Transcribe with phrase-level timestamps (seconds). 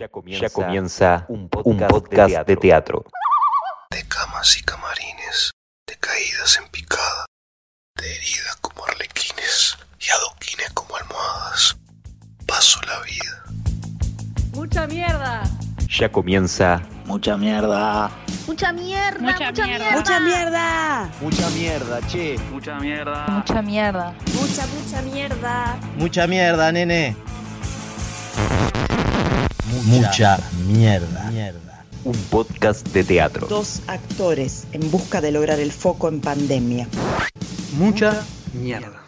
[0.00, 3.04] Ya comienza, un podcast, de, teatro.
[3.90, 5.50] De camas y camarines,
[5.86, 7.26] de caídas en picada,
[7.96, 11.76] de heridas como arlequines y adoquines como almohadas.
[12.46, 13.44] Paso la vida.
[14.54, 15.42] Mucha mierda.
[15.86, 18.10] Ya comienza Mucha mierda.
[18.46, 19.84] Mucha mierda, Mucha mucha, mierda.
[19.84, 19.96] mierda.
[20.00, 21.10] Mucha mierda.
[21.20, 22.38] Mucha mierda, che.
[22.50, 23.26] Mucha mierda.
[23.28, 24.14] Mucha mierda.
[24.32, 25.78] Mucha, mucha mierda.
[25.98, 27.16] Mucha mierda, nene.
[29.90, 30.38] Mucha
[30.68, 31.30] mierda.
[32.04, 33.46] un podcast de teatro.
[33.48, 36.86] Dos actores en busca de lograr el foco en pandemia.
[37.76, 38.22] Mucha
[38.54, 39.02] mierda.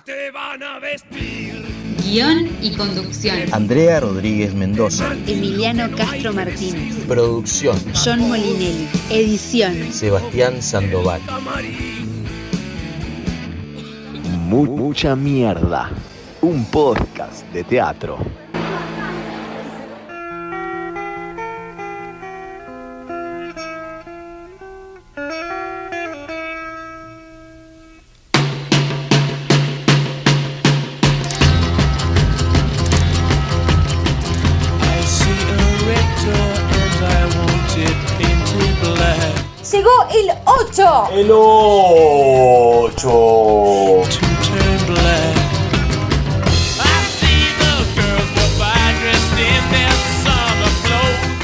[2.05, 3.37] Guión y conducción.
[3.53, 5.13] Andrea Rodríguez Mendoza.
[5.27, 6.97] Emiliano Castro Martínez.
[7.07, 7.79] Producción.
[8.05, 8.89] John Molinelli.
[9.09, 9.93] Edición.
[9.93, 11.21] Sebastián Sandoval.
[14.49, 15.91] Mu- mucha mierda.
[16.43, 18.19] Un podcast de teatro.
[41.23, 41.29] 8.
[41.29, 43.01] El 8.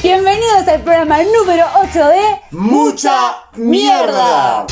[0.02, 4.66] Bienvenidos al programa número 8 de Mucha mierda.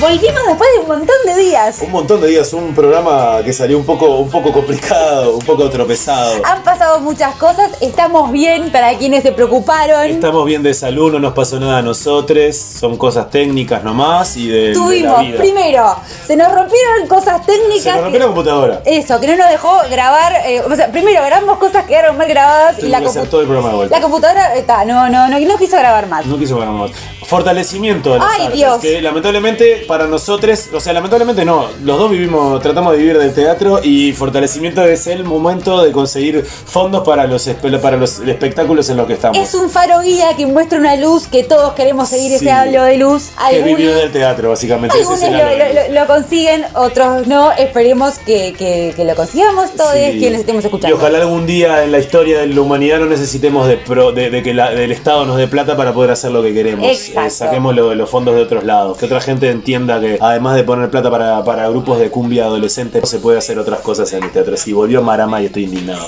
[0.00, 1.78] Volvimos después de un montón de días.
[1.82, 5.68] Un montón de días, un programa que salió un poco, un poco complicado, un poco
[5.68, 6.36] tropezado.
[6.42, 10.06] Han pasado muchas cosas, estamos bien para quienes se preocuparon.
[10.06, 14.48] Estamos bien de salud, no nos pasó nada a nosotros, son cosas técnicas nomás y
[14.48, 15.38] de, de la Tuvimos, vida.
[15.38, 17.82] primero, se nos rompieron cosas técnicas.
[17.82, 18.82] Se nos rompió la computadora.
[18.86, 20.32] Eso, que no nos dejó grabar.
[20.46, 23.46] eh, o sea, primero grabamos cosas que quedaron mal grabadas y la, compu- todo el
[23.48, 23.96] programa de vuelta.
[23.96, 26.24] la computadora está, no, no, no, no quiso grabar más.
[26.24, 26.90] No quiso ganar más.
[27.30, 28.78] Fortalecimiento de las Ay, artes, Dios.
[28.78, 33.32] que lamentablemente para nosotros, o sea, lamentablemente no, los dos vivimos, tratamos de vivir del
[33.32, 37.48] teatro y fortalecimiento es el momento de conseguir fondos para los
[37.80, 39.38] para los espectáculos en los que estamos.
[39.38, 42.34] Es un faro guía que muestra una luz que todos queremos seguir Sí.
[42.46, 43.28] ese halo de luz.
[43.48, 44.98] que Algunos- vivir del teatro, básicamente.
[44.98, 47.52] Algunos es lo, consiguen, otros no.
[47.52, 50.16] Esperemos que, que- que lo consigamos todos Sí.
[50.18, 50.96] quienes estemos Y escuchando.
[50.96, 54.42] ojalá algún día en la historia de la humanidad no necesitemos de, pro- de, de
[54.42, 56.84] que la- del Estado nos dé plata para poder hacer lo que queremos.
[56.86, 57.19] Exacto.
[57.28, 58.96] Saquemos lo- los fondos de otros lados.
[58.96, 63.08] Que otra gente entienda que además de poner plata para, para grupos de cumbia adolescentes,
[63.08, 64.56] se puede hacer otras cosas en el teatro.
[64.56, 66.06] Sí, volvió Marama y estoy indignado.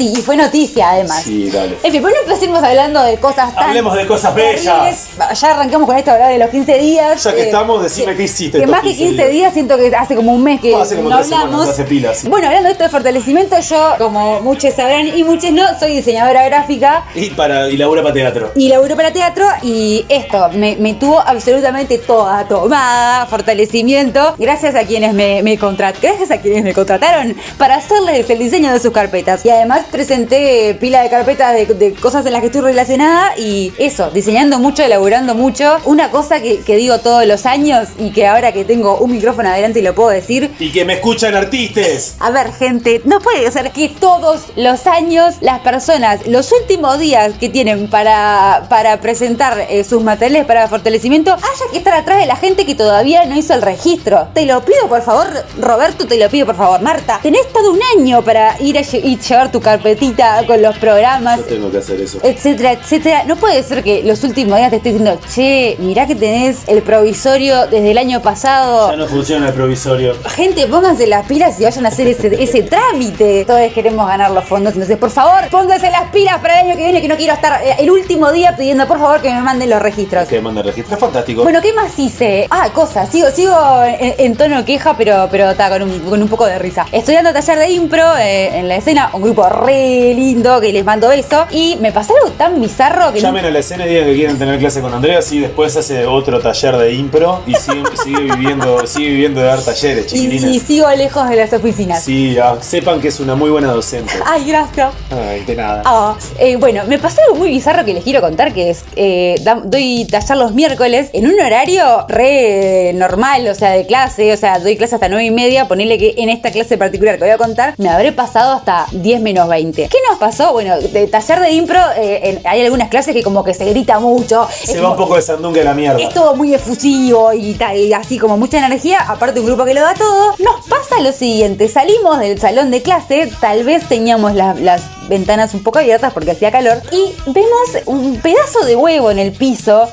[0.00, 1.22] Sí, y fue noticia además.
[1.24, 1.76] Sí, dale.
[1.82, 3.64] En fin, bueno, empecemos hablando de cosas tan.
[3.68, 4.64] Hablemos de cosas terribles.
[4.64, 5.38] bellas.
[5.38, 7.22] Ya arrancamos con esto, hablar de los 15 días.
[7.22, 9.30] Ya que eh, estamos, decime qué hiciste Que más que 15 15 días.
[9.30, 9.52] días.
[9.52, 11.68] siento que hace como un mes que Hace como no tres semanas, hablamos.
[11.68, 12.28] hace pilas, sí.
[12.30, 16.44] Bueno, hablando de esto de fortalecimiento, yo, como muchos sabrán y muchos no, soy diseñadora
[16.46, 18.52] gráfica Y, para, y labura para teatro.
[18.54, 24.84] y laburo para teatro y esto me, me tuvo absolutamente toda tomada, fortalecimiento, gracias a
[24.84, 28.92] quienes me, me contrat- gracias a quienes me contrataron para hacerles el diseño de sus
[28.92, 29.44] carpetas.
[29.44, 33.72] Y además presenté pila de carpetas de, de cosas en las que estoy relacionada y
[33.78, 35.76] eso, diseñando mucho, elaborando mucho.
[35.84, 39.48] Una cosa que, que digo todos los años y que ahora que tengo un micrófono
[39.50, 42.16] adelante y lo puedo decir, Y que me escuchan artistas.
[42.20, 47.32] a ver, gente, no puede ser que todos los años las personas, los últimos días
[47.38, 52.26] que tienen para, para presentar eh, sus materiales para fortalecimiento, haya que estar atrás de
[52.26, 54.28] la gente que todavía no hizo el registro.
[54.34, 55.26] Te lo pido, por favor,
[55.58, 57.20] Roberto, te lo pido, por favor, Marta.
[57.22, 61.38] Tenés todo un año para ir a y llevar tu carpetita con los programas.
[61.38, 62.18] Yo tengo que hacer eso.
[62.22, 63.24] Etcétera, etcétera.
[63.24, 66.82] No puede ser que los últimos días te esté diciendo, che, mirá que tenés el
[66.82, 68.90] provisorio desde el año pasado.
[68.90, 70.14] Ya no funciona el provisorio.
[70.36, 73.44] Gente, pónganse las pilas y vayan a hacer ese, ese trámite.
[73.46, 76.84] Todos queremos ganar los fondos, entonces por favor, pónganse las pilas para el año que
[76.84, 79.70] viene, que no quiero estar eh, el último día pidiendo por favor que me manden
[79.70, 80.28] los registros.
[80.28, 80.96] Que manda registro.
[80.96, 81.42] Fantástico.
[81.42, 82.46] Bueno, ¿qué más hice?
[82.50, 83.08] Ah, cosas.
[83.08, 86.58] Sigo, sigo en, en tono queja, pero, pero está con un, con un poco de
[86.58, 86.84] risa.
[86.92, 90.84] Estoy dando taller de impro eh, en la escena, un grupo re lindo que les
[90.84, 91.46] mando beso.
[91.50, 93.20] Y me pasó algo tan bizarro que.
[93.20, 96.06] Llamen a la escena y digan que quieren tener clase con Andrea, y después hace
[96.06, 100.44] otro taller de impro y sigue, sigue viviendo, sigue viviendo de dar talleres, y, chiquilines.
[100.44, 102.02] y sigo lejos de las oficinas.
[102.02, 104.12] Sí, ah, sepan que es una muy buena docente.
[104.26, 104.92] Ay, gracias.
[105.10, 105.82] Ay, de nada.
[105.84, 109.36] Ah, eh, bueno, me pasó algo muy bizarro que les quiero contar, que es, eh,
[109.64, 114.58] doy taller los miércoles en un horario re normal, o sea, de clase, o sea,
[114.58, 117.38] doy clase hasta nueve y media, ponerle que en esta clase particular que voy a
[117.38, 119.88] contar, me habré pasado hasta 10 menos 20.
[119.88, 120.52] ¿Qué nos pasó?
[120.52, 124.00] Bueno, de taller de impro eh, en- hay algunas clases que como que se grita
[124.00, 124.48] mucho.
[124.64, 126.00] Se es va un poco de sandunga a la mierda.
[126.00, 127.58] es todo muy efusivo y,
[127.94, 130.34] así como mucha energía, aparte un grupo que lo da todo.
[130.38, 135.52] Nos pasa lo siguiente, salimos del salón de clase, tal vez teníamos la- las ventanas
[135.54, 139.88] un poco abiertas porque hacía calor, y vemos un pedazo de huevo en el piso.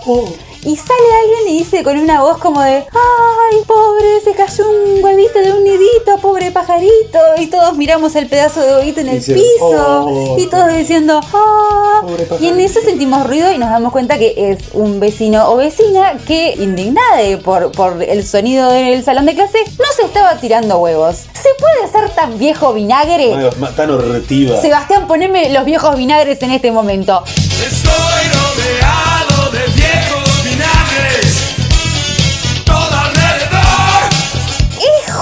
[0.64, 5.04] Y sale alguien y dice con una voz como de, ay, pobre, se cayó un
[5.04, 7.20] huevito de un nidito, pobre pajarito.
[7.38, 10.06] Y todos miramos el pedazo de huevito en el Dicen, piso.
[10.06, 10.36] "Oh".
[10.38, 12.02] Y todos diciendo, ah.
[12.02, 15.56] Pobre Y en eso sentimos ruido y nos damos cuenta que es un vecino o
[15.58, 20.78] vecina que, indignada por, por el sonido del salón de clase, no se estaba tirando
[20.80, 21.16] huevos.
[21.34, 23.34] ¿Se puede ser tan viejo vinagre?
[23.34, 24.60] Ay, Tan horretiva.
[24.60, 27.24] Sebastián, poneme los viejos vinagres en este momento.
[27.28, 28.37] Estoy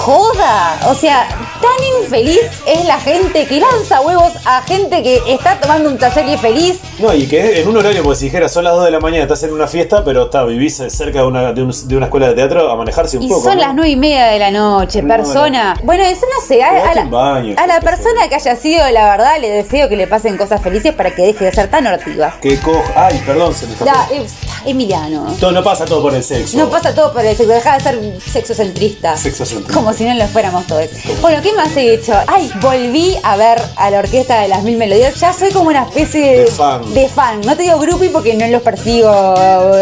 [0.06, 0.78] joda!
[0.88, 1.28] O sea,
[1.65, 6.27] tan infeliz es la gente que lanza huevos a gente que está tomando un taller
[6.27, 6.79] y es feliz.
[7.00, 9.23] No, y que en un horario, porque si dijeras son las 2 de la mañana,
[9.23, 12.27] estás en una fiesta, pero está, vivís cerca de una, de, un- de una escuela
[12.29, 13.44] de teatro a manejarse un Y poco.
[13.44, 13.62] son ¿no?
[13.65, 15.75] las nueve y media de la noche, No, persona.
[15.83, 16.63] Bueno, eso no sé.
[16.63, 20.38] A, la, baño, a persona que haya sido, la verdad, le deseo que le pasen
[20.38, 22.35] cosas felices para que deje de ser tan hortiva.
[22.41, 23.07] Que coja.
[23.07, 23.91] Ay, perdón, se me escapó.
[23.91, 24.25] Ya, eh,
[24.65, 25.35] Emiliano.
[25.39, 26.57] Todo, no pasa todo por el sexo.
[26.57, 28.00] No pasa todo por el sexo, deja de ser
[28.50, 29.17] sexocentrista.
[29.17, 29.73] Sexocentrista.
[29.73, 30.85] Como si no lo fuéramos todos.
[31.21, 32.13] Bueno, ¿qué más he hecho?
[32.28, 35.19] Ay, volví a ver a la orquesta de las mil melodías.
[35.19, 36.94] Ya soy como una especie de, fan.
[36.94, 37.42] de fan.
[37.42, 39.34] No te digo groupie porque no los persigo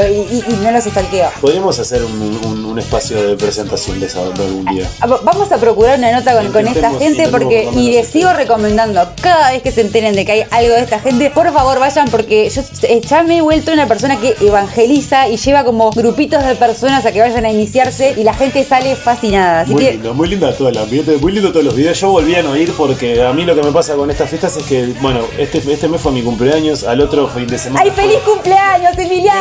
[0.09, 1.29] y, y- y no los stalkeo.
[1.41, 4.89] Podríamos hacer un, un- un espacio de presentación de esa banda algún día.
[5.01, 7.95] Ah, Vamos a procurar una nota con, con esta gente porque por lo y menos
[8.03, 11.29] les sigo recomendando cada vez que se enteren de que hay algo de esta gente,
[11.29, 15.37] por favor vayan porque yo eh, ya me he vuelto una persona que evangeliza y
[15.37, 19.61] lleva como grupitos de personas a que vayan a iniciarse y la gente sale fascinada.
[19.61, 21.99] Así Muy que lindo, muy lindo todo el ambiente, muy lindo los videos.
[21.99, 24.57] Yo volví a no ir porque a mí lo que me pasa con estas fiestas
[24.57, 27.81] es que, bueno, este, este mes fue mi cumpleaños, al otro fin de semana.
[27.83, 29.39] ¡Ay, feliz cumpleaños, Emiliano!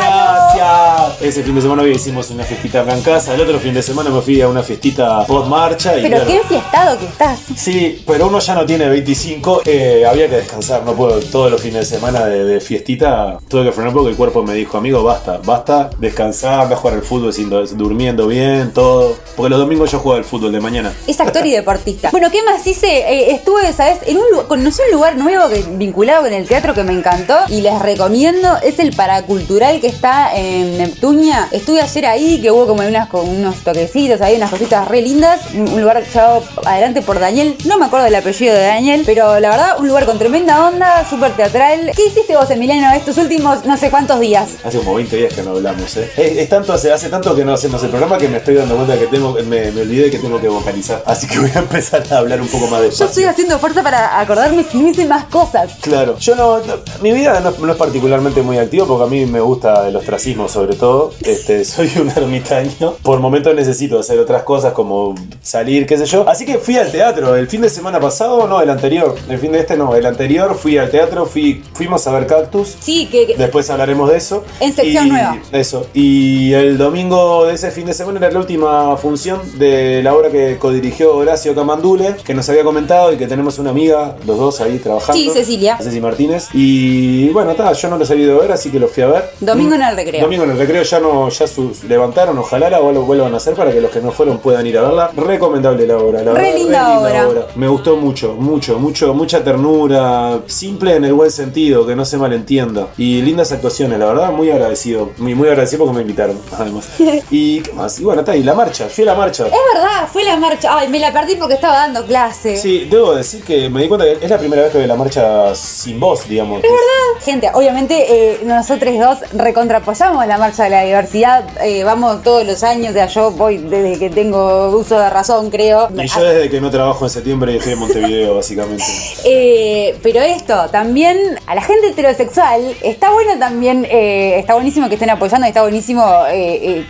[0.55, 1.21] Gracias.
[1.21, 3.33] Ese fin de semana hoy hicimos una fiestita acá en casa.
[3.33, 5.97] El otro fin de semana me fui a una fiestita post marcha.
[5.97, 7.39] Y Pero claro, qué enfiestado que estás.
[7.55, 11.61] Sí, pero uno ya no tiene 25, eh, había que descansar, no puedo todos los
[11.61, 15.03] fines de semana de, de fiestita, tuve que frenar porque el cuerpo me dijo, amigo,
[15.03, 19.99] basta, basta, descansar, a jugar al fútbol sin, durmiendo bien, todo, porque los domingos yo
[19.99, 20.93] juego al fútbol de mañana.
[21.07, 22.09] Es actor y deportista.
[22.13, 22.85] Bueno, ¿qué más hice?
[22.85, 23.97] Eh, estuve, ¿sabes?
[24.05, 27.61] En un conocí un lugar nuevo que, vinculado con el teatro que me encantó y
[27.61, 28.55] les recomiendo.
[28.61, 31.47] Es el Paracultural que está en Neptunia.
[31.51, 35.55] Estuve ayer ahí, que hubo como unas, unos toquecitos, ahí unas cositas re lindas.
[35.55, 37.57] Un, lugar llevado adelante por Daniel.
[37.65, 41.09] No me acuerdo del apellido de Daniel, pero la verdad, un lugar con tremenda onda,
[41.09, 41.93] súper teatral.
[41.95, 44.49] ¿Qué hiciste vos, Emiliano, estos últimos no sé cuántos días?
[44.63, 46.11] Hace como 20 días que no hablamos, ¿eh?
[46.15, 48.75] Es, es tanto, hace, hace tanto que no hacemos el programa que me estoy dando
[48.75, 51.01] cuenta que tengo, me, me olvidé que tengo que vocalizar.
[51.07, 53.05] Así que voy a empezar a hablar un poco más Yo despacio.
[53.05, 55.73] estoy haciendo fuerza para acordarme si no hice más cosas.
[55.81, 59.25] Claro, yo no, no- mi vida no, no es particularmente muy activa porque a mí
[59.25, 61.11] me gusta el ostracismo sobre todo.
[61.21, 62.93] Este, soy un ermitaño.
[63.03, 66.27] Por momentos necesito hacer otras cosas como salir, qué sé yo.
[66.27, 69.15] Así que fui al teatro el fin de semana pasado, no, el anterior.
[69.29, 72.75] El fin de este no, el anterior fui al teatro, fui, fuimos a ver Cactus.
[72.79, 74.43] Sí, que, que- Después hablaremos de eso.
[74.59, 75.37] En sección Y- nueva.
[75.51, 75.85] Eso.
[75.93, 80.29] Y el domingo de ese fin de semana era la última función de la obra
[80.29, 81.53] que codirigió Horacio
[81.83, 85.13] Camandule, que nos había comentado y que tenemos una amiga, los dos ahí trabajando.
[85.21, 85.77] Sí, Cecilia.
[85.81, 86.47] Ceci Martínez.
[86.53, 89.07] Y bueno, está, yo no los he ido a ver, así que los fui a
[89.07, 89.31] ver.
[89.41, 90.21] Domingo en el recreo.
[90.21, 93.53] Domingo en el recreo ya no, ya sus- levantaron, ojalá la vuel- vuelvan a hacer
[93.53, 95.11] para que los que no fueron puedan ir a verla.
[95.15, 97.47] Recomendable la obra, la Re verdad, linda obra.
[97.55, 102.17] Me gustó mucho, mucho, mucho, mucha ternura, simple en el buen sentido, que no se
[102.17, 102.87] malentienda.
[102.97, 105.09] Y lindas actuaciones, la verdad, muy agradecido.
[105.17, 106.87] Muy, muy agradecido porque me invitaron, además.
[107.29, 109.45] y qué más, y bueno, está, y la marcha, fui a la marcha.
[109.47, 110.77] Es verdad, fue la marcha.
[110.77, 112.57] Ay, me la perdí porque estaba dando clase.
[112.57, 114.95] Sí, debo decir que me di cuenta que es la primera vez que veo la
[114.95, 116.57] marcha sin voz, digamos.
[116.63, 117.23] Es verdad.
[117.23, 121.45] Gente, obviamente eh, nosotros dos recontrapoyamos la marcha de la diversidad.
[121.61, 125.89] eh, vamos todos los años, sea, yo voy desde que tengo uso de razón, creo.
[125.95, 128.83] Y yo desde que no trabajo en septiembre estoy en Montevideo, básicamente.
[129.25, 134.95] Eh, pero esto, también a la gente heterosexual, está bueno también, eh, está buenísimo que
[134.95, 136.03] estén apoyando, está buenísimo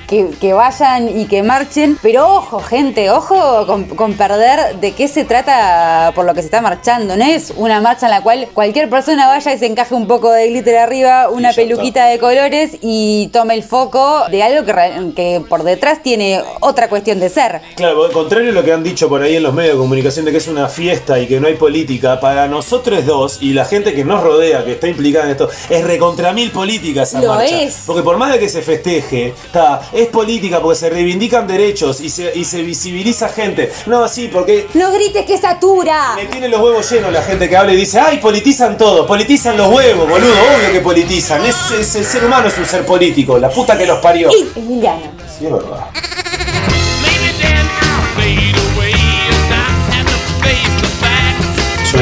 [0.07, 5.07] que, que vayan y que marchen, pero ojo gente, ojo con, con perder de qué
[5.07, 8.47] se trata por lo que se está marchando, no es una marcha en la cual
[8.53, 12.77] cualquier persona vaya y se encaje un poco de glitter arriba, una peluquita de colores
[12.81, 17.61] y tome el foco de algo que, que por detrás tiene otra cuestión de ser.
[17.75, 20.31] Claro, contrario a lo que han dicho por ahí en los medios de comunicación de
[20.31, 23.93] que es una fiesta y que no hay política, para nosotros dos y la gente
[23.93, 27.61] que nos rodea, que está implicada en esto, es recontra mil política esa Lo marcha.
[27.61, 27.83] es.
[27.85, 32.09] Porque por más de que se festeje, está, es política porque se reivindican derechos y
[32.09, 33.71] se, y se visibiliza gente.
[33.85, 36.13] No, sí, porque No grites que satura.
[36.15, 39.55] Me tiene los huevos llenos la gente que habla y dice, ay, politizan todo, politizan
[39.57, 41.43] los huevos, boludo, obvio que politizan.
[41.45, 44.29] Es, es- el ser humano es un ser político, la puta que los parió.
[44.31, 45.11] Y Emiliano.
[45.37, 45.87] Sí, es verdad.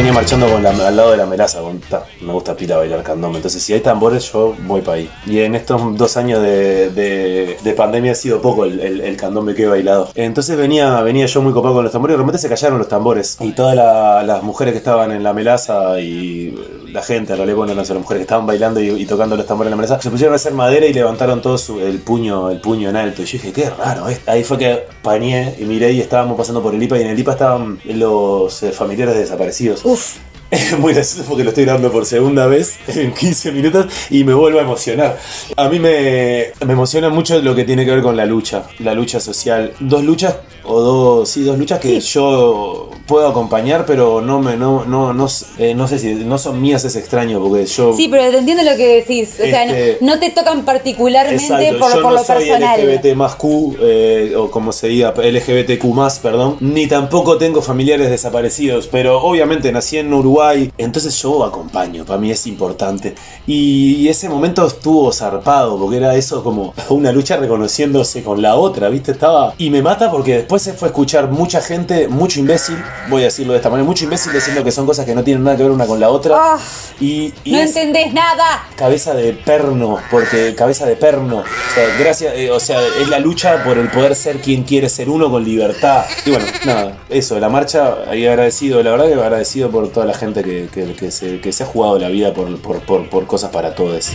[0.01, 3.37] Venía marchando con al lado de la melaza, con, ta, me gusta pila bailar candombe,
[3.37, 5.07] entonces si hay tambores yo voy para ahí.
[5.27, 9.63] Y en estos dos años de, de- de pandemia ha sido poco el, el- que
[9.63, 10.09] he bailado.
[10.15, 12.87] Entonces venía, venía yo muy copado con los tambores y de repente se callaron los
[12.87, 13.37] tambores.
[13.41, 16.55] Y todas la- las mujeres que estaban en la melaza y
[16.91, 19.45] la gente, en realidad bueno, no sé, las mujeres que estaban bailando y, tocando los
[19.45, 22.59] tambores en la melaza, se pusieron a hacer madera y levantaron todo el puño, el
[22.59, 23.21] puño en alto.
[23.21, 24.19] Y yo dije, qué raro, ¿eh?
[24.25, 27.19] ahí fue que pañé y miré y estábamos pasando por el IPA y en el
[27.19, 29.85] IPA estaban los eh, familiares desaparecidos.
[29.91, 30.15] Uf.
[30.49, 34.33] Es muy gracioso porque lo estoy grabando por segunda vez en 15 minutos y me
[34.33, 35.19] vuelvo a emocionar.
[35.57, 38.93] A mí me, me emociona mucho lo que tiene que ver con la lucha, la
[38.93, 39.73] lucha social.
[39.81, 40.37] Dos luchas,
[40.71, 45.27] o dos, sí, dos luchas que yo puedo acompañar, pero no me, no, no, no,
[45.57, 47.93] eh, no sé si no son mías, es extraño, porque yo.
[47.95, 49.33] Sí, pero te entiendo lo que decís.
[49.39, 52.35] O sea, no- Este- no, te tocan particularmente Exacto, por, yo por no lo soy
[52.45, 52.79] personal.
[52.81, 58.09] LGBT más Q, eh, o como se diga, LGBTQ más, perdón, ni tampoco tengo familiares
[58.09, 63.15] desaparecidos, pero obviamente nací en Uruguay, entonces yo acompaño, para mí es importante.
[63.45, 68.89] Y ese momento estuvo zarpado, porque era eso como una lucha reconociéndose con la otra,
[68.89, 69.11] ¿viste?
[69.11, 69.53] Estaba...
[69.57, 72.77] Y me mata porque después fue escuchar mucha gente, mucho imbécil,
[73.09, 75.43] voy a decirlo de esta manera, mucho imbécil diciendo que son cosas que no tienen
[75.43, 76.35] nada que ver una con la otra.
[76.39, 76.59] Ah,
[76.99, 78.65] y, y no entendés nada.
[78.75, 83.17] cabeza de perno, porque cabeza de perno, o sea, gracias, eh, o sea, es la
[83.19, 86.05] lucha por el poder ser quien quiere ser uno con libertad.
[86.25, 90.13] Y bueno, nada, eso, la marcha, ahí agradecido, la verdad que agradecido por toda la
[90.13, 93.25] gente que, que- que se, que se ha jugado la vida por, por, por- por
[93.25, 94.09] cosas para todos.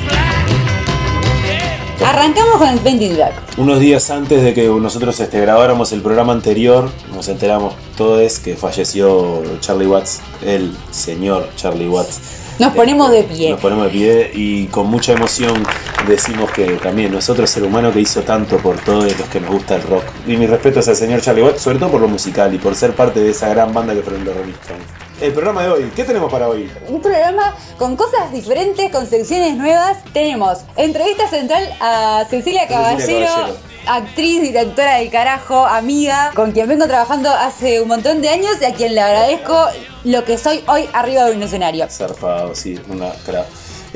[2.04, 3.32] Arrancamos con el Painting Black.
[3.56, 8.54] Unos días antes de que nosotros este, grabáramos el programa anterior, nos enteramos todos que
[8.54, 12.20] falleció Charlie Watts, el señor Charlie Watts.
[12.58, 13.50] Nos ponemos de pie.
[13.50, 15.62] Nos ponemos de pie y con mucha emoción
[16.06, 19.76] decimos que también nosotros ser humano que hizo tanto por todos los que nos gusta
[19.76, 20.04] el rock.
[20.26, 22.94] Y mis respetos al señor Charlie Watts, sobre todo por lo musical y por ser
[22.94, 25.05] parte de esa gran banda que fueron los Rolling Stones.
[25.18, 26.70] El programa de hoy, ¿qué tenemos para hoy?
[26.88, 30.04] Un programa con cosas diferentes, con secciones nuevas.
[30.12, 33.56] Tenemos entrevista central a Cecilia Caballero, Caballero.
[33.86, 38.66] actriz, directora del carajo, amiga, con quien vengo trabajando hace un montón de años y
[38.66, 39.56] a quien le agradezco
[40.04, 41.88] lo que soy hoy arriba de un escenario.
[41.88, 43.46] Zarpado, sí, una cra.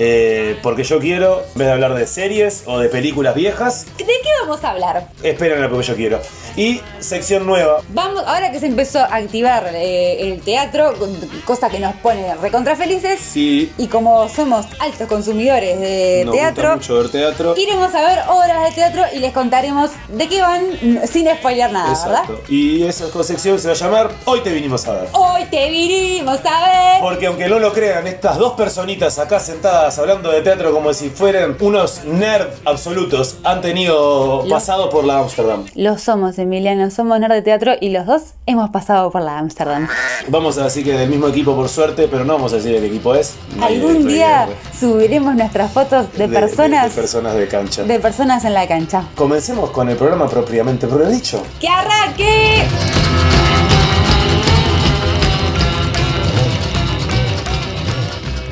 [0.02, 4.04] Eh, porque yo quiero, en vez de hablar de series o de películas viejas, ¿De
[4.06, 5.08] qué vamos a hablar?
[5.22, 6.20] esperen lo que yo quiero.
[6.56, 11.14] Y sección nueva, Vamos, ahora que se empezó a activar eh, el teatro, con-
[11.44, 16.54] cosa que nos pone recontra felices, sí, y como somos altos consumidores de nos gusta
[16.54, 17.54] teatro, mucho ver teatro.
[17.58, 20.62] iremos a ver obras de teatro y les contaremos de qué van
[21.06, 22.22] sin spoilear nada, ¿verdad?
[22.22, 22.40] Exacto.
[22.48, 25.08] Y esa sección se va a llamar Hoy te vinimos a ver.
[25.12, 27.00] Hoy te vinimos a ver.
[27.02, 31.10] Porque aunque no lo crean, estas dos personitas acá sentadas hablando de teatro como si
[31.10, 35.64] fueran unos nerds absolutos han tenido pasado por la Amsterdam.
[35.74, 39.88] Lo somos, Emiliano, somos nerd de teatro y los dos hemos pasado por la Amsterdam.
[40.28, 42.80] Vamos a decir que del mismo equipo por suerte, pero no vamos a decir de
[42.80, 43.34] qué equipo es.
[43.60, 47.82] Algún de- día de- subiremos nuestras fotos de, de- personas de- de personas de cancha.
[47.84, 49.04] de personas en la cancha.
[49.14, 51.42] Comencemos con el programa propiamente dicho.
[51.60, 52.66] ¡Que arranque!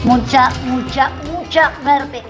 [0.05, 1.11] Mucha, mucha,
[1.49, 2.23] mucha verde.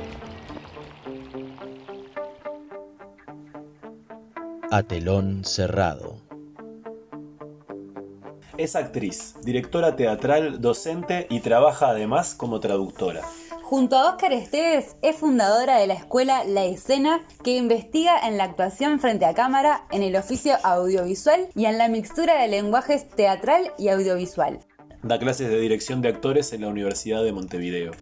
[4.71, 6.21] A telón cerrado.
[8.57, 13.23] Es actriz, directora teatral, docente y trabaja además como traductora.
[13.65, 18.45] Junto a Óscar Esteves es fundadora de la escuela La Escena que investiga en la
[18.45, 23.73] actuación frente a cámara, en el oficio audiovisual y en la mixtura de lenguajes teatral
[23.79, 24.61] y audiovisual.
[25.03, 27.93] Da clases de dirección de actores en la Universidad de Montevideo.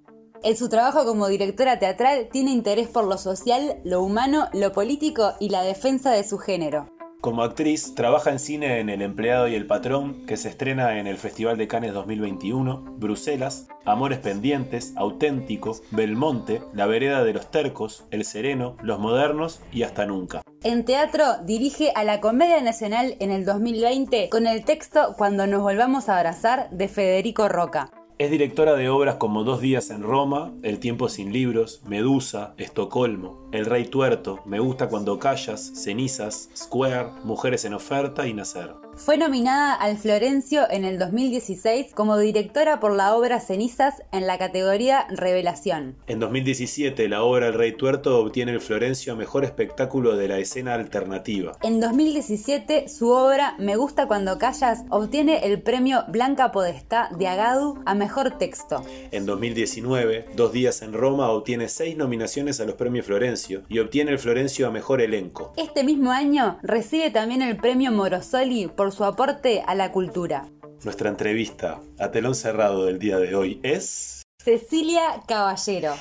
[0.42, 5.34] En su trabajo como directora teatral tiene interés por lo social, lo humano, lo político
[5.40, 6.88] y la defensa de su género.
[7.20, 11.08] Como actriz, trabaja en cine en El empleado y el patrón, que se estrena en
[11.08, 18.04] el Festival de Cannes 2021, Bruselas, Amores pendientes, Auténtico, Belmonte, La vereda de los tercos,
[18.12, 20.42] El sereno, Los modernos y Hasta nunca.
[20.62, 25.62] En teatro dirige a la Comedia Nacional en el 2020 con el texto Cuando nos
[25.62, 27.90] volvamos a abrazar de Federico Roca.
[28.18, 33.46] Es directora de obras como Dos días en Roma, El tiempo sin libros, Medusa, Estocolmo,
[33.52, 38.85] El rey tuerto, Me gusta cuando callas, Cenizas, Square, Mujeres en oferta y Nacer.
[38.96, 44.38] Fue nominada al Florencio en el 2016 como directora por la obra Cenizas en la
[44.38, 45.96] categoría Revelación.
[46.06, 50.38] En 2017, la obra El Rey Tuerto obtiene el Florencio a Mejor Espectáculo de la
[50.38, 51.52] Escena Alternativa.
[51.62, 57.82] En 2017, su obra Me gusta cuando callas obtiene el premio Blanca Podestá de Agadu
[57.84, 58.82] a Mejor Texto.
[59.12, 64.12] En 2019, Dos días en Roma obtiene seis nominaciones a los premios Florencio y obtiene
[64.12, 65.52] el Florencio a Mejor Elenco.
[65.56, 70.46] Este mismo año recibe también el premio Morosoli por su aporte a la cultura.
[70.84, 74.22] Nuestra entrevista a telón cerrado del día de hoy es...
[74.42, 75.94] Cecilia Caballero.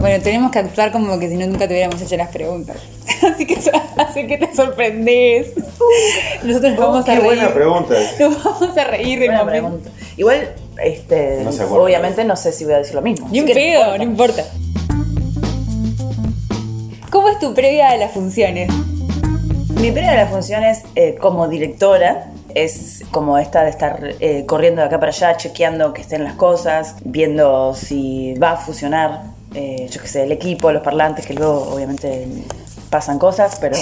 [0.00, 2.76] Bueno, tenemos que actuar como que si no nunca te hubiéramos hecho las preguntas.
[3.22, 3.58] Así que
[3.96, 5.52] así que te sorprendes.
[6.44, 7.24] Nosotros nos vamos a Qué reír.
[7.24, 7.94] buena pregunta.
[8.20, 9.50] Nos vamos a reír de momento.
[9.50, 9.90] pregunta.
[10.16, 11.50] Igual, este, No
[11.82, 13.28] obviamente no sé si voy a decir lo mismo.
[13.30, 14.44] Ni un pedo, no importa.
[17.26, 18.72] ¿Cómo es tu previa a las funciones?
[19.80, 24.80] Mi previa de las funciones eh, como directora es como esta de estar eh, corriendo
[24.80, 29.22] de acá para allá, chequeando que estén las cosas, viendo si va a funcionar,
[29.56, 32.28] eh, yo qué sé, el equipo, los parlantes, que luego obviamente
[32.90, 33.76] pasan cosas, pero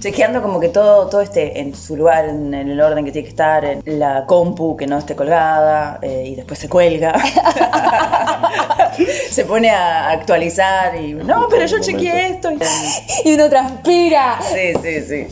[0.00, 3.24] chequeando como que todo, todo esté en su lugar, en, en el orden que tiene
[3.24, 7.14] que estar, en la compu que no esté colgada eh, y después se cuelga.
[9.30, 12.50] se pone a actualizar y no, pero yo chequeé esto.
[12.50, 12.58] Y,
[13.24, 14.38] Y uno transpira.
[14.42, 15.26] Sí, sí, sí.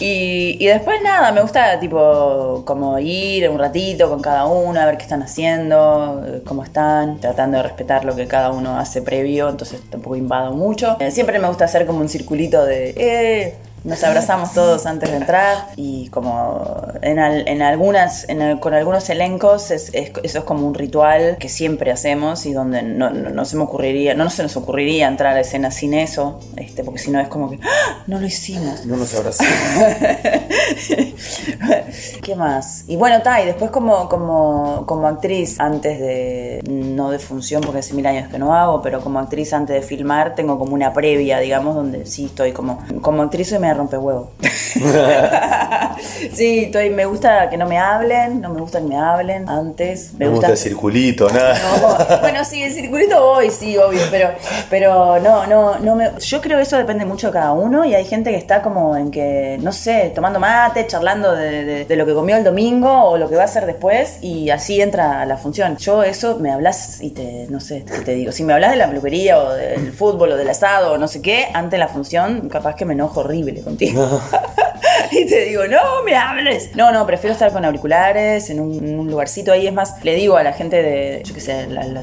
[0.00, 4.86] Y, y después nada, me gusta tipo como ir un ratito con cada uno, a
[4.86, 9.02] ver qué están haciendo, eh, cómo están, tratando de respetar lo que cada uno hace
[9.02, 10.96] previo, entonces tampoco invado mucho.
[11.00, 15.16] Eh, siempre me gusta hacer como un circulito de, eh, nos abrazamos todos antes de
[15.16, 20.38] entrar y como en, al- en algunas, en al- con algunos elencos es- es- eso
[20.40, 24.14] es como un ritual que siempre hacemos y donde no, no- no se me ocurriría,
[24.14, 27.48] no, se nos ocurriría entrar a escena sin eso, este, porque si no es como
[27.50, 28.02] que ¡Ah!
[28.06, 28.84] no lo hicimos.
[28.84, 29.50] No nos abrazamos.
[32.22, 32.84] ¿Qué más?
[32.86, 37.78] Y bueno, ta, y después como, como, como actriz, antes de, no de función, porque
[37.78, 40.92] hace mil años que no hago, pero como actriz antes de filmar, tengo como una
[40.92, 44.30] previa, digamos, donde sí estoy como, como actriz soy me rompe huevo.
[46.32, 50.12] sí, estoy, me gusta que no me hablen, no me gusta que me hablen antes.
[50.14, 51.54] Me gusta el circulito, nada.
[51.58, 54.30] No, bueno, sí, el circulito voy, sí, obvio, pero,
[54.68, 56.10] pero no, no, no me.
[56.18, 58.96] Yo creo que eso depende mucho de cada uno y hay gente que está como
[58.96, 63.04] en que, no sé, tomando mate, charlando de, de- de lo que comió el domingo
[63.04, 65.76] o lo que va a hacer después y así entra a la función.
[65.78, 68.32] Yo eso me hablas y te, no sé, ¿qué te digo?
[68.32, 71.20] Si me hablas de la peluquería o del fútbol o del asado o no sé
[71.22, 74.20] qué, antes de la función, capaz que me enojo horrible contigo.
[75.12, 76.74] y te digo, no me hables.
[76.76, 79.66] No, no, prefiero estar con auriculares, en un, en un lugarcito ahí.
[79.66, 81.96] Es más, le digo a la gente de, yo qué sé, al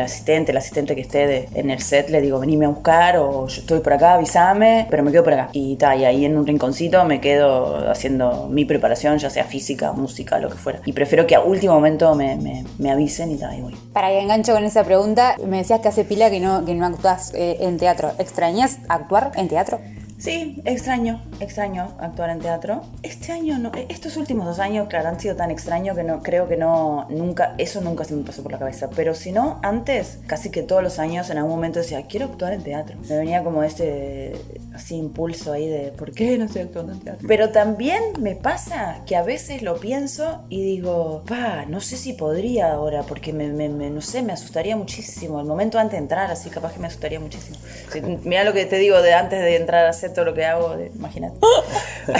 [0.00, 3.46] asistente, el asistente que esté de- en el set, le digo, venime a buscar o
[3.46, 5.48] yo estoy por acá, avísame, pero me quedo por acá.
[5.52, 9.92] Y ta, y ahí en un rinconcito me quedo haciendo mi preparación, ya sea física,
[9.92, 10.80] música, lo que fuera.
[10.84, 13.74] Y prefiero que a último momento me, me, me avisen y ta, y voy.
[13.92, 16.86] Para que engancho con esa pregunta, me decías que hace pila que no, que no
[16.86, 18.12] actúas eh, en teatro.
[18.18, 19.80] ¿Extrañas actuar en teatro?
[20.20, 22.82] Sí, extraño, extraño actuar en teatro.
[23.02, 26.48] Este año no, estos últimos dos años, claro, han sido tan extraños que no, creo
[26.48, 28.88] que no, nunca, eso nunca se me pasó por la cabeza.
[28.94, 32.52] Pero si no, antes, casi que todos los años, en algún momento decía, quiero actuar
[32.52, 32.96] en teatro.
[33.08, 34.32] Me venía como este,
[34.74, 37.26] así, impulso ahí de, ¿por qué no estoy actuando en teatro?
[37.26, 42.12] Pero también me pasa que a veces lo pienso y digo, pa, no sé si
[42.12, 45.40] podría ahora, porque me, me- me- no sé, me asustaría muchísimo.
[45.40, 47.56] El momento antes de entrar, así capaz que me asustaría muchísimo.
[47.92, 50.44] Sí, mira lo que te digo de antes de entrar a hacer todo lo que
[50.44, 51.29] hago, imagínate.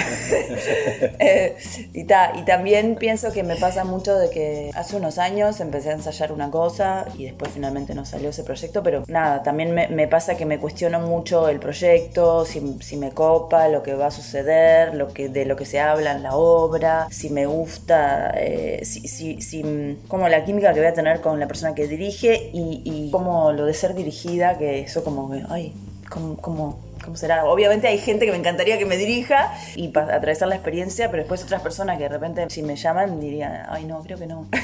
[1.19, 1.55] Eh,
[1.93, 5.89] y, ta, y también pienso que me pasa mucho de que hace unos años empecé
[5.89, 10.07] a ensayar una cosa y después finalmente no salió ese proyecto, pero nada, también me,
[10.07, 14.11] pasa que me cuestiono mucho el proyecto, si, si me copa, lo que va a
[14.11, 18.81] suceder, lo que, de lo que se habla en la obra, si me gusta, eh,
[18.83, 22.49] si, si, si, como la química que voy a tener con la persona que dirige
[22.53, 25.73] y, y como lo de ser dirigida, que eso como, ay,
[26.09, 26.37] como...
[26.37, 27.45] como ¿Cómo será?
[27.45, 31.43] Obviamente hay gente que me encantaría que me dirija y atravesar la experiencia, pero después
[31.43, 34.47] otras personas que de repente si me llaman dirían, ay no, creo que no.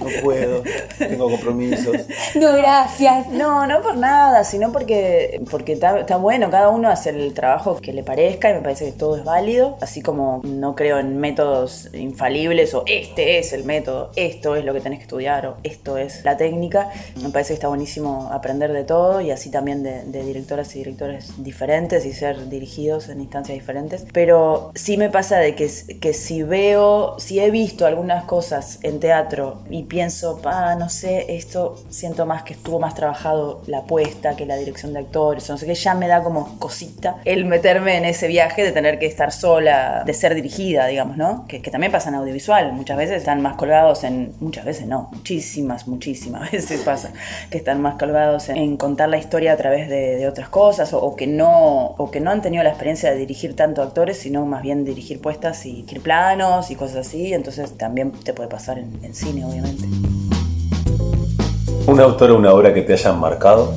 [0.00, 0.62] No puedo,
[0.98, 1.96] tengo compromisos.
[2.34, 3.28] No, gracias.
[3.28, 7.76] No, no por nada, sino porque porque está, está bueno, cada uno hace el trabajo
[7.80, 11.18] que le parezca y me parece que todo es válido, así como no creo en
[11.18, 15.56] métodos infalibles o este es el método, esto es lo que tenés que estudiar o
[15.62, 16.90] esto es la técnica,
[17.22, 20.78] me parece que está buenísimo aprender de todo y así también de, de directoras y
[20.78, 24.04] directores diferentes diferentes y ser dirigidos en instancias diferentes.
[24.12, 28.98] Pero sí me pasa de que, que si veo, si he visto algunas cosas en
[28.98, 34.34] teatro y pienso, ah, no sé, esto siento más que estuvo más trabajado la puesta
[34.34, 37.44] que la dirección de actores, o no sé qué, ya me da como cosita el
[37.44, 41.46] meterme en ese viaje de tener que estar sola, de ser dirigida, digamos, ¿no?
[41.46, 45.08] Que, que también pasa en audiovisual, muchas veces están más colgados en, muchas veces no,
[45.12, 47.12] muchísimas, muchísimas veces pasa
[47.48, 50.92] que están más colgados en, en contar la historia a través de, de otras cosas
[50.92, 54.18] o, o que no, o que no han tenido la experiencia de dirigir tanto actores,
[54.18, 58.48] sino más bien dirigir puestas y dirigir planos y cosas así, entonces también te puede
[58.48, 59.84] pasar en, en cine, obviamente.
[61.86, 63.74] ¿Un autor o una obra que te hayan marcado?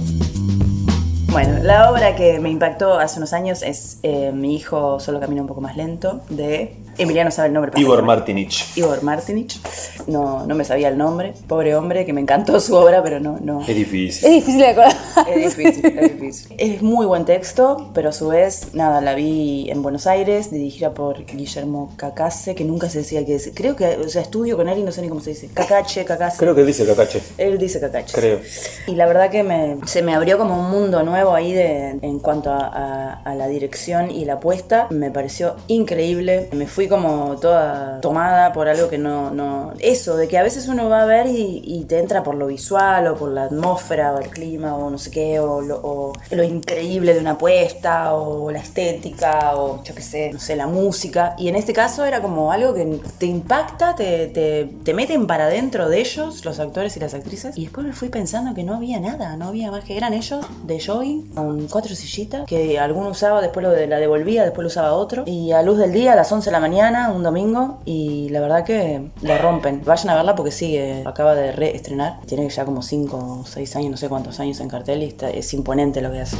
[1.33, 5.41] Bueno, la obra que me impactó hace unos años es eh, Mi hijo solo camina
[5.41, 7.71] un poco más lento, de Emiliano sabe el nombre.
[7.71, 8.77] pero- Igor Martinich.
[8.77, 9.59] Igor Martinich.
[10.07, 11.33] No, no me sabía el nombre.
[11.47, 13.61] Pobre hombre, que me encantó su obra, pero no, no.
[13.61, 14.25] Es difícil.
[14.27, 14.93] Es difícil de acordar.
[15.29, 16.55] Es difícil, es difícil.
[16.63, 20.93] Es muy buen texto, pero a su vez, nada, la vi en Buenos Aires, dirigida
[20.93, 23.51] por Guillermo Cacase, que nunca se decía que es.
[23.53, 25.49] Creo que, o sea, estudio con él y no sé ni cómo se dice.
[25.53, 26.37] Cacache, Cacase.
[26.37, 27.21] Creo que dice Cacache.
[27.37, 28.13] Él dice Cacache.
[28.13, 28.39] Creo.
[28.87, 32.19] Y la verdad que me, se me abrió como un mundo nuevo ahí de, en
[32.19, 34.87] cuanto a, a- a la dirección y la puesta.
[34.89, 36.49] Me pareció increíble.
[36.53, 39.31] Me fui como toda tomada por algo que no...
[39.31, 42.35] no eso, de que a veces uno va a ver y, y te entra por
[42.35, 45.79] lo visual o por la atmósfera o el clima o no sé qué, o lo,
[45.83, 50.55] o lo increíble de una puesta o la estética o yo qué sé, no sé,
[50.55, 51.35] la música.
[51.37, 55.45] Y en este caso era como algo que te impacta, te, te, te meten para
[55.45, 57.57] adentro de ellos, los actores y las actrices.
[57.57, 60.45] Y después me fui pensando que no había nada, no había más que eran ellos
[60.63, 64.67] de jogging con cuatro sillitas que alguno usaba, después lo de, la devolvía, después lo
[64.67, 65.23] usaba otro.
[65.25, 68.39] Y a luz del día, a las 11 de la mañana, un domingo, y la
[68.39, 69.81] verdad que la rompen.
[69.85, 72.19] Vayan a verla porque sigue, acaba de reestrenar.
[72.25, 75.29] Tiene ya como 5 o 6 años, no sé cuántos años en cartel y está-
[75.29, 76.37] es imponente lo que hace.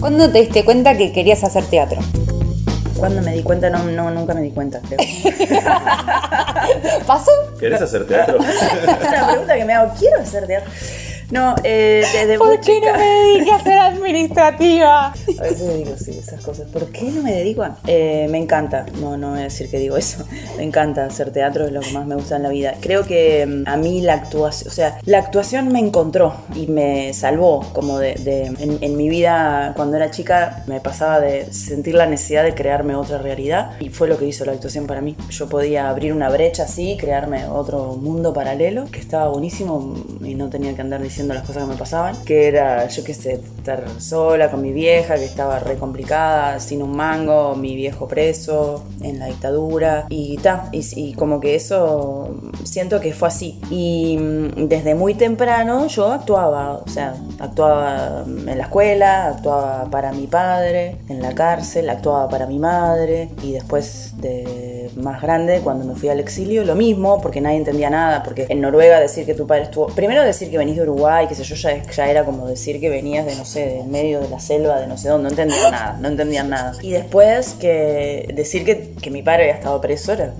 [0.00, 2.00] ¿Cuándo te diste cuenta que querías hacer teatro?
[2.96, 4.98] Cuando me di cuenta, no, no nunca me di cuenta, creo.
[7.06, 7.30] ¿Pasó?
[7.58, 8.38] ¿Querés hacer teatro?
[8.42, 10.70] Es una pregunta que me hago, ¿quiero hacer teatro?
[11.30, 15.06] No, eh, desde ¿Por qué no chica- me dediqué a ser administrativa?
[15.38, 16.68] A veces digo, sí, esas cosas.
[16.70, 17.76] ¿Por qué no me dedico a...?
[17.86, 20.24] Eh, me encanta, no, no voy a decir que digo eso.
[20.56, 22.74] Me encanta hacer teatro, es lo que más me gusta en la vida.
[22.80, 27.12] Creo que mm, a mí la actuación, o sea, la actuación me encontró y me
[27.14, 28.14] salvó como de...
[28.14, 32.54] de- en, en mi vida, cuando era chica, me pasaba de sentir la necesidad de
[32.54, 35.16] crearme otra realidad y fue lo que hizo la actuación para mí.
[35.30, 40.48] Yo podía abrir una brecha así, crearme otro mundo paralelo, que estaba buenísimo y no
[40.50, 43.84] tenía que andar diciendo las cosas que me pasaban, que era, yo qué sé, estar
[43.98, 49.18] sola con mi vieja, que estaba re complicada, sin un mango, mi viejo preso, en
[49.18, 53.60] la dictadura, y ta, y, y como que eso siento que fue así.
[53.70, 60.12] Y mm, desde muy temprano yo actuaba, o sea, actuaba en la escuela, actuaba para
[60.12, 65.84] mi padre, en la cárcel, actuaba para mi madre, y después de más grande, cuando
[65.84, 69.34] me fui al exilio, lo mismo, porque nadie entendía nada, porque en Noruega decir que
[69.34, 72.46] tu padre estuvo, primero decir que venís de Uruguay, que sé yo, ya, era como
[72.46, 75.24] decir que venías de, no sé, del medio de la selva, de no sé dónde,
[75.24, 76.72] no entendían nada, no entendían nada.
[76.82, 80.32] Y después que decir que, que mi padre había estado preso era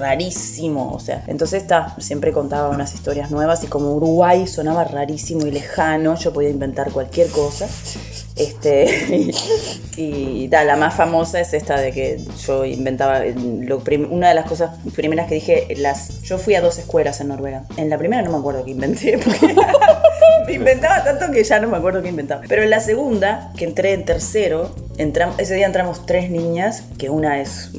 [0.00, 5.46] rarísimo, o sea, entonces está, siempre contaba unas historias nuevas y como Uruguay sonaba rarísimo
[5.46, 7.68] y lejano, yo podía inventar cualquier cosa.
[8.40, 9.30] Este,
[9.96, 14.46] y, tal, la más famosa es esta de que yo inventaba, lo una de las
[14.46, 17.64] cosas primeras que dije, las, yo fui a dos escuelas en Noruega.
[17.76, 19.54] En la primera no me acuerdo qué inventé, porque
[20.46, 22.42] me inventaba tanto que ya no me acuerdo qué inventaba.
[22.48, 27.10] Pero en la segunda, que entré en tercero, entram- ese día entramos tres niñas, que
[27.10, 27.70] una es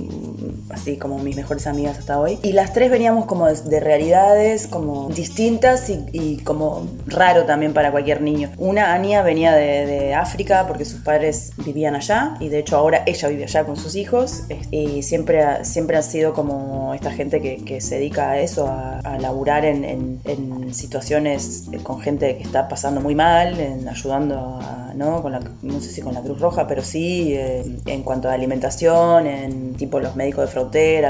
[0.73, 4.67] así como mis mejores amigas hasta hoy, y las tres veníamos como de, de realidades
[4.67, 8.51] como distintas y, y como raro también para cualquier niño.
[8.57, 13.03] Una, Ania, venía de, de África porque sus padres vivían allá, y de hecho ahora
[13.05, 17.41] ella vive allá con sus hijos, y siempre ha, siempre ha sido como esta gente
[17.41, 22.37] que, que se dedica a eso, a, a laburar en, en- en situaciones con gente
[22.37, 25.21] que está pasando muy mal, en ayudando a, ¿no?
[25.21, 28.33] Con la, no sé si con la Cruz Roja, pero sí eh, en cuanto a
[28.33, 30.60] alimentación, en tipo los médicos de frontera,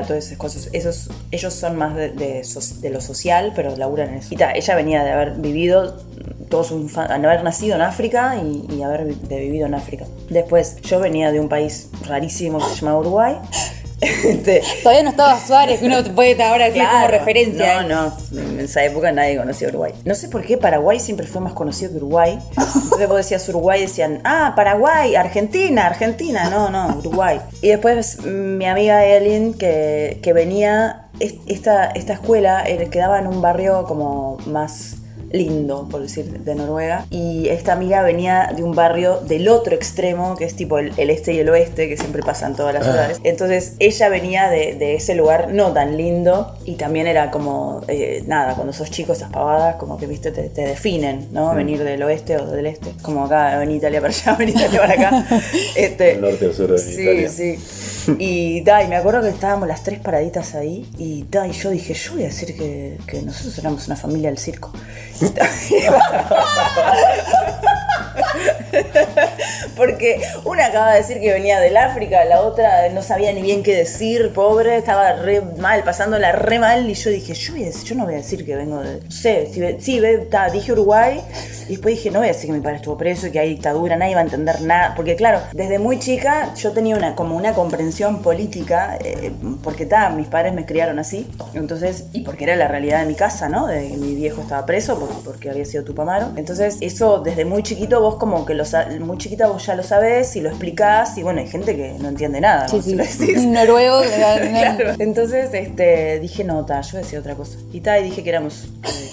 [0.04, 0.70] todas esas cosas.
[0.72, 2.44] Esos, ellos son más de, de
[2.82, 4.34] de lo social, pero laburan en eso.
[4.34, 5.98] Y ta, ella venía de haber vivido
[6.90, 10.06] fa- de haber nacido en África y, y haber vivido en África.
[10.30, 13.36] Después, yo venía de un país rarísimo que se llama Uruguay.
[14.02, 17.18] Este, Todavía no estaba Suárez, que uno puede ahora decir como Claro.
[17.20, 17.84] referencia.
[17.84, 19.94] No, no, en esa época nadie conocía Uruguay.
[20.06, 22.40] No sé por qué Paraguay siempre fue más conocido que Uruguay.
[22.58, 26.50] Entonces vos decías Uruguay decían, ah, Paraguay, Argentina, Argentina.
[26.50, 27.40] No, no, Uruguay.
[27.62, 33.20] Y después mm, mi amiga Ellen, que, que venía, es- esta, esta escuela eh, quedaba
[33.20, 34.96] en un barrio como más
[35.32, 37.06] lindo, por decir, de Noruega.
[37.10, 41.10] Y esta amiga venía de un barrio del otro extremo, que es tipo el, el
[41.10, 43.20] este y el oeste, que siempre pasa en todas las ciudades.
[43.24, 48.24] Entonces ella venía de, de ese lugar no tan lindo y también era como, eh,
[48.28, 51.54] nada, cuando sos chico esas pavadas como que, viste, te, te definen, ¿no?
[51.56, 52.92] Venir del oeste o del este.
[53.02, 55.26] Como acá, venir Italia para allá, venir Italia para acá.
[55.76, 57.30] Este, El norte o sur de sí, Italia.
[57.30, 57.60] Sí,
[58.20, 61.70] Y, da, y me acuerdo que estábamos las tres paraditas ahí y, da, y yo
[61.70, 64.72] dije, yo voy a decir que, que nosotros éramos una familia del circo.
[65.22, 65.48] Y ta-
[69.76, 73.64] Porque una acaba de decir que venía del África, la otra no sabía ni bien
[73.64, 76.90] qué decir, pobre, estaba re mal, pasándola re mal.
[76.90, 79.02] Y yo dije, yo, voy a decir- yo no voy a decir que vengo de.
[79.02, 81.22] No sé, si sí, ve, ta, dije Uruguay.
[81.68, 83.50] Y después dije, no voy a decir que mi padre estuvo preso y que hay
[83.50, 84.94] dictadura, nadie va a entender nada.
[84.96, 89.32] Porque claro, desde muy chica yo tenía una, como una comprensión política, eh,
[89.64, 91.28] porque ta, mis padres me criaron así.
[91.54, 93.68] Entonces, y porque era la realidad de mi casa, ¿no?
[93.68, 96.32] De que mi viejo estaba preso porque, porque había sido Tupamaro.
[96.36, 99.84] Entonces, eso desde muy chiquito vos como que lo sa- muy chiquita vos ya lo
[99.84, 102.68] sabés y lo explicás y bueno, hay gente que no entiende nada.
[102.68, 102.90] Sí, sí.
[102.92, 103.46] Si lo decís.
[103.46, 104.02] Noruego.
[104.12, 104.92] Claro.
[105.00, 107.58] Entonces, este, dije, no, ta, yo decía otra cosa.
[107.72, 108.68] Y ta, y dije que éramos,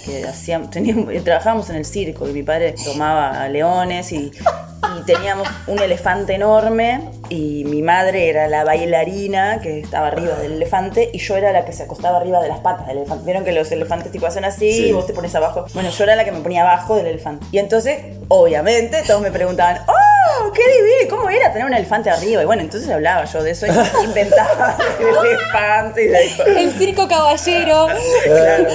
[0.05, 4.31] que, que hacíamos, teníamos, trabajábamos en el circo y mi padre tomaba leones y,
[4.97, 10.53] y teníamos un elefante enorme y mi madre era la bailarina que estaba arriba del
[10.53, 13.25] elefante y yo era la que se acostaba arriba de las patas del elefante.
[13.25, 14.85] Vieron que los elefantes tipo hacen así Sí.
[14.87, 15.65] y vos te pones abajo.
[15.73, 17.45] Bueno, yo era la que me ponía abajo del elefante.
[17.51, 19.93] Y entonces, obviamente, todos me preguntaban, ¡Oh,
[20.53, 21.09] qué divino!
[21.09, 22.41] ¿Cómo era tener un elefante arriba?
[22.41, 23.69] Y bueno, entonces hablaba yo de eso y
[24.03, 27.87] inventaba el elefante y de El circo caballero.
[28.25, 28.69] Claro.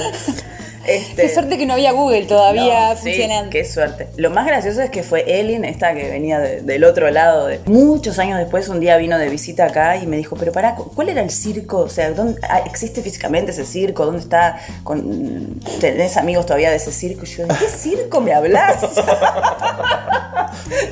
[0.87, 3.49] Este, Qué suerte que no había Google todavía no, sí, funcionando.
[3.49, 4.07] qué suerte.
[4.17, 7.47] Lo más gracioso es que fue Elin, esta que venía de- del otro lado.
[7.47, 10.75] De, muchos años después, un día vino de visita acá y me dijo, pero pará,
[10.75, 11.79] ¿cuál era el circo?
[11.79, 14.05] O sea, ¿dónde, ah, ¿existe físicamente ese circo?
[14.05, 14.59] ¿Dónde está?
[14.83, 17.25] Con, ¿Tenés amigos todavía de ese circo?
[17.25, 18.77] Y yo, ¿de qué circo me hablas?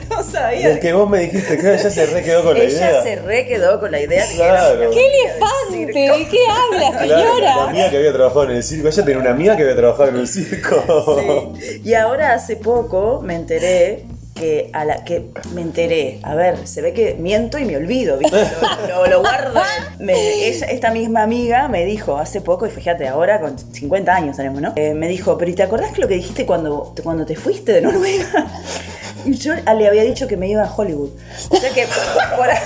[0.10, 0.70] no sabía.
[0.70, 3.04] Del que vos me dijiste que ella se re quedó con la Ella idea.
[3.04, 4.74] se re quedó con la idea de que Claro.
[4.74, 5.86] era una ¡Qué elefante!
[5.86, 7.64] ¿De qué habla, Claro, la señora?
[7.70, 8.88] amiga que había trabajado en el circo.
[8.88, 11.54] Ella tenía una amiga que había trabajado en el circo.
[11.60, 11.82] Sí.
[11.84, 16.82] Y ahora hace poco me enteré que a la que me enteré, a ver, se
[16.82, 18.36] ve que miento y me olvido, ¿viste?
[18.88, 19.62] Lo, lo- lo guardo.
[20.00, 24.36] Me- ella- esta misma amiga me dijo hace poco, y fíjate, ahora con 50 años
[24.38, 24.74] tenemos, ¿no?
[24.76, 27.74] Eh, me dijo, pero ¿y te acordás que lo que dijiste cuando, cuando te fuiste
[27.74, 28.48] de Noruega?
[29.26, 31.12] Y yo le había dicho que me iba a Hollywood.
[31.50, 31.86] O sea que
[32.36, 32.60] por, ahí-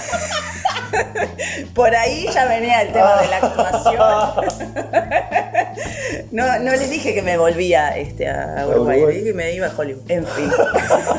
[1.74, 4.48] por ahí ya venía el tema de la actuación.
[6.32, 9.68] No, no les dije que me volvía este, a Uruguay, les dije que me iba
[9.68, 10.10] a Hollywood.
[10.10, 10.52] En fin.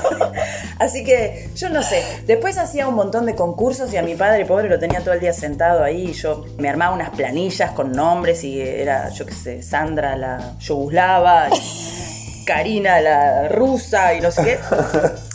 [0.79, 2.05] Así que yo no sé.
[2.27, 5.21] Después hacía un montón de concursos y a mi padre pobre lo tenía todo el
[5.21, 9.35] día sentado ahí y yo me armaba unas planillas con nombres y era, yo qué
[9.35, 14.59] sé, Sandra la yugoslava, y Karina la rusa y no sé qué.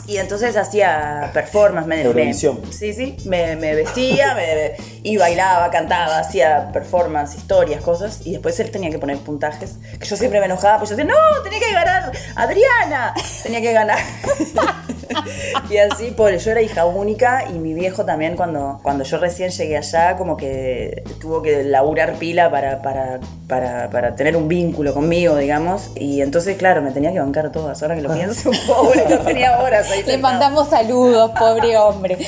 [0.05, 2.03] Y entonces hacía performance, me,
[2.71, 8.59] sí, sí, me, me vestía me- y bailaba, cantaba, hacía performance, historias, cosas, y después
[8.59, 11.59] él tenía que poner puntajes, que yo siempre me enojaba, pues yo decía, no, tenía
[11.59, 13.13] que ganar Adriana,
[13.43, 13.99] tenía que ganar.
[15.69, 19.51] y así, pobre, yo era hija única y mi viejo también cuando, cuando yo recién
[19.51, 23.19] llegué allá, como que tuvo que laburar pila para, para,
[23.53, 27.83] para, para tener un vínculo conmigo, digamos, y entonces, claro, me tenía que bancar todas,
[27.83, 29.99] ahora que lo pienso, pobre, no tenía horas ahí.
[30.05, 30.33] Le sentado.
[30.33, 32.17] mandamos saludos, pobre hombre.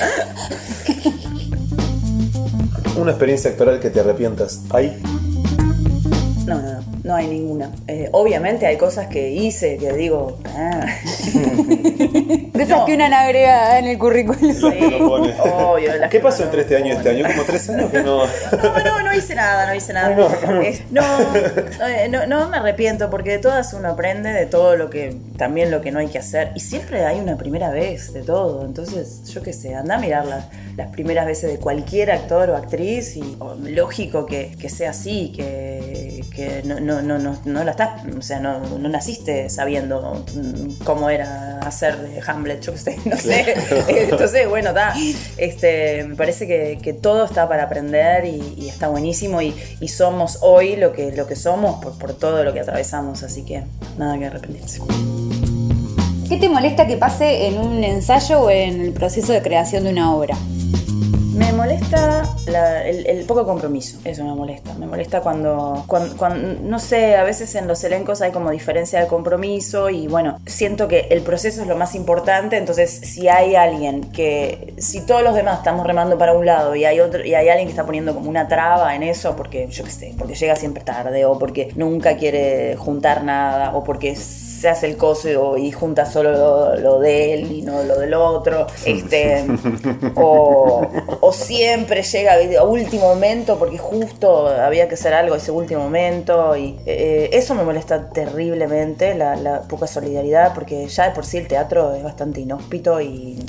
[2.96, 4.62] Una experiencia actoral que te arrepientas.
[4.70, 5.02] Ahí.
[6.46, 7.72] No, no, no, no hay ninguna.
[7.88, 10.38] Eh, obviamente hay cosas que hice que digo.
[10.56, 10.86] ah.
[12.56, 14.54] De esas que una no agrega en el currículum.
[14.54, 17.26] Sí, obvio, las ¿Qué pasó entre este año y este año?
[17.28, 18.26] Como tres años que no.
[18.66, 20.16] No, no, no hice nada, no hice nada.
[20.92, 21.02] No,
[21.88, 25.72] eh, no, no me arrepiento porque de todas uno aprende de todo lo que, también
[25.72, 26.52] lo que no hay que hacer.
[26.56, 28.66] Y siempre hay una primera vez de todo.
[28.66, 30.46] Entonces, yo qué sé, anda a mirar las,
[30.78, 35.32] las primeras veces de cualquier actor o actriz y o, lógico que, que sea así,
[35.36, 40.24] que, que no, no, no, no, no la estás, o sea, no, no naciste sabiendo
[40.36, 43.56] mm, cómo era hacer de Hamlet, yo sé, no sé.
[43.88, 44.94] Entonces, bueno, da,
[45.38, 49.88] este, me parece que, que todo está para aprender y, y está buenísimo y, y
[49.88, 53.64] somos hoy lo que, lo que somos por, por todo lo que atravesamos, así que
[53.98, 54.82] nada que arrepentirse.
[56.28, 59.92] ¿Qué te molesta que pase en un ensayo o en el proceso de creación de
[59.92, 60.36] una obra?
[61.66, 64.76] Molesta la- el, poco compromiso, eso me molesta.
[64.76, 69.00] Me molesta cuando, cuando, cuando- no sé, a veces en los elencos hay como diferencia
[69.00, 73.56] de compromiso y bueno, siento que el proceso es lo más importante, entonces si hay
[73.56, 77.34] alguien que, si todos los demás estamos remando para un lado y hay otro y
[77.34, 80.36] hay alguien que está poniendo como una traba en eso porque yo qué sé, porque
[80.36, 84.16] llega siempre tarde o porque nunca quiere juntar nada o porque
[84.66, 88.16] se hace el coso y junta solo lo, lo de él y no lo del
[88.16, 89.46] otro, este,
[90.16, 90.88] o,
[91.22, 96.58] o siempre llega a último momento porque justo había que hacer algo ese último momento
[96.58, 101.38] y eh, eso me molesta terriblemente, la, la poca solidaridad, porque ya de por sí
[101.38, 103.46] el teatro es bastante inhóspito y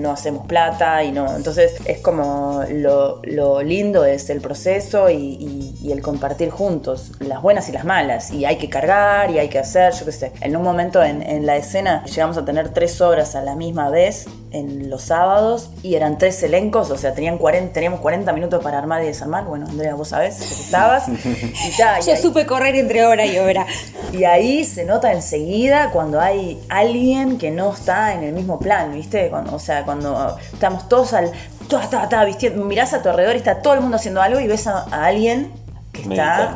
[0.00, 5.66] no hacemos plata y no, entonces es como lo, lo lindo es el proceso y,
[5.90, 9.58] el compartir juntos, las buenas y las malas, y hay que cargar y hay que
[9.58, 13.00] hacer, yo qué sé, en un momento en, en la escena llegamos a tener tres
[13.00, 17.38] obras a la misma vez en los sábados y eran tres elencos, o sea, tenían
[17.38, 21.76] 40, teníamos 40 minutos para armar y desarmar, bueno, Andrea, vos sabés que estabas, y,
[21.76, 23.66] ta, y Yo ahí- supe correr entre hora y hora.
[24.12, 28.92] y ahí se nota enseguida cuando hay alguien que no está en el mismo plan,
[28.92, 29.28] ¿viste?
[29.30, 31.30] Cuando, o sea, cuando estamos todos al.
[31.68, 34.40] Ta, ta, ta, vistiendo, mirás a tu alrededor y está todo el mundo haciendo algo
[34.40, 35.52] y ves a, a alguien
[35.92, 36.08] que está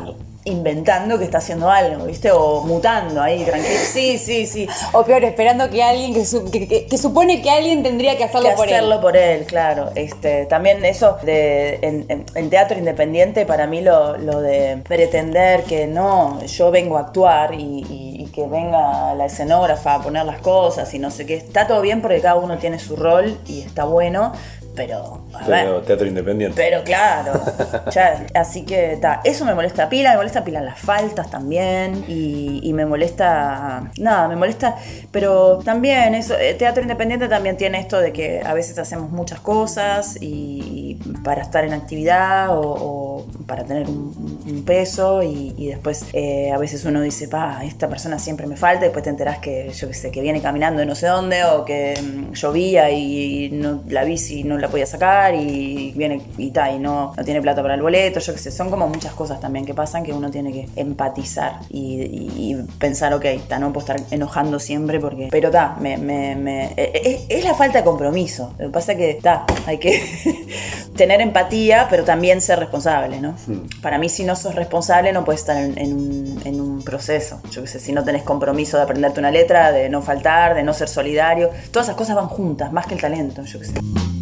[0.03, 0.17] Meditando.
[0.45, 2.31] Inventando que está haciendo algo, ¿viste?
[2.31, 3.79] O mutando ahí, tranquilo.
[3.91, 4.67] Sí, sí, sí.
[4.93, 8.23] O peor, esperando que alguien que, su- que- que- que supone que alguien tendría que
[8.25, 9.01] hacerlo que por hacerlo él.
[9.01, 9.89] por él, claro.
[9.95, 15.63] Este, también eso de en, en- en teatro independiente, para mí lo, lo de pretender
[15.63, 20.25] que no, yo vengo a actuar y, y- y que venga la escenógrafa a poner
[20.25, 23.37] las cosas y no sé qué, está todo bien porque cada uno tiene su rol
[23.47, 24.31] y está bueno,
[24.75, 25.81] pero a ver.
[25.81, 26.55] Teatro independiente.
[26.55, 27.41] Pero claro,
[27.91, 32.59] ya, así que ta, eso me molesta pila, me molesta pila las faltas también y,
[32.63, 34.75] y me molesta, nada, me molesta,
[35.11, 39.39] pero también eso, eh, teatro independiente también tiene esto de que a veces hacemos muchas
[39.39, 45.67] cosas y, para estar en actividad o, o para tener un, un peso y, y
[45.67, 49.09] después eh, a veces uno dice, pa, esta persona siempre me falta y después te
[49.09, 52.33] enterás que yo qué sé, que viene caminando de no sé dónde o que mm,
[52.33, 57.13] llovía y no, la bici no la podía sacar y viene y ta, y no,
[57.15, 59.73] no tiene plata para el boleto, yo qué sé, son como muchas cosas también que
[59.73, 63.99] pasan que uno tiene que empatizar y, y- y pensar, ok, ta, no puedo estar
[64.11, 68.53] enojando siempre porque, pero ta, me, me- me- eh, eh, es, la falta de compromiso,
[68.57, 70.01] lo que pasa es que ta, hay que
[70.95, 73.35] tener empatía, pero también ser responsable, ¿no?
[73.81, 77.41] Para mí, si no sos responsable, no puedes estar en, en un, en un proceso.
[77.51, 80.63] Yo qué sé, si no tenés compromiso de aprenderte una letra, de no faltar, de
[80.63, 84.14] no ser solidario, todas esas cosas van juntas, más que el talento, yo qué sé.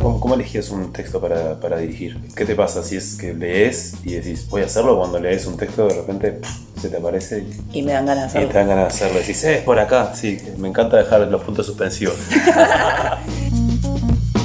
[0.00, 2.18] ¿Cómo, cómo elegías un texto para, para dirigir?
[2.36, 4.96] ¿Qué te pasa si es que lees y decís, voy a hacerlo?
[4.98, 8.32] Cuando lees un texto, de repente pff, se te aparece y, Y me dan ganas
[8.32, 8.48] de y hacerlo.
[8.52, 9.18] te dan ganas de hacerlo.
[9.20, 10.14] Decís, eh, es por acá.
[10.14, 12.16] Sí, me encanta dejar los puntos suspensivos.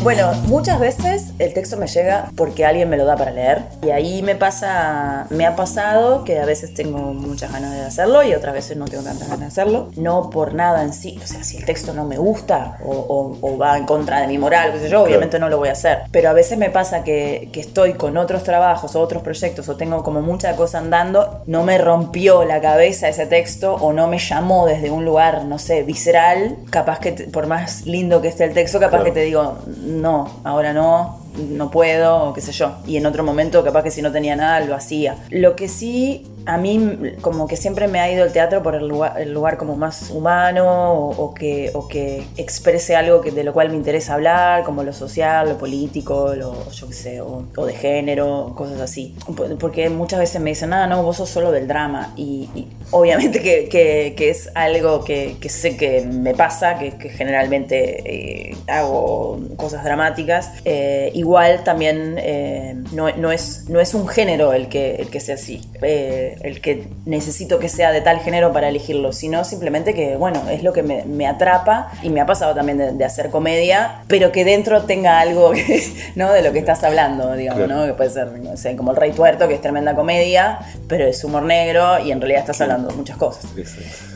[0.04, 3.92] Bueno, muchas veces el texto me llega porque alguien me lo da para leer y
[3.92, 8.34] ahí me pasa, me ha pasado que a veces tengo muchas ganas de hacerlo y
[8.34, 9.92] otras veces no tengo tantas ganas de hacerlo.
[9.96, 13.38] No por nada en sí, o sea, si el texto no me gusta o, o-
[13.54, 15.72] o va en contra de mi moral, qué sé yo, obviamente no lo voy a
[15.72, 16.00] hacer.
[16.12, 19.78] Pero a veces me pasa que, que estoy con otros trabajos o otros proyectos o
[19.78, 24.20] tengo como mucha cosa andando, no me rompió la cabeza ese texto o no me
[24.20, 28.54] llamó desde un lugar, no sé, visceral, capaz que por más lindo que esté el
[28.54, 29.06] texto, capaz Claro.
[29.06, 29.58] que te digo,
[30.02, 32.74] no, ahora no, no puedo, o qué sé yo.
[32.86, 35.18] Y en otro momento, capaz que si no tenía nada, lo hacía.
[35.30, 38.88] Lo que sí, a mí como que siempre me ha ido el teatro por el
[38.88, 43.44] lugar, el lugar como más humano o, o que, o que exprese algo que, de
[43.44, 47.46] lo cual me interesa hablar, como lo social, lo político, lo, yo qué sé, o,
[47.56, 49.16] o de género, cosas así.
[49.36, 52.14] Por- Porque muchas veces me dicen, ah, no, vos sos solo del drama.
[52.16, 56.92] Y, y obviamente que, que- que es algo que, que sé que me pasa, que,
[57.10, 60.52] generalmente eh, hago cosas dramáticas.
[60.66, 65.20] Eh, igual también eh, no, no es, no es un género el que, el que
[65.20, 65.62] sea así,
[66.34, 70.50] eh, el que necesito que sea de tal género para elegirlo, sino simplemente que, bueno,
[70.50, 74.04] es lo que me, me atrapa y me ha pasado también de, de hacer comedia,
[74.08, 75.84] pero que dentro tenga algo que-
[76.16, 76.32] ¿no?
[76.32, 77.82] de lo que estás hablando, digamos, Claro.
[77.82, 77.86] ¿no?
[77.88, 81.24] que puede ser, no sé, como El Rey Tuerto, que es tremenda comedia, pero es
[81.24, 83.46] humor negro y en realidad estás hablando de muchas cosas.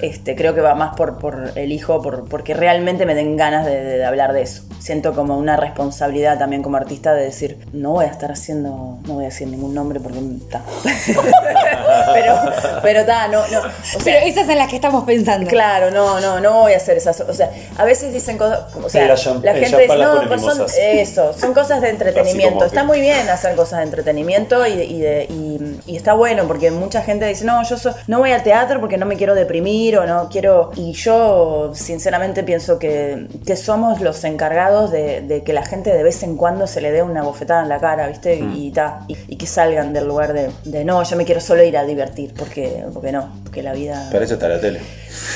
[0.02, 3.66] Este, creo que va más por, por el hijo, por, porque realmente me den ganas
[3.66, 4.64] de, de- de hablar de eso.
[4.80, 9.14] Siento como una responsabilidad también como artista de decir, no voy a estar haciendo, no
[9.16, 10.62] voy a decir ningún nombre porque está.
[12.14, 12.36] pero,
[12.82, 13.60] pero ta, no, no.
[13.60, 15.48] O sea, Pero esas son las que estamos pensando.
[15.50, 17.20] Claro, no, no, no voy a hacer esas.
[17.22, 18.62] O sea, a veces dicen cosas.
[18.76, 20.78] O sea, Sí, la la gente dice, no, pues son mimosas".
[20.78, 22.66] eso, son cosas de entretenimiento.
[22.66, 26.46] Está que- muy bien hacer cosas de entretenimiento y, y de- y- y está bueno
[26.48, 29.36] porque mucha gente dice, no, yo so- no voy al teatro porque no me quiero
[29.36, 30.72] deprimir o no quiero.
[30.76, 36.04] Y yo, sinceramente, pienso que, que somos los encargados de, de que la gente de
[36.04, 38.38] vez en cuando se le dé una bofetada en la cara, ¿viste?
[38.42, 38.56] Mm.
[38.56, 41.64] Y, ta, y, y que salgan del lugar de, de, no, yo me quiero solo
[41.64, 41.97] ir a divertir
[42.38, 44.10] porque, porque no, porque la vida.
[44.12, 44.80] Para eso está la tele.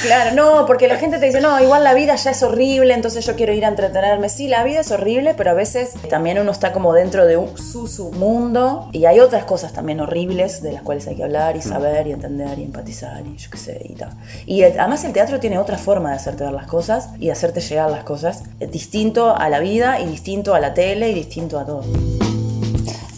[0.03, 3.25] Claro, no, porque la gente te dice, no, igual la vida ya es horrible, entonces
[3.25, 4.29] yo quiero ir a entretenerme.
[4.29, 7.57] Sí, la vida es horrible, pero a veces también uno está como dentro de un,
[7.57, 11.55] su, su mundo y hay otras cosas también horribles de las cuales hay que hablar
[11.55, 14.11] y saber y entender y empatizar y yo qué sé y tal.
[14.45, 17.61] Y además el teatro tiene otra forma de hacerte ver las cosas y de hacerte
[17.61, 21.59] llegar las cosas, eh, distinto a la vida y distinto a la tele y distinto
[21.59, 21.83] a todo.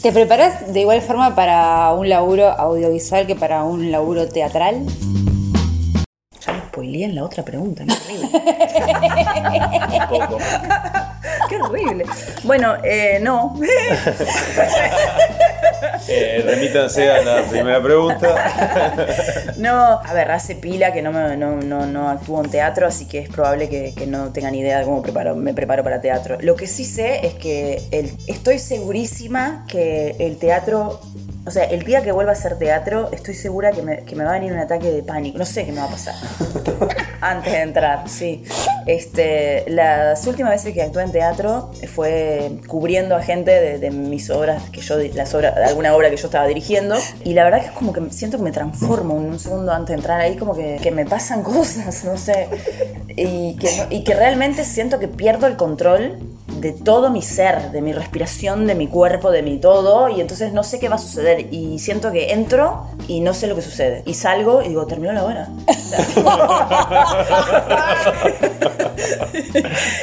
[0.04, 4.86] ¿Te preparas de igual forma para un laburo audiovisual que para un laburo teatral?
[6.45, 8.41] Ya me spoileé en la otra pregunta, qué horrible.
[10.10, 10.39] Poco.
[11.47, 12.06] qué horrible.
[12.43, 13.58] Bueno, eh, no.
[16.08, 19.56] Eh, remítanse a la primera pregunta.
[19.58, 23.08] No, a ver, hace pila que no, me, no, no, no actúo en teatro, así
[23.08, 26.38] que es probable que, no tengan idea de cómo preparo, me preparo para teatro.
[26.42, 27.82] Lo que sí sé es que
[28.28, 31.00] estoy segurísima que el teatro,
[31.46, 34.24] o sea, el día que vuelva a hacer teatro, estoy segura que me, que me
[34.24, 35.38] va a venir un ataque de pánico.
[35.38, 36.16] No sé qué me va a pasar.
[37.22, 38.46] Antes de entrar, sí.
[38.86, 44.30] Este, las últimas veces que actué en teatro fue cubriendo a gente de, de mis
[44.30, 46.96] obras, que yo, las obras, de alguna obra que yo estaba dirigiendo.
[47.26, 49.89] Y la verdad que es como que siento que me transformo en un segundo antes
[49.89, 52.48] de entrar ahí, como que, que me pasan cosas, no sé.
[53.10, 56.20] Y que, y que realmente siento que pierdo el control
[56.64, 60.53] de todo mi ser, de mi respiración, de mi cuerpo, de mi todo, y entonces
[60.53, 61.53] no sé qué va a suceder.
[61.53, 64.01] Y siento que entro y no sé lo que sucede.
[64.05, 65.49] Y salgo y digo, terminó la hora.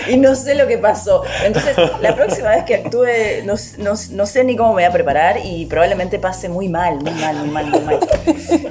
[0.08, 1.22] y no sé lo que pasó.
[1.44, 3.06] Entonces, la próxima vez que actúe,
[3.44, 6.96] no, no- no sé ni cómo me voy a preparar y probablemente pase muy mal,
[7.00, 7.98] muy mal, muy mal, muy mal.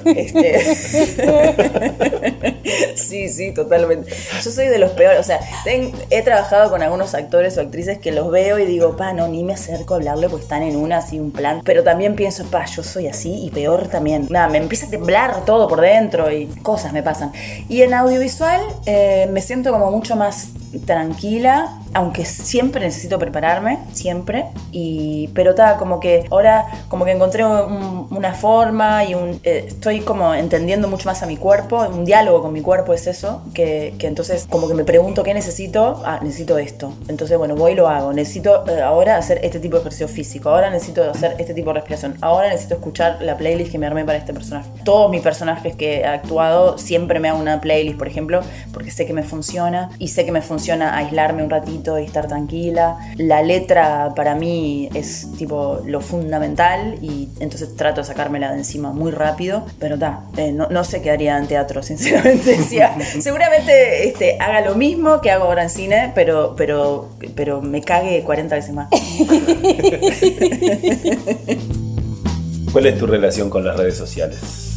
[0.05, 0.75] Este...
[2.95, 4.11] sí, sí, totalmente.
[4.43, 5.19] Yo soy de los peores.
[5.19, 8.95] O sea, ten- he trabajado con algunos actores o actrices que los veo y digo,
[8.97, 11.61] pa, no, ni me acerco a hablarle porque están en una, así, un plan.
[11.63, 14.27] Pero también pienso, pa, yo soy así y peor también.
[14.29, 17.31] Nada, me empieza a temblar todo por dentro y cosas me pasan.
[17.67, 20.49] Y en audiovisual eh, me siento como mucho más
[20.85, 24.45] tranquila, aunque siempre necesito prepararme, siempre.
[24.71, 29.65] Y, pero está como que ahora como que encontré un- una forma y un, eh,
[29.67, 33.41] estoy como entendiendo mucho más a mi cuerpo, un diálogo con mi cuerpo es eso,
[33.53, 36.93] que, que entonces como que me pregunto qué necesito, ah, necesito esto.
[37.07, 38.13] Entonces bueno, voy lo hago.
[38.13, 41.75] Necesito eh, ahora hacer este tipo de ejercicio físico, ahora necesito hacer este tipo de
[41.75, 44.69] respiración, ahora necesito escuchar la playlist que me armé para este personaje.
[44.83, 48.41] Todos mis personajes que he actuado siempre me hago una playlist, por ejemplo,
[48.73, 52.27] porque sé que me funciona y sé que me funciona aislarme un ratito y estar
[52.27, 52.97] tranquila.
[53.17, 58.91] La letra para mí es tipo lo fundamental y entonces trato de sacármela de encima
[58.91, 62.57] muy rápido, pero ta, eh, no, no sé qué haría en teatro, sinceramente.
[63.21, 68.23] seguramente este, haga lo mismo que hago ahora en cine, pero, pero, pero me cague
[68.23, 68.89] 40 veces más.
[72.71, 74.69] ¿Cuál es tu relación con las redes sociales?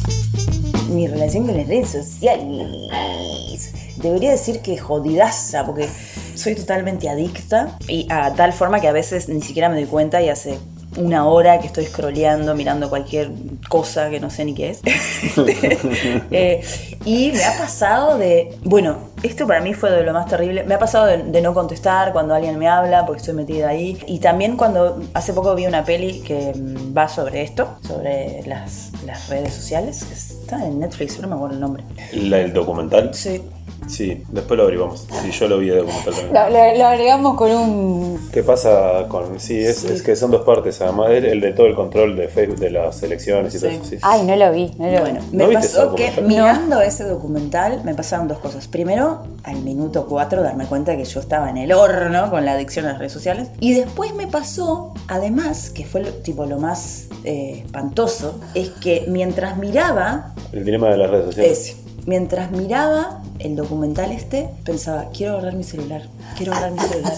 [0.93, 3.71] mi relación con las redes sociales.
[3.97, 5.89] Debería decir que jodidaza, porque
[6.35, 10.21] soy totalmente adicta y a tal forma que a veces ni siquiera me doy cuenta
[10.21, 10.57] y hace
[10.97, 13.29] una hora que estoy scrolleando, mirando cualquier
[13.69, 14.81] cosa que no sé ni qué es.
[16.31, 16.63] Eh,
[17.05, 20.73] y me ha pasado de, bueno, esto para mí fue de lo más terrible, me
[20.75, 23.97] ha pasado de, de no contestar cuando alguien me habla porque estoy metida ahí.
[24.07, 28.91] Y también cuando hace poco vi una peli que mm, va sobre esto, sobre las,
[29.05, 31.83] las redes sociales, está en Netflix, no me acuerdo el nombre.
[32.13, 33.13] ¿La- ¿El documental?
[33.13, 33.41] Sí.
[33.87, 35.05] Sí, después lo averiguamos.
[35.21, 36.33] Sí, yo lo vi de documental también.
[36.33, 38.29] Lo, lo- lo agregamos con un.
[38.31, 39.39] ¿Qué pasa con.?
[39.39, 39.87] Sí, es, Sí.
[39.91, 41.09] es que son dos partes, además.
[41.11, 43.83] El, el de todo el control de Facebook, de las elecciones y todo eso.
[43.83, 43.97] Sí.
[44.01, 45.37] Ay, no lo vi, no lo Bueno, vi.
[45.37, 48.67] me ¿No viste ese pasó que mirando ese documental me pasaron dos cosas.
[48.69, 52.85] Primero, al minuto 4 darme cuenta que yo estaba en el horno con la adicción
[52.85, 53.49] a las redes sociales.
[53.59, 59.05] Y después me pasó, además, que fue lo, tipo lo más eh, espantoso, es que
[59.09, 61.51] mientras miraba, El dilema de las redes sociales.
[61.59, 66.03] ese, mientras miraba el documental este, pensaba, quiero agarrar mi celular,
[66.37, 67.13] quiero agarrar mi celular,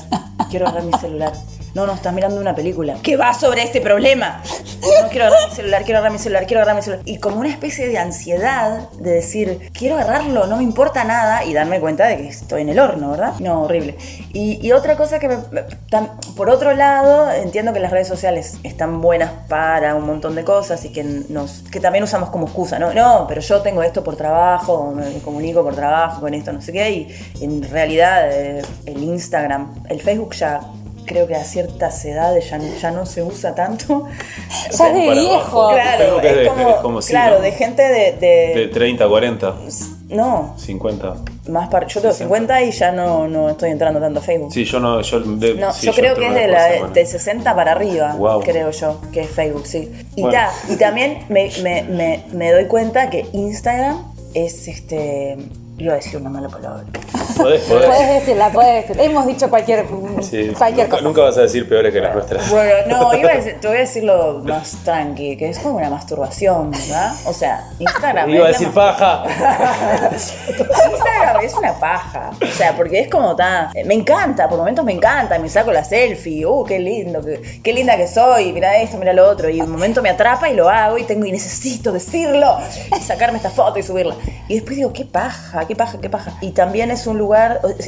[0.50, 1.34] quiero agarrar mi celular.
[1.76, 4.42] No, no, estás mirando una película que va sobre este problema.
[5.02, 7.04] No quiero agarrar mi celular, quiero agarrar mi celular, quiero agarrar mi celular.
[7.06, 11.54] Y como una especie de ansiedad de decir, quiero agarrarlo, no me importa nada, y
[11.54, 13.34] darme cuenta de que estoy en el horno, ¿verdad?
[13.40, 13.98] No, horrible.
[14.32, 15.38] Y, otra cosa que me,
[16.38, 20.86] por otro lado, entiendo que las redes sociales están buenas para un montón de cosas
[20.86, 22.94] y que nos que también usamos como excusa, ¿no?
[22.94, 26.72] No, pero yo tengo esto por trabajo, me comunico por trabajo con esto, no sé
[26.72, 30.62] qué, y en realidad eh, el Instagram, el Facebook ya
[31.06, 34.06] creo que a ciertas edades ya, ya no se usa tanto.
[34.78, 35.70] Ya es de viejo.
[35.72, 37.42] Claro, es es de- como, es como sí, claro, ¿no?
[37.42, 39.56] de gente de, de- De 30, 40,
[40.10, 41.16] no, 50.
[41.50, 44.52] más para yo tengo 50 y ya no, no estoy entrando tanto a Facebook.
[44.54, 45.02] Sí, yo no.
[45.02, 48.42] Yo, de- No, sí, yo creo que es de, la, de 60 para arriba, Guau.
[48.42, 49.92] creo yo, que es Facebook, sí.
[50.16, 50.38] Y, Bueno.
[50.38, 55.38] ta, y también me, me- me- me doy cuenta que Instagram es este.
[55.78, 56.86] Iba a decir una mala palabra.
[57.36, 57.86] Podés, podés.
[57.88, 59.04] Puedes decirla, puedes decirla.
[59.04, 59.86] Hemos dicho cualquier,
[60.22, 61.02] Sí, cualquier nunca, cosa.
[61.04, 62.50] nunca vas a decir peores que las nuestras.
[62.50, 65.90] Bueno, no, iba a decir- te voy a decirlo más tranqui, que es como una
[65.90, 67.14] masturbación, ¿verdad?
[67.26, 68.30] O sea, Instagram.
[68.30, 69.24] Iba a decir paja.
[70.14, 72.32] Instagram es una paja.
[72.42, 73.70] O sea, porque es como tan.
[73.86, 76.46] Me encanta, por momentos me encanta, me saco la selfie.
[76.46, 78.54] Uh, qué lindo, qué, qué linda que soy.
[78.54, 79.50] Mira esto, mira lo otro.
[79.50, 82.58] Y un momento me atrapa y lo hago y tengo y necesito decirlo.
[82.98, 84.16] Y sacarme esta foto y subirla.
[84.48, 86.34] Y después digo, qué paja, qué paja, qué paja.
[86.42, 87.25] Y también es un lugar.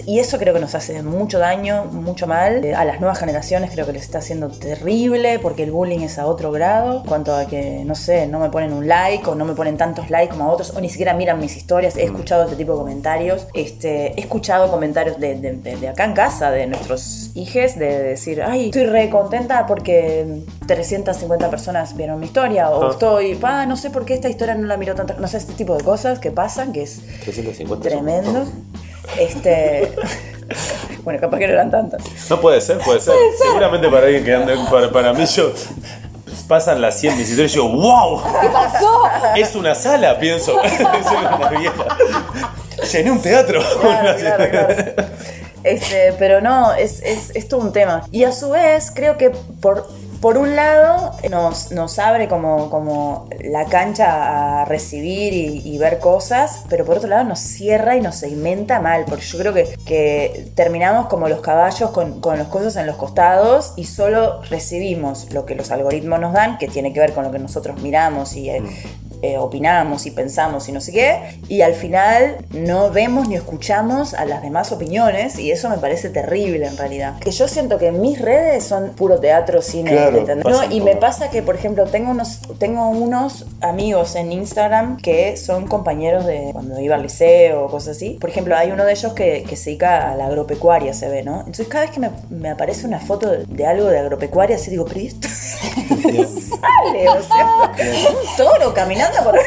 [0.06, 2.64] Y eso creo que nos hace mucho daño, mucho mal.
[2.66, 6.18] Eh, A las nuevas generaciones creo que les está haciendo terrible porque el bullying es
[6.20, 7.04] a otro grado.
[7.08, 10.10] Cuanto a que, no sé, no me ponen un like o no me ponen tantos
[10.10, 11.96] likes como a otros o ni siquiera miran mis historias.
[11.98, 13.48] He escuchado este tipo de comentarios.
[13.54, 18.04] Este, he escuchado comentarios de, de- de- de acá en casa, de nuestros hijes, de
[18.04, 22.90] decir, ay, estoy re contenta porque 350 personas vieron mi historia o Ah.
[22.92, 25.54] estoy, pa, no sé por qué esta historia no la miró tanta, no sé, este
[25.54, 28.46] tipo de cosas que pasan, que es 350 tremendo.
[29.20, 29.92] Este,
[31.04, 32.02] bueno, capaz que no eran tantas.
[32.30, 33.14] No puede ser, puede ser.
[33.38, 34.56] Seguramente para alguien que ande.
[34.70, 35.52] Para, para mí, yo.
[36.48, 38.24] Pasan las 100 visitas y yo, ¡wow!
[38.42, 39.04] ¿Qué pasó?
[39.36, 40.62] Es una sala, pienso.
[40.64, 41.86] Es una vieja.
[42.92, 43.62] Llené un teatro.
[43.82, 44.76] Claro, claro, claro.
[45.64, 48.04] Este, pero no, es, es, es todo un tema.
[48.12, 49.32] Y a su vez, creo que
[49.62, 49.90] por,
[50.22, 56.64] por un lado nos, nos abre como, como la cancha a recibir y, ver cosas,
[56.70, 60.52] pero por otro lado nos cierra y nos segmenta mal, porque yo creo que, que
[60.56, 65.46] terminamos como los caballos con, con las cosas en los costados y solo recibimos lo
[65.46, 68.50] que los algoritmos nos dan, que tiene que ver con lo que nosotros miramos y...
[68.50, 68.64] eh,
[69.22, 74.14] eh, opinamos y pensamos y no sé qué, y al final no vemos ni escuchamos
[74.14, 77.20] a las demás opiniones, y eso me parece terrible en realidad.
[77.20, 81.30] Que yo siento que mis redes son puro teatro, cine, Claro, No, y me pasa
[81.30, 86.80] que, por ejemplo, tengo unos, tengo unos amigos en Instagram que son compañeros de cuando
[86.80, 88.18] iba al liceo o cosas así.
[88.20, 91.24] Por ejemplo, hay uno de ellos que, que se dedica a la agropecuaria, se ve,
[91.24, 91.40] ¿no?
[91.40, 94.72] Entonces, cada vez que me, me aparece una foto de, de algo de agropecuaria, así
[94.72, 95.28] digo, pero ¿y esto?
[96.08, 97.72] sale, o sea,
[98.10, 99.40] un toro caminando por...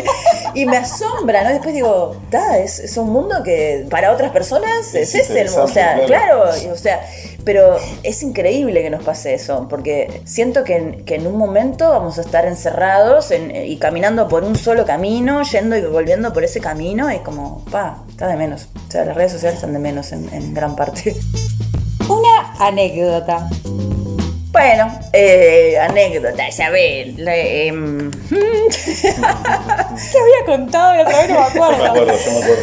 [0.54, 1.50] y me asombra, ¿no?
[1.50, 5.48] Después digo, "Ta, es, es un mundo que para otras personas es, Es ese, el-
[5.48, 7.00] o sea, claro, o sea,
[7.44, 11.90] pero es increíble que nos pase eso, porque siento que en, que en un momento
[11.90, 16.44] vamos a estar encerrados en- y caminando por un solo camino, yendo y volviendo por
[16.44, 18.68] ese camino, y como, pa, está de menos.
[18.88, 21.16] O sea, las redes sociales están de menos en, en gran parte.
[22.08, 23.48] Una anécdota.
[24.52, 27.14] Bueno, eh, anécdota, Isabel.
[27.16, 31.28] le- em, ¿Qué había contado la otra vez?
[31.30, 31.78] No me Yo acuerdo.
[31.82, 32.62] me acuerdo, yo me acuerdo.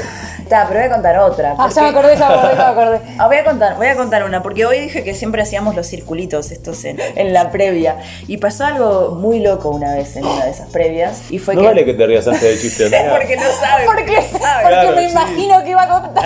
[0.50, 1.56] Ta, pero voy a contar otra.
[1.60, 3.00] Ah, ya me acordé, ya me acordé, ya me acordé.
[3.20, 5.86] Ah, voy a contar, voy a contar una, porque hoy dije que siempre hacíamos los
[5.88, 7.98] circulitos estos en, en la previa.
[8.28, 11.22] Y pasó algo muy loco una vez en una de esas previas.
[11.32, 11.68] Y fue No que.
[11.68, 12.86] vale que te rías antes del chiste.
[12.86, 13.12] Andrea.
[13.12, 13.86] porque no sabe.
[13.86, 14.64] Porque, no sabe.
[14.64, 15.12] porque Claro, me sí.
[15.12, 16.26] imagino que iba a contar.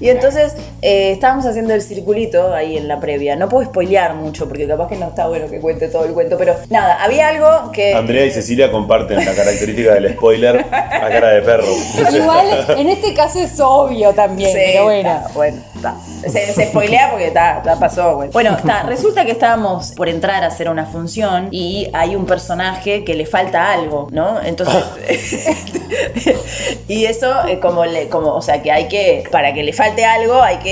[0.00, 0.54] Y entonces
[0.84, 3.36] eh, estábamos haciendo el circulito ahí en la previa.
[3.36, 6.36] No puedo spoilear mucho porque capaz que no está bueno que cuente todo el cuento,
[6.36, 7.94] pero nada, había algo que.
[7.94, 11.72] Andrea y Cecilia comparten la característica del spoiler a cara de perro.
[12.12, 15.08] Igual, en este caso es obvio también, Sí, pero bueno.
[15.08, 15.96] está, bueno, está.
[16.28, 18.30] Se, se spoilea porque está, está pasó, güey.
[18.30, 23.04] Bueno, está, resulta que estábamos por entrar a hacer una función y hay un personaje
[23.04, 24.42] que le falta algo, ¿no?
[24.42, 24.82] Entonces.
[26.88, 29.24] y eso, eh, como, le, como, o sea, que hay que.
[29.30, 30.71] Para que le falte algo, hay que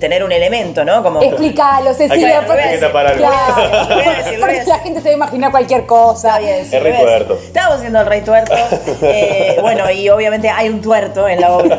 [0.00, 1.02] tener un elemento, ¿no?
[1.02, 1.20] Como.
[1.22, 2.38] Explícalo, Cecilia.
[2.38, 3.18] Hay que- porque- hay que tapar algo.
[3.26, 3.88] Claro.
[3.88, 4.68] Lo voy a decir, lo voy a Porque decir.
[4.68, 6.28] la gente se va a imaginar cualquier cosa.
[6.28, 7.34] Está bien, sí, El rey tuerto.
[7.44, 8.54] Estábamos haciendo el rey tuerto.
[9.02, 11.76] eh, bueno, y obviamente hay un tuerto en la obra.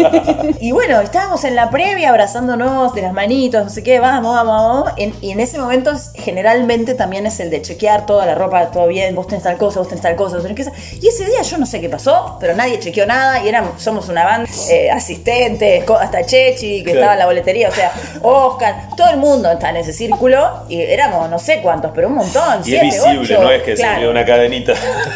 [0.60, 4.56] Y bueno, estábamos en la previa abrazándonos de las manitos, no sé qué, vamos, vamos,
[4.86, 4.93] vamos.
[4.97, 8.88] En- y en ese momento generalmente también es el de chequear toda la ropa, todo
[8.88, 11.41] bien, vos tenés tal cosa, vos tenés tal cosa, vos tenés que Y ese día
[11.41, 14.89] yo no sé qué pasó, pero nadie chequeó nada y éramos, somos una banda, eh,
[14.91, 16.99] asistentes, hasta Chechi, que Claro.
[16.99, 17.28] estaba en la
[17.68, 17.91] o sea,
[18.22, 22.16] Oscar, todo el mundo está en ese círculo y éramos no sé cuántos, pero un
[22.16, 24.02] montón, Y es visible, ocho, no es que se claro.
[24.02, 24.74] vio una cadenita.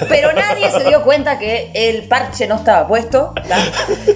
[0.07, 3.33] Pero nadie se dio cuenta que el parche no estaba puesto.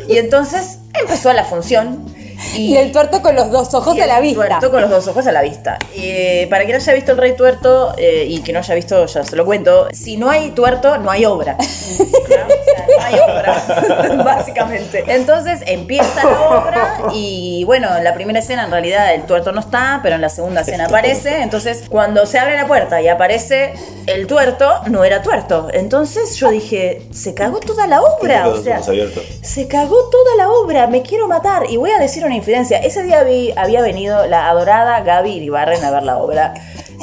[0.07, 2.12] Y entonces empezó la función.
[2.55, 4.47] Y el tuerto con los dos ojos y a la el vista.
[4.47, 5.77] Tuerto con los dos ojos a la vista.
[5.95, 9.05] Eh, para quien no haya visto el Rey Tuerto eh, y que no haya visto,
[9.05, 9.87] ya se lo cuento.
[9.91, 11.57] Si no hay tuerto, no hay obra.
[11.57, 11.63] ¿no?
[11.63, 15.03] O sea, no hay obra, básicamente.
[15.07, 19.59] Entonces empieza la obra y bueno, en la primera escena en realidad el tuerto no
[19.59, 21.41] está, pero en la segunda escena aparece.
[21.41, 23.73] Entonces cuando se abre la puerta y aparece
[24.07, 25.67] el tuerto, no era tuerto.
[25.71, 28.47] Entonces yo dije, se cagó toda la obra.
[28.49, 31.69] O sea, se cagó toda la obra, me quiero matar.
[31.69, 32.77] Y voy a decir una infidencia.
[32.79, 33.23] Ese día
[33.55, 36.53] había venido la adorada Gaby Iribarren a ver la obra.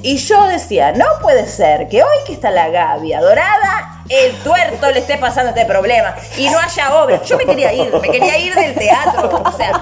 [0.02, 4.90] Y yo decía, no puede ser que hoy que está la Gaby adorada, el tuerto
[4.90, 7.22] le esté pasando este problema y no haya obra.
[7.22, 9.42] Yo me quería ir, me quería ir del teatro.
[9.44, 9.80] O sea,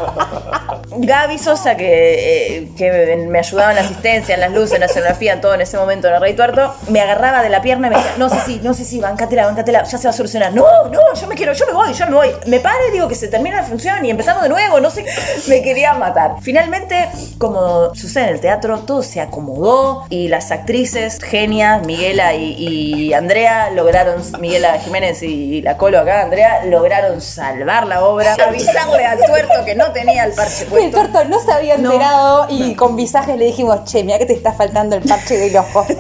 [0.91, 4.87] Gaby Sosa, que, eh, que me ayudaba en la asistencia, en las luces, en la
[4.87, 7.87] escenografía, en todo en ese momento en el Rey Tuerto, me agarraba de la pierna
[7.87, 10.13] y me decía, no, sí, sí, no, sí, sí, bancatela, bancatela, ya se va a
[10.13, 10.53] solucionar.
[10.53, 12.31] No, no, yo me quiero, yo me voy, yo me voy.
[12.47, 15.07] Me paro y digo que se termina la función y empezamos de nuevo, no sé,
[15.49, 16.37] me quería matar.
[16.43, 17.09] Finalmente,
[17.39, 23.71] como sucede en el teatro, todo se acomodó y las actrices genias, Miguela y Andrea,
[23.71, 29.65] lograron, Miguela Jiménez y la Colo acá, Andrea, lograron salvar la obra, avisarle al tuerto
[29.65, 30.91] que no tenía el parche El puesto.
[30.91, 34.53] tuerto no se había enterado y con visajes le dijimos, che, mira que te está
[34.53, 35.87] faltando el parche del ojo.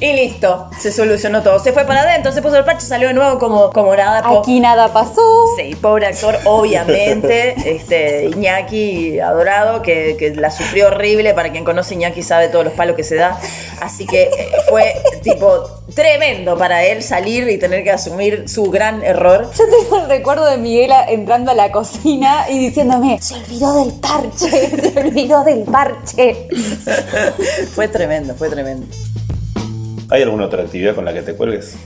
[0.00, 1.58] Y listo, se solucionó todo.
[1.58, 4.22] Se fue para adentro, se puso el parche, salió de nuevo como, como nada.
[4.38, 5.20] Aquí nada pasó.
[5.56, 7.54] Sí, pobre actor, obviamente.
[7.70, 11.34] Este, Iñaki, adorado, que, que la sufrió horrible.
[11.34, 13.38] Para quien conoce Iñaki sabe todos los palos que se da.
[13.80, 19.02] Así que eh, fue tipo tremendo para él salir y tener que asumir su gran
[19.02, 19.50] error.
[19.56, 23.92] Yo tengo el recuerdo de Miguela entrando a la cocina y diciéndome, se olvidó del
[24.00, 24.48] parche,
[24.92, 26.48] se olvidó del parche.
[27.74, 28.86] Fue tremendo, fue tremendo.
[30.08, 31.76] ¿Hay alguna otra actividad con la que te cuelgues?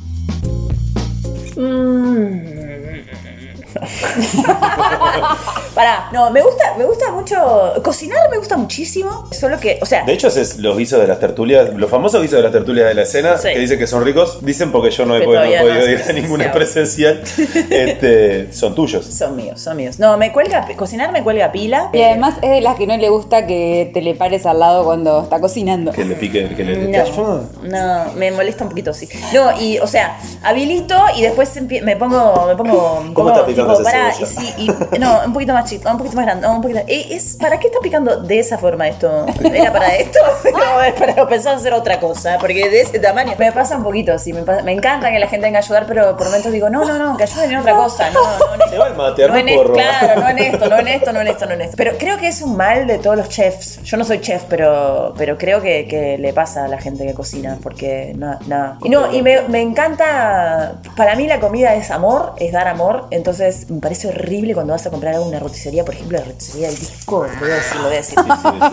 [5.74, 7.72] Pará, no, me gusta, me gusta mucho.
[7.82, 9.26] Cocinar me gusta muchísimo.
[9.32, 12.36] Solo que, o sea, De hecho, es los guisos de las tertulias, los famosos guisos
[12.36, 13.48] de las tertulias de la escena, Sí.
[13.52, 16.02] que dicen que son ricos, dicen porque yo no he, podido- no he no ir
[16.08, 17.22] a ninguna presencial,
[17.70, 19.04] este, son tuyos.
[19.06, 19.98] son míos, son míos.
[19.98, 21.90] No, me cuelga, cocinar me cuelga pila.
[21.92, 24.84] Y además es de las que no le gusta que te le pares al lado
[24.84, 25.92] cuando está cocinando.
[25.92, 29.08] Que le pique, que le, No, no, me molesta un poquito, sí.
[29.32, 31.50] No, y, o sea, habilito y después
[31.82, 34.14] me pongo, me pongo, ¿Cómo está picando cebolla?
[34.20, 34.54] y sí,
[34.92, 37.58] y- no, un poquito más chico, un poquito más grande, un poquito, eh, es, ¿para
[37.58, 39.26] qué está picando de esa forma esto?
[39.42, 40.18] ¿Era para esto?
[40.54, 44.18] No, es para pensar hacer otra cosa, porque de ese tamaño me pasa un poquito,
[44.18, 46.68] sí, me, pasa- me encanta que la gente venga a ayudar, pero por momentos digo,
[46.70, 49.36] no, no, no, que ayuden en otra cosa, no, no, Se va el mate, no
[49.36, 51.76] en es- claro, no en esto, no en esto, no en esto, no en esto.
[51.76, 53.82] Pero creo que es un mal de todos los chefs.
[53.82, 57.14] Yo no soy chef, pero, pero creo que, que le pasa a la gente que
[57.14, 58.78] cocina, porque no, no.
[58.84, 60.74] Y no, y me, me encanta.
[60.96, 63.06] Para mí la comida es amor, es dar amor.
[63.10, 66.24] Entonces me parece horrible cuando vas a comprar algo en una roticería, por ejemplo, la
[66.24, 67.26] roticería del disco.
[67.26, 68.18] Lo voy a decir, lo voy a decir.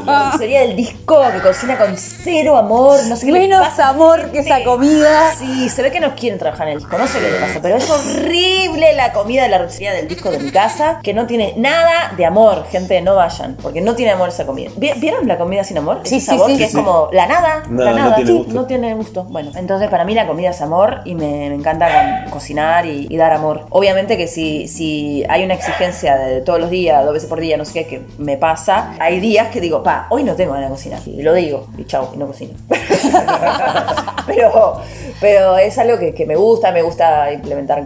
[0.05, 3.89] La roticería del disco que cocina con cero amor, no sé qué Menos pasa.
[3.89, 5.33] amor que esa comida.
[5.37, 7.59] Sí, se ve que no quieren trabajar en el disco, no sé qué le pasa,
[7.61, 11.25] pero es horrible la comida de la roticería del disco de mi casa, que no
[11.27, 14.69] tiene nada de amor, gente, no vayan, porque no tiene amor esa comida.
[14.77, 16.01] ¿Vi- ¿Vieron la comida sin amor?
[16.03, 16.53] Sí, Ese sí, sabor sí.
[16.57, 16.77] que Sí, es sí.
[16.77, 18.53] como la nada, No, la no nada, tiene sí, gusto.
[18.53, 19.23] no tiene gusto.
[19.25, 23.17] Bueno, entonces para mí la comida es amor y me, me encanta cocinar y, y
[23.17, 23.65] dar amor.
[23.69, 27.57] Obviamente que si, si hay una exigencia de todos los días, dos veces por día,
[27.57, 30.69] no sé qué, que me pasa, hay días que digo, pa, hoy no tengo ganas
[30.69, 31.01] de cocinar.
[31.05, 32.53] Y lo digo, y chau, y no cocino.
[34.27, 34.81] pero,
[35.19, 37.85] pero es algo que, que me gusta, me gusta implementar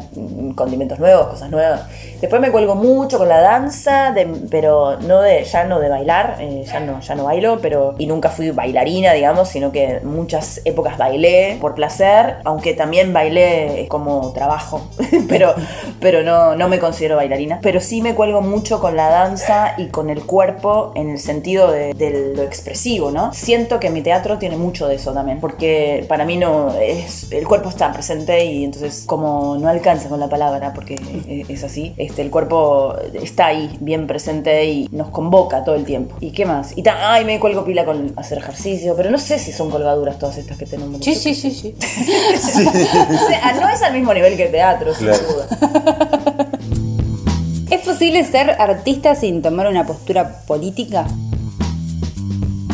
[0.55, 1.81] condimentos nuevos, cosas nuevas.
[2.21, 4.13] Después me cuelgo mucho con la danza,
[4.49, 8.07] pero no de, ya no de bailar, eh, ya no, ya no bailo, pero y
[8.07, 14.31] nunca fui bailarina, digamos, sino que muchas épocas bailé por placer, aunque también bailé como
[14.33, 14.81] trabajo,
[15.29, 15.53] pero,
[15.99, 17.59] pero no, no me considero bailarina.
[17.61, 21.71] Pero sí me cuelgo mucho con la danza y con el cuerpo en el sentido
[21.71, 21.93] de,
[22.35, 23.33] lo expresivo, ¿no?
[23.33, 27.47] Siento que mi teatro tiene mucho de eso también, porque para mí no es el
[27.47, 30.95] cuerpo está presente y entonces como no alcanza con la palabra, porque
[31.47, 36.15] es así, este el cuerpo está ahí bien presente y nos convoca todo el tiempo.
[36.19, 36.77] ¿Y qué más?
[36.77, 40.17] Y ta- ay, me cuelgo pila con hacer ejercicio, pero no sé si son colgaduras
[40.19, 41.03] todas estas que tenemos.
[41.03, 41.75] Sí, sí, sí, sí.
[42.35, 46.49] O sea, no es al mismo nivel que el teatro, sin duda.
[47.71, 51.05] ¿Es posible ser artista sin tomar una postura política?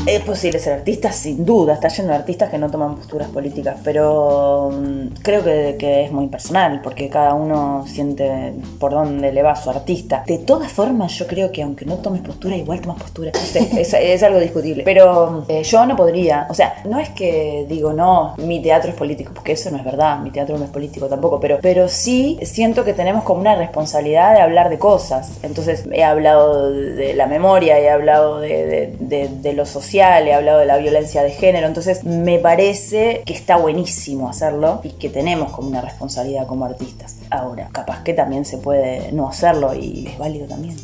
[0.07, 1.73] Es posible ser artista, sin duda.
[1.75, 6.11] Está lleno de artistas que no toman posturas políticas, pero mm, creo que, que es
[6.11, 10.23] muy personal, porque cada uno siente por dónde le va su artista.
[10.25, 13.31] De todas formas, yo creo que aunque no tomes postura, igual tomas postura.
[13.35, 14.83] Sé, es, es algo discutible.
[14.83, 16.47] Pero eh, yo no podría.
[16.49, 19.85] O sea, no es que digo, no, mi teatro es político, porque eso no es
[19.85, 20.19] verdad.
[20.19, 24.33] Mi teatro no es político tampoco, pero, pero sí siento que tenemos como una responsabilidad
[24.33, 25.31] de hablar de cosas.
[25.43, 30.33] Entonces, he hablado de la memoria, he hablado de, de- de- de lo social, he
[30.33, 31.67] hablado de la violencia de género.
[31.67, 37.17] Entonces, me parece que está buenísimo hacerlo y que tenemos como una responsabilidad como artistas.
[37.29, 40.75] Ahora, capaz que también se puede no hacerlo y es válido también.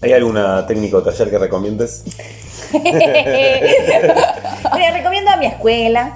[0.00, 2.04] ¿Hay alguna técnica o taller que recomiendes?
[4.76, 6.14] Le recomiendo a mi escuela.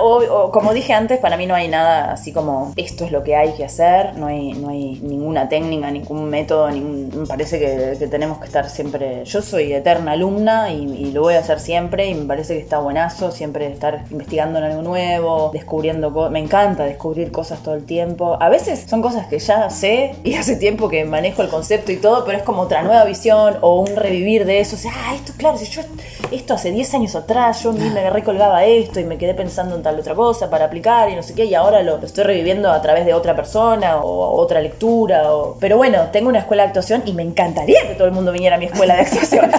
[0.00, 3.36] O, como dije antes, para mí no hay nada así como esto es lo que
[3.36, 4.14] hay que hacer.
[4.16, 6.70] No hay, no hay ninguna técnica, ningún método.
[6.70, 9.24] Ningún, me parece que, tenemos que estar siempre.
[9.24, 12.06] Yo soy eterna alumna y, y lo voy a hacer siempre.
[12.06, 16.32] Y me parece que está buenazo siempre estar investigando en algo nuevo, descubriendo cosas.
[16.32, 18.38] Me encanta descubrir cosas todo el tiempo.
[18.40, 21.96] A veces son cosas que ya sé y hace tiempo que manejo el concepto y
[21.96, 24.76] todo, pero es como otra nueva visión o un revivir de eso.
[24.76, 25.82] O sea, ah, esto, claro, si yo
[26.30, 29.82] esto hace 10 años atrás, yo me agarré colgaba esto y me quedé pensando en
[29.82, 32.70] tal otra cosa para aplicar y no sé qué, y ahora lo, lo estoy reviviendo
[32.70, 35.32] a través de otra persona o otra lectura.
[35.32, 35.56] O...
[35.60, 38.56] Pero bueno, tengo una escuela de actuación y me encantaría que todo el mundo viniera
[38.56, 39.50] a mi escuela de actuación.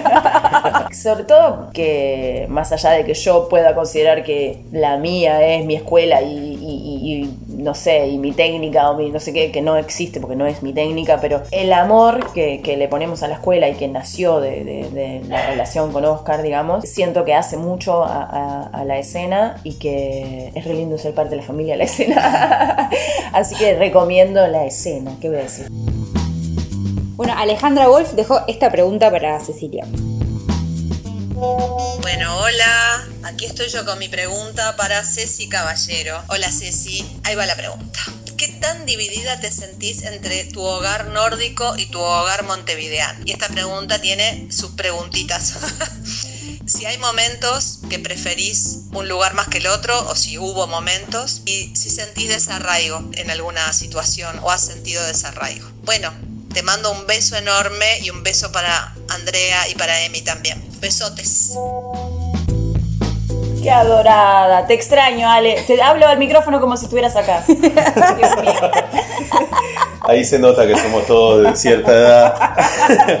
[0.92, 5.76] Sobre todo que más allá de que yo pueda considerar que la mía es mi
[5.76, 6.49] escuela y,
[6.80, 10.36] y- no sé, y mi técnica o mi no sé qué, que no existe porque
[10.36, 13.74] no es mi técnica, pero el amor que, que le ponemos a la escuela y
[13.74, 19.56] que nació de, la relación con Oscar, digamos, siento que hace mucho a la escena
[19.64, 22.90] y que es re lindo ser parte de la familia de la escena.
[23.32, 25.66] Así que recomiendo la escena, ¿qué voy a decir?
[27.16, 29.86] Bueno, Alejandra Wolf dejó esta pregunta para Cecilia.
[31.40, 33.08] Bueno, hola.
[33.22, 36.22] Aquí estoy yo con mi pregunta para Ceci Caballero.
[36.28, 37.98] Hola Ceci, ahí va la pregunta.
[38.36, 43.20] ¿Qué tan dividida te sentís entre tu hogar nórdico y tu hogar montevideano?
[43.24, 45.54] Y esta pregunta tiene sus preguntitas.
[46.66, 51.40] si hay momentos que preferís un lugar más que el otro o si hubo momentos
[51.46, 55.70] y si sentís desarraigo en alguna situación o has sentido desarraigo.
[55.84, 56.12] Bueno,
[56.52, 60.69] te mando un beso enorme y un beso para Andrea y para Emi también.
[60.80, 61.58] Besotes.
[63.62, 65.62] Qué adorada, te extraño, Ale.
[65.66, 67.44] Te hablo al micrófono como si estuvieras acá.
[67.46, 67.60] Dios
[68.40, 68.70] mío.
[70.00, 72.56] Ahí se nota que somos todos de cierta edad.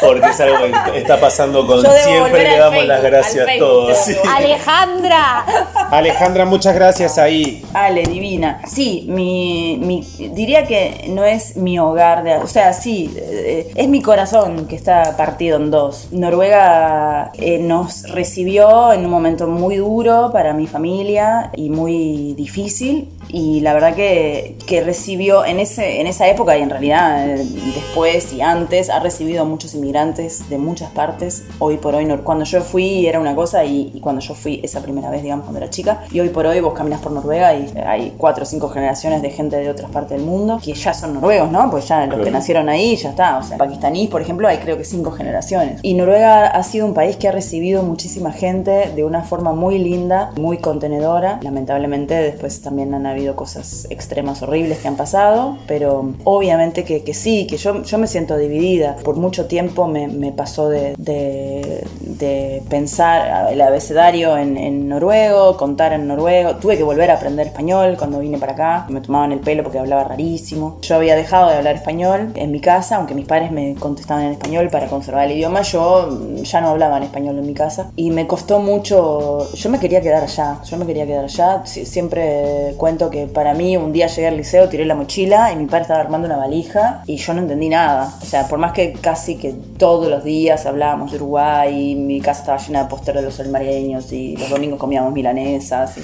[0.00, 0.58] Porque es algo
[0.92, 3.98] que está pasando con siempre le damos Facebook, las gracias a todos.
[3.98, 4.14] sí.
[4.34, 5.44] Alejandra.
[5.90, 7.64] Alejandra, muchas gracias ahí.
[7.74, 8.60] Ale, divina.
[8.66, 10.02] Sí, mi, mi-
[10.34, 14.76] diría que no es mi hogar, de, o sea, sí, eh, es mi corazón que
[14.76, 16.08] está partido en dos.
[16.12, 23.08] Noruega eh, nos recibió en un momento muy duro para mi familia y muy difícil.
[23.32, 27.44] Y la verdad que, que recibió en, ese, en esa época y en realidad eh,
[27.74, 31.44] después y antes ha recibido a muchos inmigrantes de muchas partes.
[31.58, 34.80] Hoy por hoy, cuando yo fui era una cosa y, y cuando yo fui esa
[34.82, 36.04] primera vez, digamos, cuando era chica.
[36.10, 39.30] Y hoy por hoy vos caminas por Noruega y hay cuatro o cinco generaciones de
[39.30, 41.70] gente de otras partes del mundo que ya son noruegos, ¿no?
[41.70, 42.38] Pues ya los que Claro.
[42.38, 43.38] nacieron ahí ya está.
[43.38, 45.78] O sea, pakistaníes, por ejemplo, hay creo que cinco generaciones.
[45.82, 49.78] Y Noruega ha sido un país que ha recibido muchísima gente de una forma muy
[49.78, 51.38] linda, muy contenedora.
[51.42, 57.14] Lamentablemente después también han habido cosas extremas horribles que han pasado, pero obviamente que, que
[57.14, 58.96] sí, que yo, yo me siento dividida.
[59.04, 65.56] Por mucho tiempo me, me pasó de, de- de pensar el abecedario en, en noruego,
[65.56, 66.56] contar en noruego.
[66.56, 68.86] Tuve que volver a aprender español cuando vine para acá.
[68.88, 70.78] Me tomaban el pelo porque hablaba rarísimo.
[70.82, 74.32] Yo había dejado de hablar español en mi casa, aunque mis padres me contestaban en
[74.32, 75.62] español para conservar el idioma.
[75.62, 76.08] Yo
[76.42, 79.52] ya no hablaba en español en mi casa y me costó mucho.
[79.54, 80.58] Yo me quería quedar allá.
[80.64, 81.62] Yo me quería quedar allá.
[81.64, 85.56] Sie- Siempre cuento que para mí un día llegué al liceo, tiré la mochila y
[85.56, 88.12] mi padre estaba armando una valija y yo no entendí nada.
[88.22, 92.40] O sea, por más que casi que todos los días hablábamos de Uruguay, mi casa
[92.40, 95.96] estaba llena de pósteres de los almareños y los domingos comíamos milanesas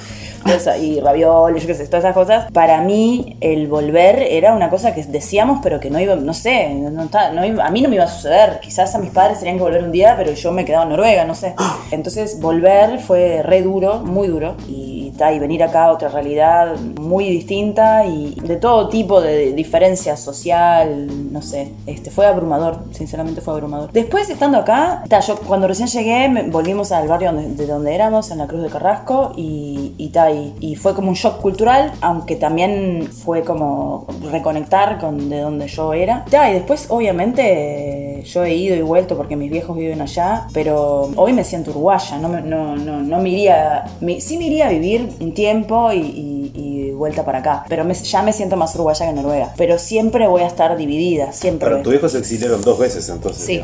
[0.45, 2.51] y, esa- y ravioles, yo qué sé, todas esas cosas.
[2.53, 6.67] Para mí el volver era una cosa que decíamos pero que no iba, no sé,
[6.67, 8.61] a mí no me iba a suceder.
[8.61, 11.25] Quizás a mis padres tenían que volver un día, pero yo me quedaba en Noruega,
[11.25, 11.55] no sé.
[11.91, 14.96] Entonces volver fue re duro, muy duro y,
[15.33, 21.33] y venir acá a otra realidad muy distinta y de todo tipo de diferencia social,
[21.33, 23.91] no sé, este fue abrumador, sinceramente fue abrumador.
[23.93, 28.31] Después estando acá, ta, yo cuando recién llegué volvimos al barrio donde- de donde éramos,
[28.31, 32.37] en la Cruz de Carrasco y, y, y, y fue como un shock cultural, aunque
[32.37, 36.25] también fue como reconectar con de donde yo era.
[36.31, 41.11] Ta, y después obviamente yo he ido y vuelto porque mis viejos viven allá, pero
[41.17, 44.71] hoy me siento uruguaya, no, no, no, no me iría, me- sí me iría a
[44.71, 48.75] vivir un tiempo y, y- y vuelta para acá, pero me- ya me siento más
[48.75, 51.69] uruguaya que noruega, pero siempre voy a estar dividida, siempre.
[51.69, 53.45] Pero tus hijos se exiliaron dos veces entonces.
[53.45, 53.63] Sí,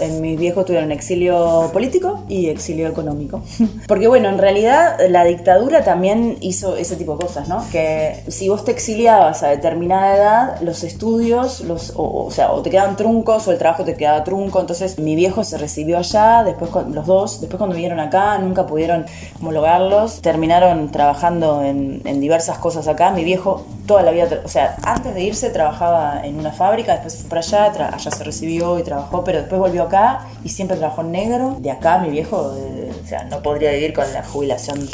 [0.00, 3.42] en mis viejos tuvieron exilio político y exilio económico.
[3.88, 7.64] Porque bueno, en realidad la dictadura también hizo ese tipo de cosas, ¿no?
[7.72, 12.62] Que si vos te exiliabas a determinada edad, los estudios, los, o, o sea, o
[12.62, 14.60] te quedaban truncos o el trabajo te quedaba trunco.
[14.60, 19.04] Entonces mi viejo se recibió allá, después los dos, después cuando vinieron acá nunca pudieron
[19.40, 23.10] homologarlos, terminaron trabajando en, en diversas cosas acá.
[23.10, 27.14] Mi viejo toda la vida, o sea, antes de irse trabajaba en una fábrica, después
[27.14, 30.76] se fue para allá, allá se recibió y trabajó, pero después volvió acá y siempre
[30.76, 31.56] trabajó en negro.
[31.58, 34.88] De acá mi viejo, eh, o sea, no podría vivir con la jubilación.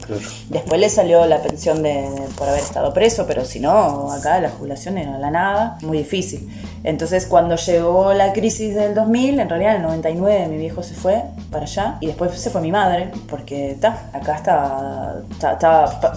[0.49, 2.09] Después le salió la pensión de,
[2.39, 6.49] por haber estado preso, pero si no, acá la jubilación era la nada, muy difícil.
[6.87, 10.95] Entonces cuando llegó la crisis del 2000, en realidad en el 99 mi viejo se
[10.95, 15.59] fue para allá y después se fue mi madre, porque ta, acá estaba, ta-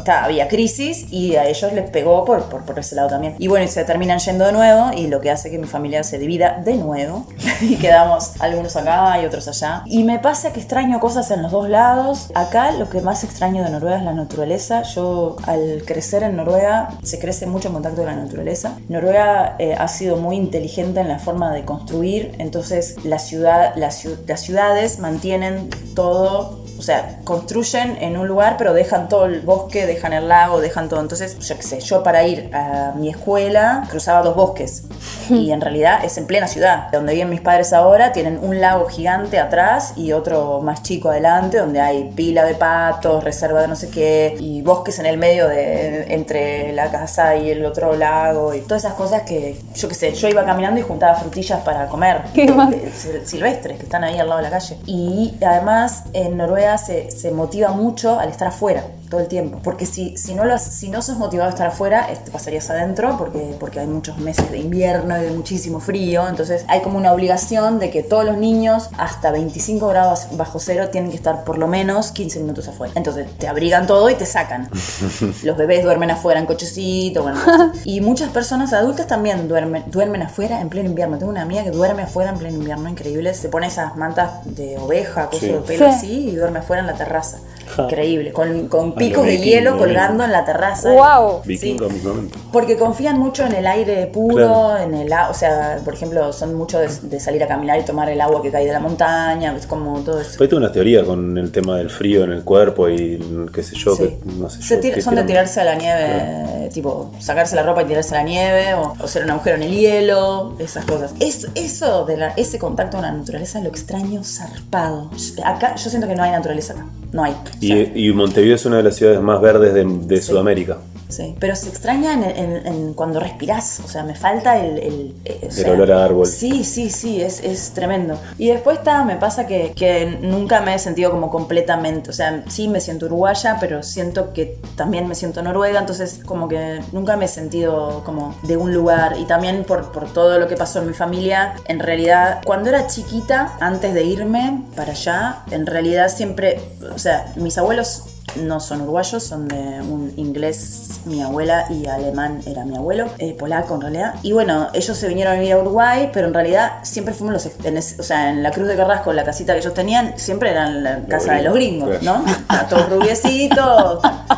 [0.06, 3.36] ta- había crisis y a ellos les pegó por, por, por ese lado también.
[3.40, 6.04] Y bueno, y se terminan yendo de nuevo y lo que hace que mi familia
[6.04, 7.26] se divida de nuevo
[7.62, 9.84] y quedamos algunos acá y otros allá.
[9.86, 12.30] Y me pasa que extraño cosas en los dos lados.
[12.36, 14.84] Acá lo que más extraño de Noruega es la naturaleza.
[14.84, 18.78] Yo al crecer en Noruega se crece mucho en contacto con la naturaleza.
[18.88, 25.70] Noruega eh, ha sido muy inteligente en la forma de construir, entonces las ciudades mantienen
[25.96, 30.62] todo o sea, construyen en un lugar, pero dejan todo el bosque, dejan el lago,
[30.62, 31.02] dejan todo.
[31.02, 34.84] Entonces, yo qué sé, yo para ir a mi escuela cruzaba dos bosques.
[35.30, 36.90] Y en realidad es en plena ciudad.
[36.92, 41.58] Donde viven mis padres ahora, tienen un lago gigante atrás y otro más chico adelante,
[41.58, 45.48] donde hay pila de patos, reserva de no sé qué, y bosques en el medio
[45.48, 49.96] de entre la casa y el otro lago, y todas esas cosas que, yo qué
[49.96, 52.22] sé, yo iba caminando y juntaba frutillas para comer.
[52.34, 52.70] ¿Qué más?
[52.72, 54.78] sil- silvestres que están ahí al lado de la calle.
[54.86, 59.60] Y además en Noruega se, se motiva mucho al estar afuera todo el tiempo.
[59.64, 62.70] Porque si, si, no, lo, has- si no sos motivado a estar afuera, te pasarías
[62.70, 66.28] adentro porque, porque hay muchos meses de invierno y de muchísimo frío.
[66.28, 70.90] Entonces hay como una obligación de que todos los niños hasta 25 grados bajo cero
[70.92, 72.94] tienen que estar por lo menos 15 minutos afuera.
[72.96, 74.70] Entonces te abrigan todo y te sacan.
[75.44, 77.40] Los bebés duermen afuera en cochecito, bueno.
[77.86, 81.18] Y muchas personas adultas también duermen, duermen afuera en pleno invierno.
[81.18, 83.34] Tengo una amiga que duerme afuera en pleno invierno, increíble.
[83.34, 85.48] Se pone esas mantas de oveja, cosas Sí.
[85.48, 85.92] de pelo Sí.
[85.96, 87.40] así y duerme afuera en la terraza.
[87.78, 90.92] Increíble, con, con picos de hielo colgando en la terraza.
[90.92, 91.42] ¡Wow!
[91.46, 92.38] Vikingo mismamente.
[92.52, 94.78] Porque confían mucho en el aire puro, Claro.
[94.78, 97.84] en el a- o sea, por ejemplo, son mucho de, de salir a caminar y
[97.84, 100.42] tomar el agua que cae de la montaña, es como todo eso.
[100.42, 103.76] Hay toda una teoría con el tema del frío en el cuerpo y qué sé
[103.76, 104.04] yo, Sí.
[104.04, 107.64] que no sé Se yo, tira- son de tirarse a la nieve, tipo sacarse la
[107.64, 110.86] ropa y tirarse a la nieve, o, o hacer un agujero en el hielo, esas
[110.86, 111.14] cosas.
[111.20, 115.10] Es, eso de la- ese contacto con la naturaleza lo extraño zarpado.
[115.44, 117.36] Acá, yo siento que no hay naturaleza acá, no hay.
[117.62, 120.78] Y, y Montevideo es una de las ciudades más verdes de, de Sudamérica.
[121.10, 124.78] Sí, pero se extraña en, en- en cuando respirás, o sea, me falta el...
[124.78, 126.28] El, eh, El sea, olor a árbol.
[126.28, 128.20] Sí, sí, sí, es, es tremendo.
[128.38, 132.44] Y después está, me pasa que, que nunca me he sentido como completamente, o sea,
[132.48, 137.18] sí me siento uruguaya, pero siento que también me siento noruega, entonces como que nunca
[137.18, 139.16] me he sentido como de un lugar.
[139.18, 142.86] Y también por, por todo lo que pasó en mi familia, en realidad, cuando era
[142.86, 146.60] chiquita, antes de irme para allá, en realidad siempre,
[146.94, 148.04] o sea, mis abuelos
[148.38, 153.34] no son uruguayos, son de un inglés mi abuela y alemán era mi abuelo, eh,
[153.34, 154.16] polaco en realidad.
[154.22, 157.66] Y bueno, ellos se vinieron a vivir a Uruguay, pero en realidad siempre fuimos los,
[157.66, 160.84] en o sea, en la Cruz de Carrasco, la casita que ellos tenían, siempre eran
[160.84, 162.02] la casa de los gringos.
[162.02, 162.24] ¿no?
[162.70, 164.02] Todos rubiecitos.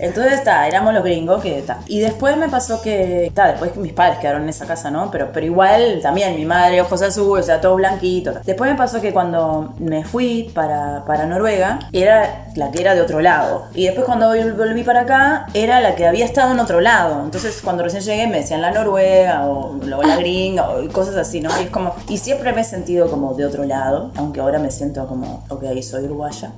[0.00, 1.78] Entonces está, éramos los gringos que está.
[1.86, 5.10] Y después me pasó que, está, después que mis padres quedaron en esa casa, ¿no?
[5.10, 8.32] Pero, pero igual también mi madre, ojos azules, o sea, todo blanquito.
[8.44, 13.00] Después me pasó que cuando me fui para, para Noruega, era la que era de
[13.02, 13.64] otro lado.
[13.74, 17.22] Y después cuando vol- volví para acá, era la que había estado en otro lado.
[17.24, 21.40] Entonces cuando recién llegué me decían la Noruega o, o la gringa o cosas así,
[21.40, 21.50] ¿no?
[21.60, 24.70] Y es como, y siempre me he sentido como de otro lado, aunque ahora me
[24.70, 26.52] siento como, ok, soy uruguaya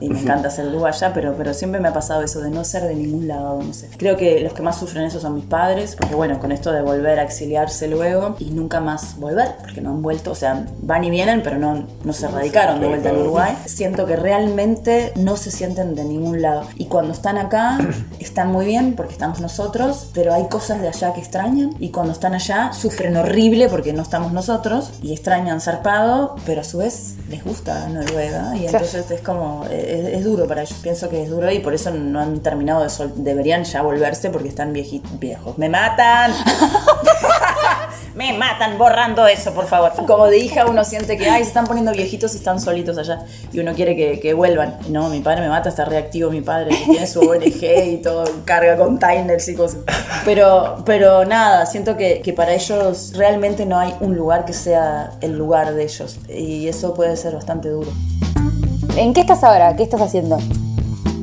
[0.00, 2.85] y me encanta ser uruguaya, pero, pero siempre me ha pasado eso de no ser
[2.86, 3.88] de ningún lado, no sé.
[3.96, 6.82] Creo que los que más sufren eso son mis padres, porque bueno, con esto de
[6.82, 11.04] volver a exiliarse luego y nunca más volver, porque no han vuelto, o sea, van
[11.04, 13.56] y vienen, pero no, no se radicaron de vuelta en Uruguay.
[13.66, 16.66] Siento que realmente no se sienten de ningún lado.
[16.76, 17.78] Y cuando están acá,
[18.18, 22.12] están muy bien porque estamos nosotros, pero hay cosas de allá que extrañan y cuando
[22.12, 27.14] están allá sufren horrible porque no estamos nosotros y extrañan zarpado, pero a su vez
[27.28, 31.30] les gusta Noruega y entonces es como, es, es duro para ellos, pienso que es
[31.30, 35.18] duro y por eso no han terminado de sol, deberían ya volverse porque están viejitos,
[35.18, 35.58] viejos.
[35.58, 36.32] ¡Me matan!
[38.16, 39.92] Me matan borrando eso, por favor.
[40.06, 43.26] Como de hija uno siente que, ay, se están poniendo viejitos y están solitos allá.
[43.52, 44.78] Y uno quiere que, que vuelvan.
[44.88, 48.24] No, mi padre me mata, está reactivo mi padre, que tiene su ONG y todo,
[48.46, 49.80] carga containers y cosas.
[50.24, 55.10] Pero, pero nada, siento que, que para ellos realmente no hay un lugar que sea
[55.20, 56.18] el lugar de ellos.
[56.26, 57.92] Y eso puede ser bastante duro.
[58.96, 59.76] ¿En qué estás ahora?
[59.76, 60.38] ¿Qué estás haciendo?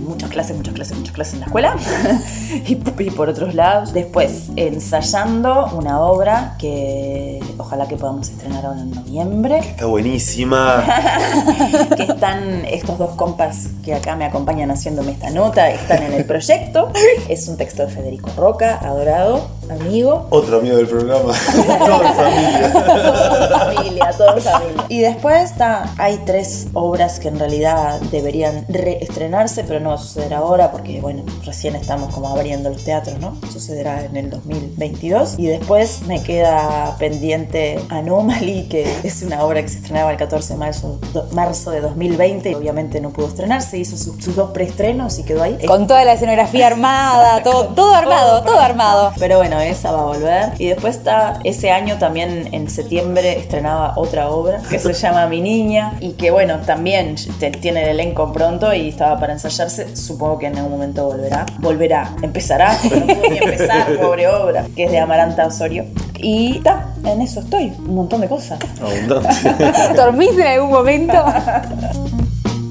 [0.04, 1.76] Muchas clases, muchas clases, muchas clases en la escuela
[2.68, 3.94] y, y por otros lados.
[3.94, 9.60] Después, ensayando una obra que ojalá que podamos estrenar ahora en noviembre.
[9.60, 10.84] Está buenísima.
[11.96, 16.26] que están estos dos compas que acá me acompañan haciéndome esta nota, están en el
[16.26, 16.92] proyecto.
[17.30, 20.28] Es un texto de Federico Roca, adorado, amigo.
[20.30, 21.34] Otro amigo del programa.
[21.80, 22.72] Todo en familia.
[22.74, 24.86] Todo en familia, todo en familia.
[24.90, 29.98] Y después está, hay tres obras que en realidad deberían reestrenarse, pero no va a
[30.00, 33.38] suceder ahora porque, bueno, recién estamos como abriendo los teatros, ¿no?
[33.52, 35.36] Sucederá en el 2022.
[35.38, 40.54] Y después me queda pendiente Anomaly, que es una obra que se estrenaba el 14
[40.54, 44.52] de marzo, do- marzo de 2020 y obviamente no pudo estrenarse, hizo sus, sus dos
[44.52, 45.58] preestrenos y quedó ahí.
[45.66, 49.14] Con toda la escenografía armada, todo, todo armado, todo armado.
[49.20, 50.50] Pero bueno, esa va a volver.
[50.58, 55.42] Y después está, ese año también en septiembre estrenaba otra obra que se llama Mi
[55.42, 57.16] Niña y que bueno, también
[57.62, 59.96] tiene el elenco pronto y estaba para ensayarse.
[59.96, 61.46] Supongo que en algún momento volverá.
[61.60, 65.86] Volverá, empezará, pero no pudo ni empezar, pobre obra, que es de Amaranta Osorio.
[66.18, 68.60] Y está, en eso estoy, un montón de cosas.
[68.82, 69.96] Abundante.
[69.96, 71.14] ¿Dormís en algún momento?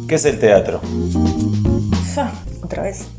[0.09, 0.81] ¿Qué es el teatro?
[2.73, 3.07] Otra vez.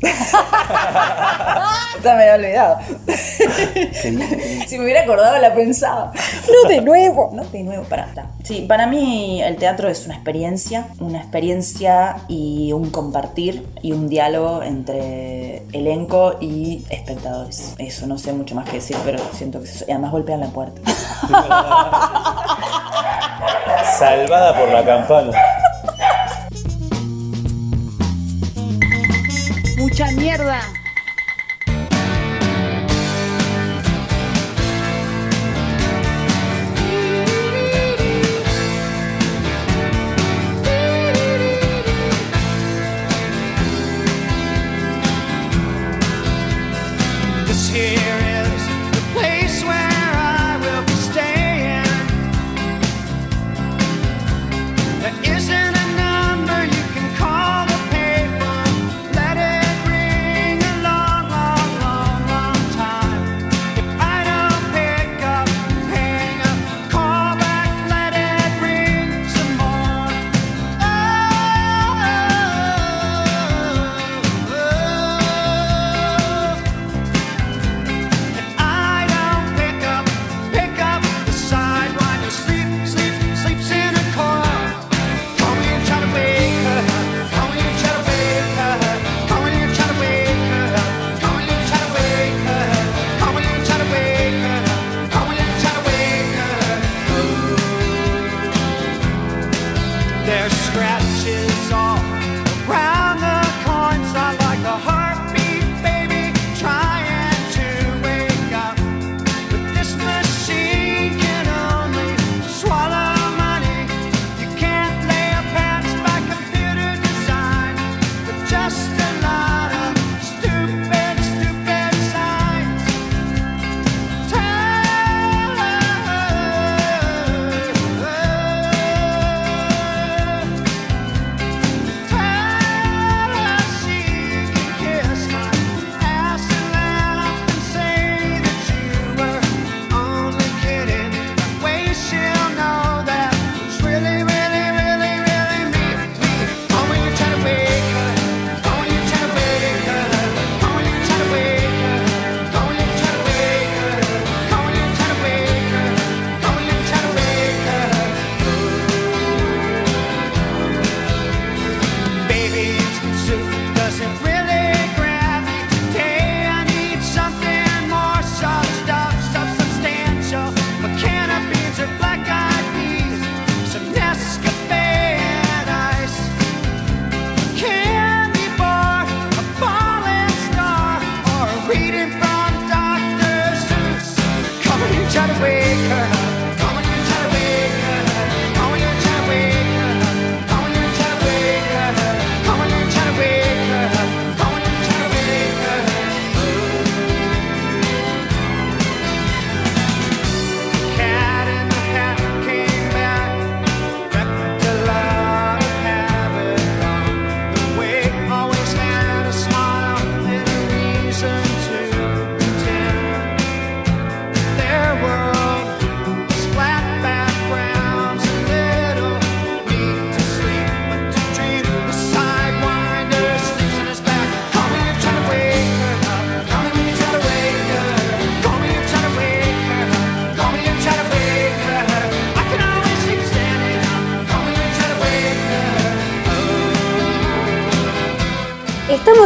[2.02, 2.78] Ya me había olvidado.
[4.66, 6.12] si me hubiera acordado, la pensaba.
[6.48, 7.30] No de nuevo.
[7.32, 8.12] No de nuevo, para.
[8.42, 14.08] Sí, para mí el teatro es una experiencia, una experiencia y un compartir y un
[14.08, 17.74] diálogo entre elenco y espectadores.
[17.78, 19.86] Eso no sé mucho más que decir, pero siento que es eso.
[19.88, 20.82] Y además golpean la puerta.
[23.98, 25.30] Salvada por la campana.
[29.94, 30.83] Mucha mierda.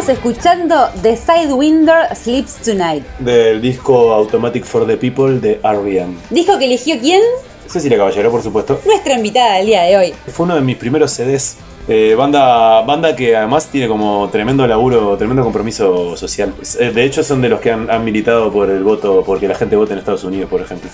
[0.08, 3.04] Estamos escuchando The Sidewinder Sleeps Tonight.
[3.18, 6.14] Del disco Automatic for the People de R.E.M.
[6.30, 7.20] Dijo que eligió quién?
[7.66, 8.80] Cecilia Caballero, por supuesto.
[8.86, 10.14] Nuestra invitada del día de hoy.
[10.32, 11.58] Fue uno de mis primeros CDs.
[11.88, 16.54] Eh, banda, banda que además tiene como tremendo laburo, tremendo compromiso social.
[16.80, 19.56] Eh, De hecho, son de los que han, han militado por el voto, porque la
[19.56, 20.88] gente vote en Estados Unidos, por ejemplo.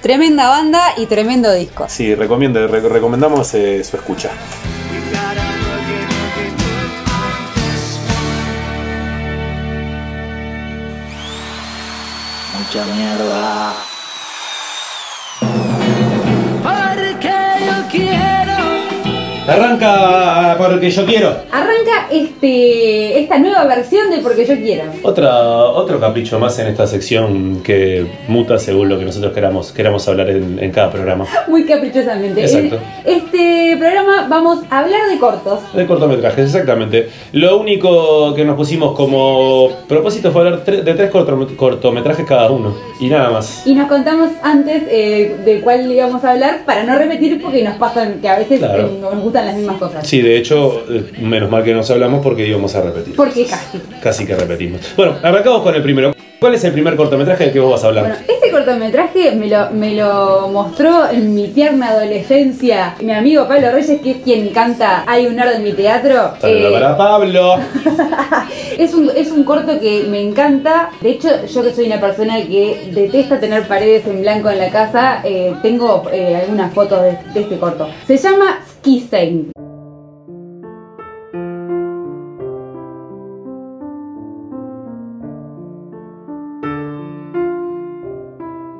[0.00, 1.86] Tremenda banda y tremendo disco.
[1.88, 4.30] Sí, recomiendo, re- recomendamos eh, su escucha.
[12.74, 13.72] Mucha mierda.
[13.76, 13.93] Porque
[19.46, 21.28] Arranca porque yo quiero.
[21.50, 24.84] Arranca este, esta nueva versión de Porque yo quiero.
[25.02, 30.06] Otra, otro capricho más en esta sección que muta según lo que nosotros queramos, queramos
[30.08, 31.26] hablar en, en cada programa.
[31.48, 32.42] Muy caprichosamente.
[32.44, 32.78] Exacto.
[33.04, 35.60] En este programa vamos a hablar de cortos.
[35.74, 37.08] De cortometrajes, exactamente.
[37.32, 42.50] Lo único que nos pusimos como propósito fue hablar tre- de tres cortome- cortometrajes cada
[42.50, 42.74] uno.
[43.00, 43.66] Y nada más.
[43.66, 47.76] Y nos contamos antes eh, de cuál íbamos a hablar para no repetir porque nos
[47.76, 48.86] pasan que a veces Claro.
[48.86, 50.06] eh, nos gustan las mismas cosas.
[50.06, 53.16] Sí, de hecho, eh, menos mal que nos hablamos porque íbamos a repetir.
[53.16, 53.78] Porque casi.
[54.00, 54.80] Casi que repetimos.
[54.96, 56.14] Bueno, arrancamos con el primero.
[56.38, 58.04] ¿Cuál es el primer cortometraje del que vos vas a hablar?
[58.04, 63.72] Bueno, este cortometraje me lo, me lo mostró en mi tierna adolescencia mi amigo Pablo
[63.72, 66.34] Reyes, que es quien canta Hay un nerd en mi teatro.
[66.40, 67.56] Saludos Eh, para Pablo.
[68.78, 70.90] Es un, es un corto que me encanta.
[71.00, 74.68] De hecho, yo que soy una persona que detesta tener paredes en blanco en la
[74.70, 77.88] casa, eh, tengo eh, algunas fotos de, de este corto.
[78.06, 79.50] Se llama Skissen.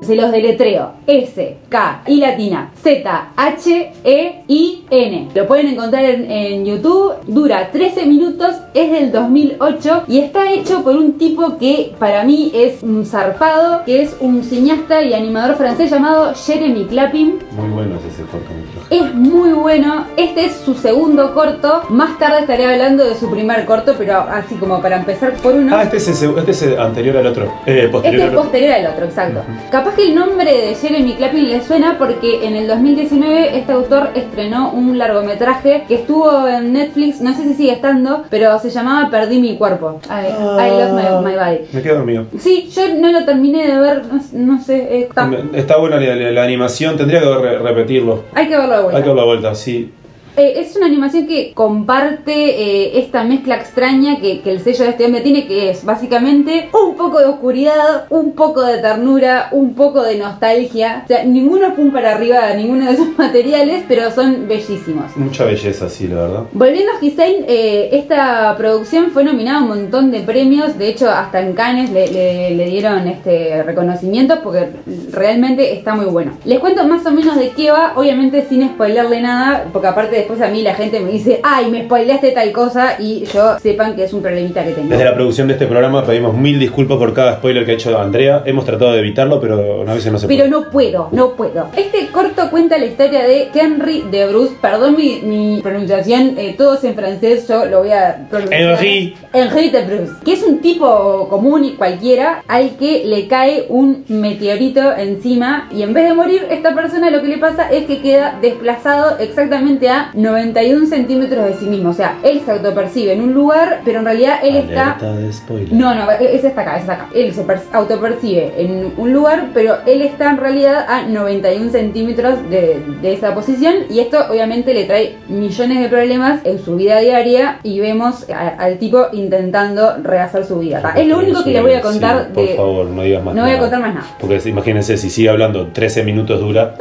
[0.02, 0.92] Se los deletreo.
[1.06, 5.28] S, K, I latina, Z, H, E, I, N.
[5.34, 7.14] Lo pueden encontrar en, en YouTube.
[7.26, 12.52] Dura 13 minutos, es del 2008 y está hecho por un tipo que para mí
[12.54, 17.40] es un zarpado, que es un cineasta y animador francés llamado Jeremy Clapping.
[17.56, 18.96] Muy bueno es ese cortometraje.
[18.96, 20.06] Es muy bueno.
[20.16, 21.82] Este es su segundo corto.
[21.88, 25.74] Más tarde estaré hablando de su primer corto, pero así como para empezar por uno.
[25.76, 27.52] Ah, este es, el, este es el anterior al otro.
[27.66, 29.40] Eh, posterior Este es al posterior al otro, exacto.
[29.72, 34.10] Capaz que el nombre de Jeremy Clapping le suena porque en el 2019 este autor
[34.14, 39.10] estrenó un largometraje que estuvo en Netflix, no sé si sigue estando, pero se llamaba
[39.10, 40.00] Perdí mi cuerpo.
[40.08, 41.58] I, I lost my, my body.
[41.72, 42.26] Me quedo dormido.
[42.38, 44.20] Sí, yo no lo terminé de ver, no,
[44.54, 48.24] no sé, eh, está- Está buena la, la- la animación, tendría que re- repetirlo.
[48.34, 48.96] hay que verlo de vuelta.
[48.98, 49.92] Hay que dar la vuelta, sí.
[50.36, 54.90] Eh, es una animación que comparte eh, esta mezcla extraña que, que el sello de
[54.90, 59.74] este hombre tiene, que es básicamente un poco de oscuridad, un poco de ternura, un
[59.74, 61.02] poco de nostalgia.
[61.04, 65.16] O sea, ninguno es pum para arriba de ninguno de esos materiales, pero son bellísimos.
[65.16, 66.42] Mucha belleza, sí, la verdad.
[66.52, 71.10] Volviendo a Hussein, eh, esta producción fue nominada a un montón de premios, de hecho
[71.10, 74.68] hasta en Cannes le, le- le dieron este reconocimiento porque
[75.12, 76.32] realmente está muy bueno.
[76.44, 80.40] Les cuento más o menos de qué va, obviamente sin spoilerle nada, porque aparte después
[80.40, 84.04] a mí la gente me dice, ay, me spoileaste tal cosa y yo sepan que
[84.04, 84.88] es un problemita que tengo.
[84.88, 87.98] Desde la producción de este programa pedimos mil disculpas por cada spoiler que ha hecho
[87.98, 88.42] Andrea.
[88.46, 90.50] Hemos tratado de evitarlo, pero a veces no se Pero puede.
[90.50, 91.68] no puedo, no puedo.
[91.76, 94.54] Este corto cuenta la historia de Henry de Bruce.
[94.60, 98.60] Perdón mi, mi pronunciación, eh, todo es en francés, yo lo voy a pronunciar.
[98.82, 99.16] Henry.
[99.32, 100.12] Henry de Bruce.
[100.24, 105.82] Que es un tipo común y cualquiera al que le cae un meteorito encima y
[105.82, 109.88] en vez de morir, esta persona lo que le pasa es que queda desplazado exactamente
[109.88, 111.90] a 91 centímetros de sí mismo.
[111.90, 115.72] O sea, él se autopercibe en un lugar, pero en realidad él está de spoiler.
[115.72, 117.08] no, no, ese está acá, ese está acá.
[117.14, 122.38] Él se per- autopercibe en un lugar, pero él está en realidad a 91 centímetros
[122.50, 123.74] de, de esa posición.
[123.90, 127.58] Y esto obviamente le trae millones de problemas en su vida diaria.
[127.62, 130.94] Y vemos a- al tipo intentando rehacer su vida.
[130.96, 132.54] Es lo único que les voy a contar Sí, por de.
[132.54, 134.06] favor, no digas más No voy a contar más nada.
[134.20, 136.74] Porque imagínense, si sigue hablando 13 minutos dura,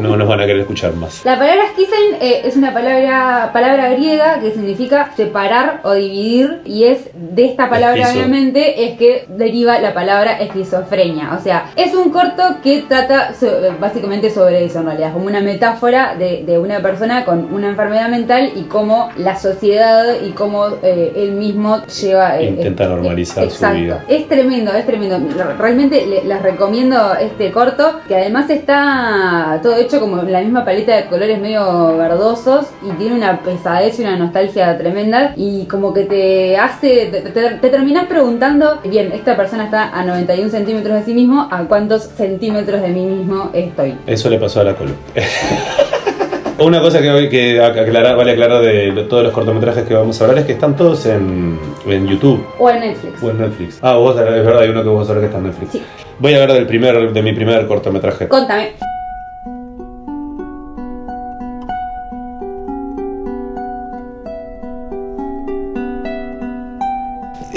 [0.00, 1.24] no nos van a querer escuchar más.
[1.24, 6.84] La palabra skisen eh, es una palabra, palabra griega que significa separar o dividir y
[6.84, 8.18] es de esta palabra Esquizo.
[8.18, 11.32] obviamente es que deriva la palabra esquizofrenia.
[11.38, 15.40] O sea, es un corto que trata so- básicamente sobre eso en realidad, como una
[15.40, 20.66] metáfora de, de una persona con una enfermedad mental y cómo la sociedad y cómo
[20.82, 22.38] eh, él mismo lleva...
[22.40, 24.04] eh, Intenta eh, normalizar su vida.
[24.08, 25.18] Es tremendo, es tremendo.
[25.58, 30.94] Realmente le- les recomiendo este corto, que además está todo hecho como la misma paleta
[30.94, 36.04] de colores medio verdosos y tiene una pesadez y una nostalgia tremenda y como que
[36.04, 41.02] te hace, te, te- te terminas preguntando, bien, esta persona está a 91 centímetros de
[41.04, 43.96] sí mismo, ¿a cuántos centímetros de mí mismo estoy?
[44.06, 44.92] Eso le pasó a la Colo.
[46.58, 50.40] Una cosa que, que aclarar, vale aclarar de todos los cortometrajes que vamos a hablar
[50.40, 53.22] es que están todos en, en YouTube O en Netflix.
[53.22, 53.78] o en Netflix.
[53.80, 55.72] Ah, vos, es verdad, hay uno que vos sabés que está en Netflix.
[55.72, 55.82] Sí.
[56.18, 58.28] Voy a hablar del primer, de mi primer cortometraje.
[58.28, 58.72] Contame.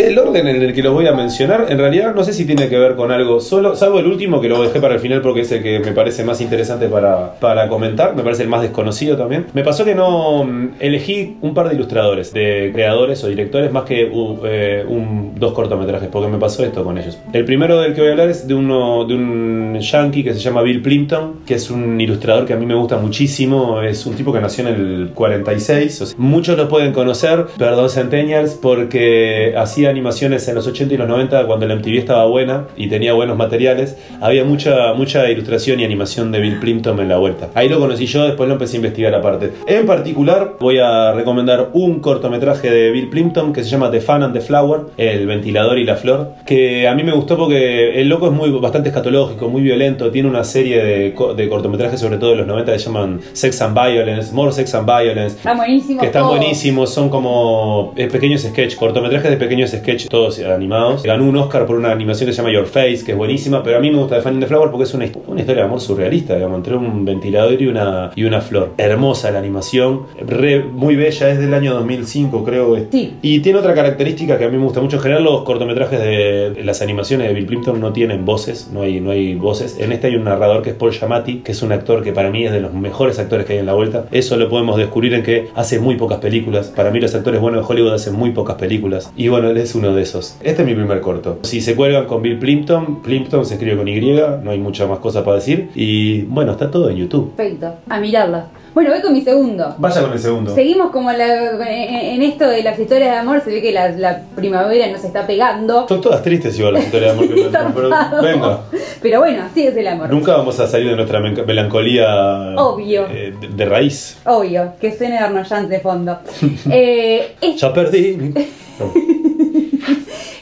[0.04, 2.68] El orden en el que lo voy a mencionar, en realidad no sé si tiene
[2.68, 5.42] que ver con algo solo, salvo el último que lo dejé para el final porque
[5.42, 9.16] es el que me parece más interesante para, para comentar, me parece el más desconocido
[9.16, 9.46] también.
[9.54, 13.86] Me pasó que no mm, elegí un par de ilustradores, de creadores o directores, más
[13.86, 14.12] que
[14.44, 17.18] eh, un, dos cortometrajes, porque me pasó esto con ellos.
[17.32, 20.42] El primero del que voy a hablar es de, uno, de un yankee que se
[20.42, 24.16] llama Bill Plimpton, que es un ilustrador que a mí me gusta muchísimo, es un
[24.16, 29.54] tipo que nació en el 46, o sea, muchos lo pueden conocer, perdón Centennials, porque
[29.56, 33.14] hacía animaciones en los 80 y los 90 cuando la MTV estaba buena y tenía
[33.14, 37.50] buenos materiales, había mucha, mucha ilustración y animación de Bill Plimpton en la vuelta.
[37.54, 39.52] Ahí lo conocí yo, después lo empecé a investigar aparte.
[39.68, 44.24] En particular voy a recomendar un cortometraje de Bill Plimpton que se llama The Fan
[44.24, 48.10] and the Flower, el ventilador y la flor, que a mí me gustó porque el
[48.10, 52.32] loco es muy bastante escatológico, muy violento, tiene una serie de, de cortometrajes sobre todo
[52.32, 55.56] de los 90 que se llaman Sex and Violence, More Sex and Violence, Está
[56.00, 61.04] que están buenísimos, son como pequeños sketch, cortometrajes de pequeños sketch, todos animados.
[61.04, 63.78] Ganó un Oscar por una animación que se llama Your Face, que es buenísima, pero
[63.78, 65.68] a mí me gusta The Fan in the Flower porque es una, una historia de
[65.68, 68.72] amor surrealista, digamos, entre un ventilador y una, y una flor.
[68.78, 72.78] Hermosa la animación, re- muy bella, es del año 2005 creo.
[72.92, 73.14] Sí.
[73.22, 74.98] Y tiene otra característica que a mí me gusta mucho.
[74.98, 79.00] En general los cortometrajes de las animaciones de Bill Plimpton no tienen voces, no hay,
[79.02, 79.78] no hay voces.
[79.80, 82.30] En este hay un narrador que es Paul Giamatti, que es un actor que para
[82.30, 84.06] mí es de los mejores actores que hay en la vuelta.
[84.12, 86.68] Eso lo podemos descubrir en que hace muy pocas películas.
[86.76, 89.12] Para mí los actores buenos de Hollywood hacen muy pocas películas.
[89.16, 90.36] Y bueno, él es uno de esos.
[90.42, 91.40] Este es mi primer corto.
[91.44, 95.00] Si se cuelgan con Bill Plimpton, Plimpton se escribe con Y, no hay mucha más
[95.00, 95.70] cosa para decir.
[95.76, 97.34] Y bueno, está todo en YouTube.
[97.36, 97.74] Perfecto.
[97.90, 98.48] A mirarla.
[98.74, 99.76] Bueno, voy con mi segundo.
[99.78, 100.56] Vaya con el segundo.
[100.56, 104.24] Seguimos como la- en, esto de las historias de amor, se ve que la, la
[104.36, 105.88] primavera nos está pegando.
[105.88, 107.90] Son todas tristes igual las historias de amor que cuentan, pero
[108.24, 108.62] venga.
[109.00, 110.10] Pero bueno, así es el amor.
[110.10, 113.06] Nunca vamos a salir de nuestra men- melancolía Obvio.
[113.12, 114.18] eh, de, de raíz.
[114.26, 116.18] Obvio, que suene Arnold Jans de fondo.
[116.72, 118.34] Eh, es- Ya perdí.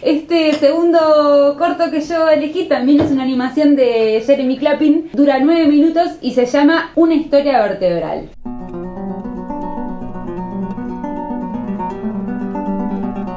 [0.01, 5.09] este segundo corto que yo elegí también es una animación de Jeremy Clappin.
[5.13, 8.29] Dura nueve minutos y se llama Una historia vertebral.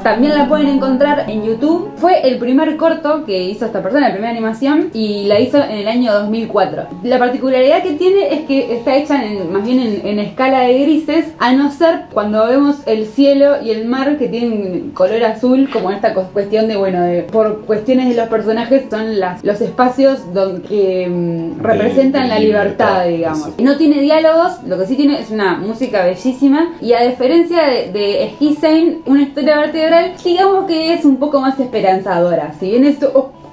[0.04, 1.88] También la pueden encontrar en YouTube.
[1.96, 5.70] Fue el primer corto que hizo esta persona, la primera animación, y la hizo en
[5.78, 6.82] el año 2004.
[7.02, 10.78] La particularidad que tiene es que está hecha en- más bien en, en escala de
[10.78, 15.68] grises, a no ser cuando vemos el cielo y el mar que tienen color azul,
[15.72, 19.60] como esta cu- cuestión de, bueno, de- por cuestiones de los personajes son las, los
[19.62, 23.48] espacios donde, que mm, representan la libertad, libertad, digamos.
[23.58, 27.90] No tiene diálogos, lo que sí tiene es una música bellísima y a diferencia de,
[27.92, 32.54] de una historia vertebral, digamos que es un poco más esperanzadora.
[32.58, 32.98] Si bien es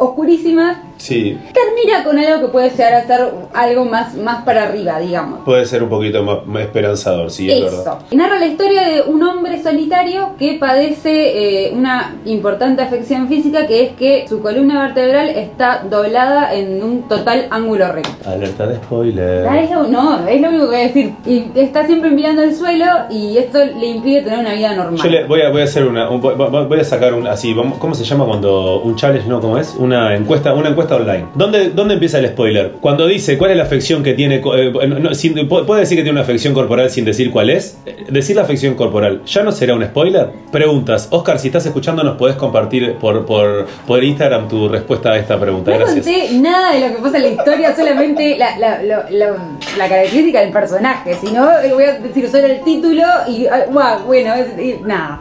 [0.02, 4.66] o- oscurísima, Sí, termina con algo que puede llegar a ser algo más, más para
[4.66, 5.40] arriba, digamos.
[5.44, 7.78] puede ser un poquito más, más esperanzador, sí, es Eso.
[7.78, 7.98] verdad.
[8.12, 13.84] Narra la historia de un hombre solitario que padece eh, una importante afección física que
[13.84, 18.30] es que su columna vertebral está doblada en un total ángulo recto.
[18.30, 19.48] Alerta de spoiler.
[19.48, 21.14] Ah, es lo- no, es lo único que voy a decir.
[21.26, 25.02] Y está siempre mirando el suelo y esto le impide tener una vida normal.
[25.04, 27.96] Yo le voy a, voy a hacer una, un- voy- a sacar un, así, ¿cómo
[27.96, 29.42] se llama cuando un challenge, no?
[29.42, 29.76] ¿Cómo es?
[29.92, 31.26] Una encuesta, una encuesta online.
[31.36, 32.72] ¿Dónde, ¿Dónde empieza el spoiler?
[32.80, 36.12] Cuando dice cuál es la afección que tiene, eh, no, sin- puede decir que tiene
[36.12, 37.78] una afección corporal sin decir cuál es.
[37.86, 40.30] Eh, Decir la afección corporal, ¿ya no será un spoiler?
[40.52, 41.08] Preguntas.
[41.12, 45.38] Oscar, si estás escuchando, nos podés compartir por, por, por Instagram tu respuesta a esta
[45.40, 45.72] pregunta.
[45.72, 46.06] No Gracias.
[46.06, 51.16] conté nada de lo que pasa en la historia, solamente la, característica del personaje.
[51.16, 53.46] Si no, eh, voy a decir solo el título y.
[53.48, 55.20] ah, bueno, es- y- nada.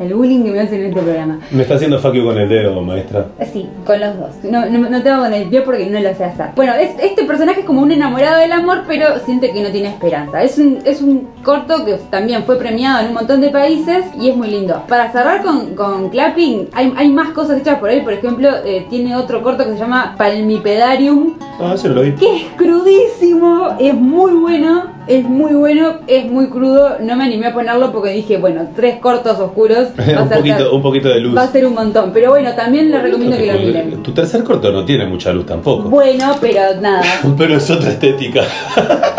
[0.00, 1.40] El bullying que me hacen en este programa.
[1.50, 3.26] Me está haciendo fuck you con el dedo, maestra.
[3.52, 4.30] Sí, con los dos.
[4.44, 6.46] No, no, no te hago con el pie porque no lo sé hacer.
[6.54, 9.88] Bueno, es- este personaje es como un enamorado del amor, pero siente que no tiene
[9.88, 10.42] esperanza.
[10.42, 14.28] Es un, es un corto que también fue premiado en un montón de países y
[14.30, 14.82] es muy lindo.
[14.88, 18.02] Para cerrar con, con Clapping, hay, hay más cosas hechas por él.
[18.02, 22.12] Por ejemplo, eh, tiene otro corto que se llama Palmipedarium, Ah, no lo vi.
[22.12, 26.96] que es crudísimo, es muy bueno, es muy bueno, es muy crudo.
[27.00, 29.87] No me animé a ponerlo porque dije, bueno, tres cortos oscuros.
[30.22, 31.36] un, poquito, un poquito de luz.
[31.36, 34.02] Va a ser un montón, pero bueno, también les recomiendo que lo miren.
[34.02, 35.88] Tu tercer corto no tiene mucha luz tampoco.
[35.88, 37.02] Bueno, pero nada.
[37.38, 38.42] Pero es otra estética.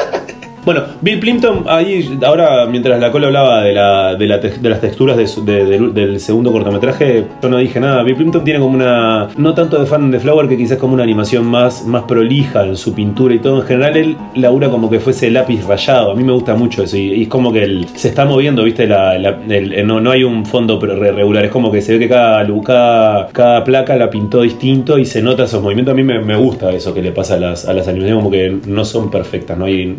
[0.65, 4.69] Bueno, Bill Plimpton, ahí, ahora mientras la cola hablaba de, la, de, la tex- de
[4.69, 8.03] las texturas del- segundo cortometraje, yo no dije nada.
[8.03, 9.27] Bill Plimpton tiene como una.
[9.38, 12.76] No tanto de fan de Flower, que quizás como una animación más, más prolija en
[12.77, 13.61] su pintura y todo.
[13.61, 16.11] En general, él labura como que fuese lápiz rayado.
[16.11, 16.98] A mí me gusta mucho eso.
[16.98, 18.86] Y, es como que él se está moviendo, ¿viste?
[18.88, 21.45] La, el- no, no hay un fondo regular.
[21.45, 25.22] Es como que se ve que cada, cada, cada placa la pintó distinto y se
[25.22, 25.94] nota esos movimientos.
[25.94, 28.31] A mí me, me gusta eso que le pasa a las, a las animaciones, como
[28.31, 29.68] que no son perfectas, ¿no?
[29.68, 29.95] Y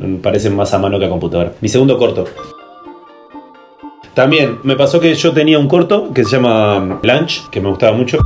[0.55, 1.53] más a mano que a computadora.
[1.61, 2.25] Mi segundo corto.
[4.15, 7.97] También me pasó que yo tenía un corto que se llama Lunch, que me gustaba
[7.97, 8.19] mucho.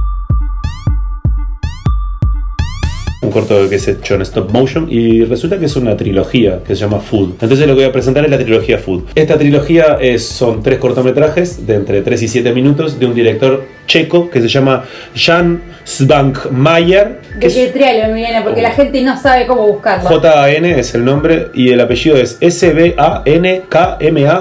[3.22, 6.74] Un corto que es hecho en stop motion y resulta que es una trilogía que
[6.74, 7.34] se llama Food.
[7.40, 9.04] Entonces lo que voy a presentar es la trilogía Food.
[9.14, 14.30] Esta trilogía son tres cortometrajes de entre 3 y 7 minutos de un director checo
[14.30, 14.84] que se llama
[15.14, 17.20] Jan Svankmajer.
[17.34, 20.08] que De es- qué trialo, Emiliana, porque la gente no sabe cómo buscarlo.
[20.08, 22.38] J-A-N es el nombre y el apellido es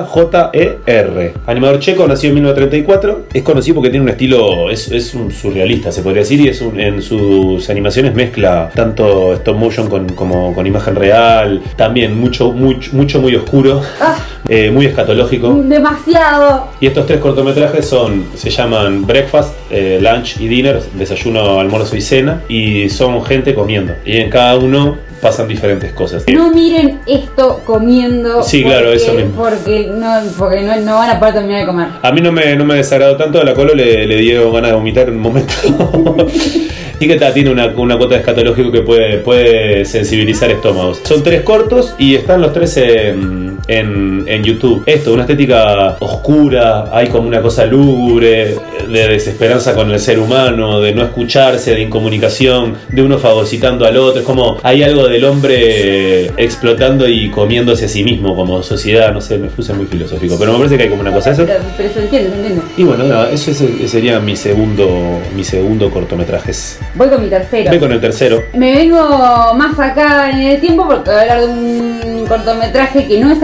[0.03, 1.33] S-B-A-N-K-M-A-J-E-R.
[1.47, 3.25] Animador checo, nacido en 1934.
[3.33, 6.61] Es conocido porque tiene un estilo, es, es un surrealista, se podría decir, y es
[6.61, 11.61] un- en sus animaciones mezcla tanto stop motion con, como con imagen real.
[11.75, 14.15] También mucho, mucho, mucho muy oscuro, Ah,
[14.47, 15.53] eh, muy escatológico.
[15.63, 16.69] demasiado.
[16.79, 19.32] Y estos tres cortometrajes son, se llaman Breakfast,
[19.69, 23.93] eh, Lunch y Dinner, desayuno, almuerzo y cena, y son gente comiendo.
[24.05, 26.25] Y en cada uno pasan diferentes cosas.
[26.27, 28.43] No miren esto comiendo.
[28.43, 29.31] Sí, claro, porque- eso mismo.
[29.41, 31.87] Porque no, porque no, no van a poder terminar de comer.
[32.01, 34.71] A mí no me, no me desagradó tanto, a la colo le, le dio ganas
[34.71, 35.53] de vomitar en un momento.
[37.03, 41.01] Sí que tiene una, una cuota de escatológico que puede, puede sensibilizar estómagos.
[41.03, 44.83] Son tres cortos y están los tres en, en, en YouTube.
[44.85, 48.55] Esto, una estética oscura, hay como una cosa lúgubre,
[48.87, 53.97] de desesperanza con el ser humano, de no escucharse, de incomunicación, de uno fagocitando al
[53.97, 54.21] otro.
[54.21, 59.13] Es como hay algo del hombre explotando y comiéndose a sí mismo como sociedad.
[59.13, 61.45] No sé, me puse muy filosófico, pero me parece que hay como una cosa eso.
[61.45, 62.61] Pero, pero se entiende, se entiende.
[62.77, 66.51] Y bueno, nada, eso es- sería mi segundo, mi segundo cortometraje.
[66.95, 67.71] Voy con mi tercero.
[67.71, 68.43] Ve con el tercero.
[68.53, 73.19] Me vengo más acá en el tiempo porque voy a hablar de un cortometraje que
[73.19, 73.41] no es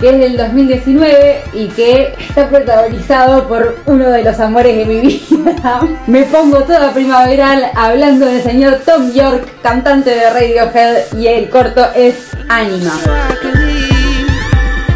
[0.00, 5.00] que es del 2019 y que está protagonizado por uno de los amores de mi
[5.00, 5.80] vida.
[6.06, 11.84] Me pongo toda primaveral hablando del señor Tom York, cantante de Radiohead, y el corto
[11.94, 13.00] es Anima.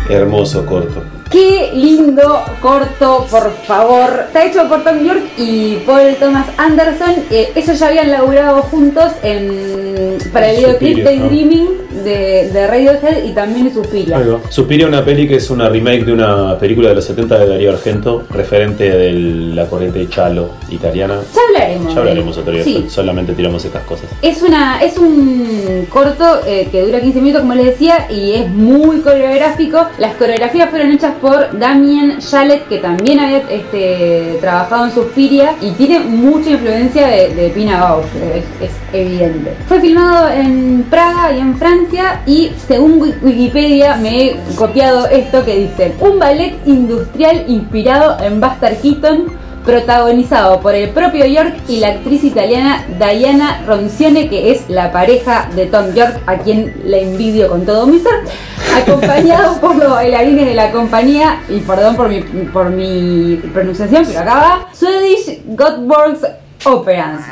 [0.09, 1.18] Hermoso corto.
[1.30, 4.24] Qué lindo corto, por favor.
[4.28, 7.16] Está hecho por Tom York y Paul Thomas Anderson.
[7.30, 11.26] Eh, ellos ya habían laburado juntos en, para el videoclip de ¿no?
[11.28, 11.68] Dreaming
[12.02, 14.18] de, de Radiohead y también Suspiria.
[14.18, 14.40] Va.
[14.48, 17.72] Suspiria, una peli que es una remake de una película de los 70 de Darío
[17.72, 21.18] Argento, referente de la corriente chalo italiana.
[21.34, 21.92] Ya hablaremos.
[21.94, 22.86] Ya hablaremos otro día, Sí.
[22.88, 24.06] solamente tiramos estas cosas.
[24.22, 28.48] Es, una, es un corto eh, que dura 15 minutos, como les decía, y es
[28.48, 29.84] muy coreográfico.
[29.98, 35.70] Las coreografías fueron hechas por Damien Chalet, que también había este, trabajado en Suspiria y
[35.73, 39.55] tiene mucha influencia de, de Pina Bausch, es, es evidente.
[39.66, 45.45] Fue filmado en Praga y en Francia, y según Wi- Wikipedia me he copiado esto
[45.45, 51.80] que dice: un ballet industrial inspirado en Buster Keaton protagonizado por el propio York y
[51.80, 57.02] la actriz italiana Diana Roncione, que es la pareja de Tom York, a quien le
[57.02, 58.12] envidio con todo mi ser,
[58.82, 62.20] acompañado por los bailarines de la compañía, y perdón por mi,
[62.52, 66.26] por mi pronunciación, pero acá va, Swedish Godworks
[66.64, 67.24] Operans.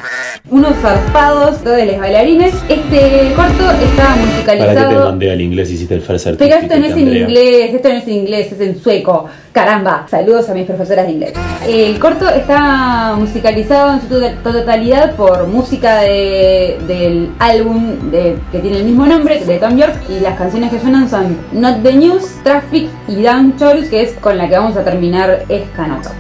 [0.50, 2.54] Unos zarpados de los bailarines.
[2.68, 5.04] Este corto está Para que te musicalizado.
[5.06, 8.14] mandé al inglés hiciste el Pero esto no es en inglés, esto no es en
[8.14, 9.28] inglés, es en sueco.
[9.60, 11.32] Caramba, saludos a mis profesoras de inglés.
[11.66, 18.58] El corto está musicalizado en su to- totalidad por música de- del álbum de- que
[18.58, 21.94] tiene el mismo nombre, de Tom York, y las canciones que suenan son Not the
[21.94, 26.10] News, Traffic y Down Chorus, que es con la que vamos a terminar esta nota.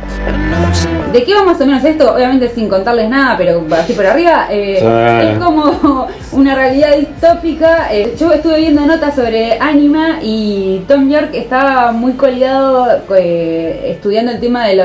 [1.12, 2.14] ¿De qué va más o menos esto?
[2.14, 4.46] Obviamente sin contarles nada, pero así por arriba.
[4.50, 5.26] eh, Sí.
[5.28, 7.88] Es como una realidad distópica.
[7.92, 12.86] Eh, yo estuve viendo notas sobre Anima y Tom York estaba muy colgado
[13.16, 13.25] eh,
[13.90, 14.80] estudiando el tema del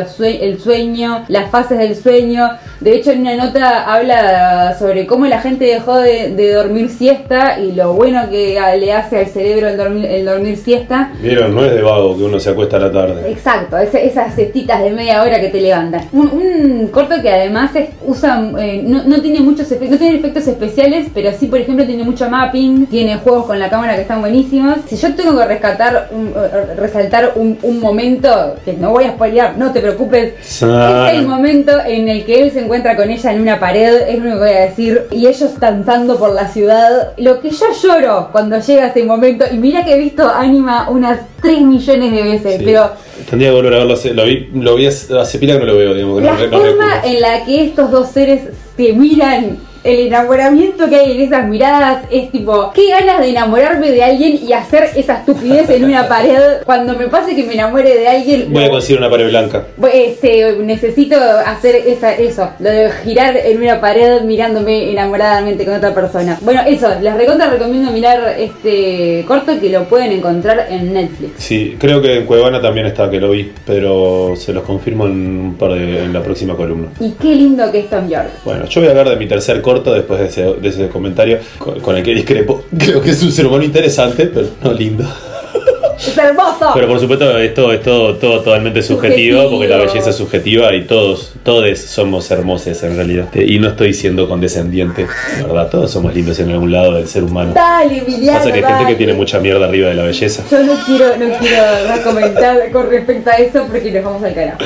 [0.60, 2.50] sueño, las fases del sueño.
[2.80, 7.60] De hecho, en una nota habla sobre cómo la gente dejó de, de dormir siesta
[7.60, 11.12] y lo bueno que le hace al cerebro el dormir, el dormir siesta.
[11.22, 13.30] Vieron, no es de vago que uno se acuesta a la tarde.
[13.32, 16.08] Exacto, esas cestitas de media hora que te levantan.
[16.12, 20.16] Un, un corto que además es- usa, eh, no, no tiene muchos efectos, no tiene
[20.18, 24.02] efectos especiales, pero sí, por ejemplo, tiene mucho mapping, tiene juegos con la cámara que
[24.02, 24.78] están buenísimos.
[24.88, 29.06] Si yo tengo que rescatar, un- eh, resaltar un, un momento momento, que no voy
[29.06, 33.10] a spoilear, no te preocupes, es el momento en el que él se encuentra con
[33.10, 36.34] ella en una pared, es lo único que voy a decir, y ellos danzando por
[36.34, 37.14] la ciudad.
[37.18, 41.20] Lo que yo lloro cuando llega ese momento, y mira que he visto Anima unas
[41.42, 42.64] 3 millones de veces, Sí.
[42.66, 42.92] pero
[43.30, 43.96] Tendría que volver a verlo.
[44.14, 46.20] Lo vi, lo vi hace hace pila que no lo veo, digamos.
[46.20, 48.42] que la no, re- no forma en la que estos dos seres
[48.76, 53.92] se miran, el enamoramiento que hay en esas miradas es tipo, qué ganas de enamorarme
[53.92, 56.62] de alguien y hacer esa estupidez en una pared.
[56.66, 59.66] Cuando me pase que me enamore de alguien, Voy a conseguir una pared blanca.
[59.92, 65.94] este, necesito hacer esa, eso, lo de girar en una pared mirándome enamoradamente con otra
[65.94, 66.38] persona.
[66.42, 71.32] Bueno, eso, les recontra recomiendo mirar este corto que lo pueden encontrar en Netflix.
[71.38, 75.12] Sí, creo que en Cuevana también está, que lo vi, pero se los confirmo en
[75.12, 76.90] un par de, en la próxima columna.
[77.00, 78.30] Y qué lindo que es Tom York.
[78.46, 81.40] Bueno, yo voy a hablar de mi tercer corto después de ese, de ese comentario
[81.58, 82.64] con, el que discrepo.
[82.78, 85.06] Creo que es un ser humano interesante, pero no lindo.
[86.08, 86.72] ¡Es hermoso!
[86.74, 89.50] Pero por supuesto esto es todo, todo totalmente subjetivo, Subjetivo.
[89.52, 93.28] porque la belleza es subjetiva y todos, todos somos hermosos en realidad.
[93.36, 95.06] Y no estoy siendo condescendiente,
[95.40, 95.70] la ¿verdad?
[95.70, 97.54] Todos somos lindos en algún lado del ser humano.
[97.54, 100.44] Dale, Emiliano, Pasa que hay gente que tiene mucha mierda arriba de la belleza.
[100.50, 104.58] Yo no quiero, no quiero comentar con respecto a eso porque nos vamos al carajo.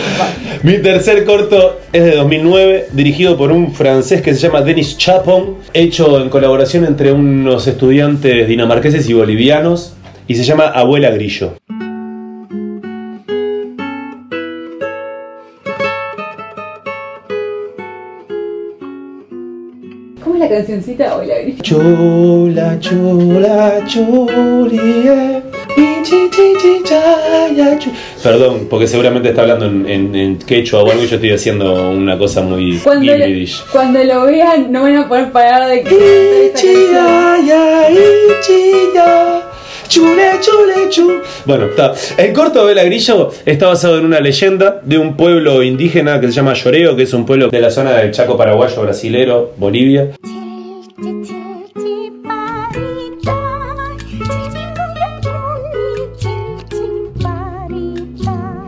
[0.64, 5.57] Mi tercer corto es de 2009, dirigido por un francés que se llama Denis Chapon,
[5.74, 9.94] hecho en colaboración entre unos estudiantes dinamarqueses y bolivianos,
[10.27, 11.53] y se llama Abuela Grillo.
[20.23, 21.15] ¿Cómo es la cancioncita?
[21.15, 21.61] Hola, Gris.
[21.61, 25.43] Chola, chola, cholie,
[27.80, 27.91] chu.
[28.23, 31.91] Perdón, porque seguramente está hablando en, en, en quechua o algo y yo estoy haciendo
[31.91, 33.26] una cosa muy Cuando lo,
[33.72, 36.76] cuando lo vean, no van a poder parar de cantar
[39.88, 41.22] Chule, chule, chu.
[41.45, 41.94] Bueno, está.
[42.18, 46.28] El corto de la Grillo está basado en una leyenda de un pueblo indígena que
[46.28, 50.12] se llama Lloreo, que es un pueblo de la zona del Chaco paraguayo, brasilero, Bolivia.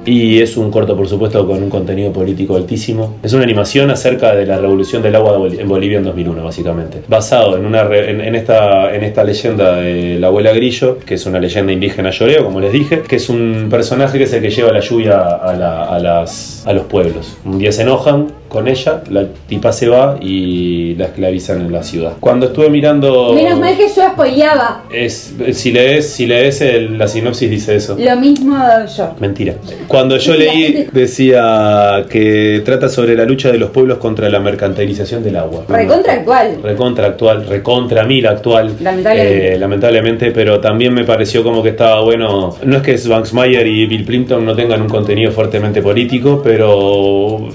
[0.07, 3.15] Y es un corto, por supuesto, con un contenido político altísimo.
[3.21, 7.01] Es una animación acerca de la revolución del agua en Bolivia en 2001, básicamente.
[7.09, 11.25] Basado en, una re- en, esta, en esta leyenda de la abuela Grillo, que es
[11.25, 14.49] una leyenda indígena lloreo, como les dije, que es un personaje que es el que
[14.49, 17.35] lleva la lluvia a, a las, a los pueblos.
[17.43, 21.84] Un día se enojan con ella, la tipa se va y la esclavizan en la
[21.84, 22.14] ciudad.
[22.19, 23.34] Cuando estuve mirando...
[23.34, 24.84] Menos mal que yo spoileaba.
[24.91, 27.95] Es, si lees, si lees el- la sinopsis dice eso.
[27.99, 28.57] Lo mismo
[28.98, 29.15] yo.
[29.19, 29.56] Mentira.
[29.88, 35.24] Cuando yo leí decía que trata sobre la lucha de los pueblos contra la mercantilización
[35.24, 35.65] del agua.
[35.68, 36.57] Recontra actual.
[36.64, 38.76] Recontra actual, recontra mil actual.
[38.80, 39.53] Lamentablemente.
[39.53, 42.56] Eh, lamentablemente, pero también me pareció como que estaba bueno.
[42.64, 47.49] No es que Svanksmeyer y Bill Plimpton no tengan un contenido fuertemente político, pero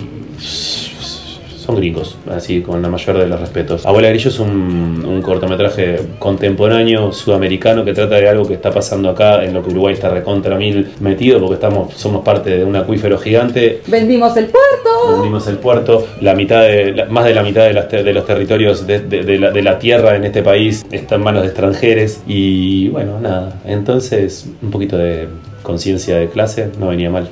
[1.62, 3.86] son gringos, así con la mayor de los respetos.
[3.86, 9.08] Abuela Grillo es un, un cortometraje contemporáneo sudamericano que trata de algo que está pasando
[9.10, 12.74] acá, en lo que Uruguay está recontra mil metido, porque estamos, somos parte de un
[12.76, 13.80] acuífero gigante.
[13.86, 15.14] Vendimos el puerto.
[15.14, 18.12] Vendimos el puerto, la mitad de, la- más de la mitad de, las te- de
[18.12, 21.42] los territorios de, de- de la, de la tierra en este país está en manos
[21.42, 25.28] de extranjeros y bueno, nada, entonces un poquito de
[25.62, 27.28] conciencia de clase no venía mal.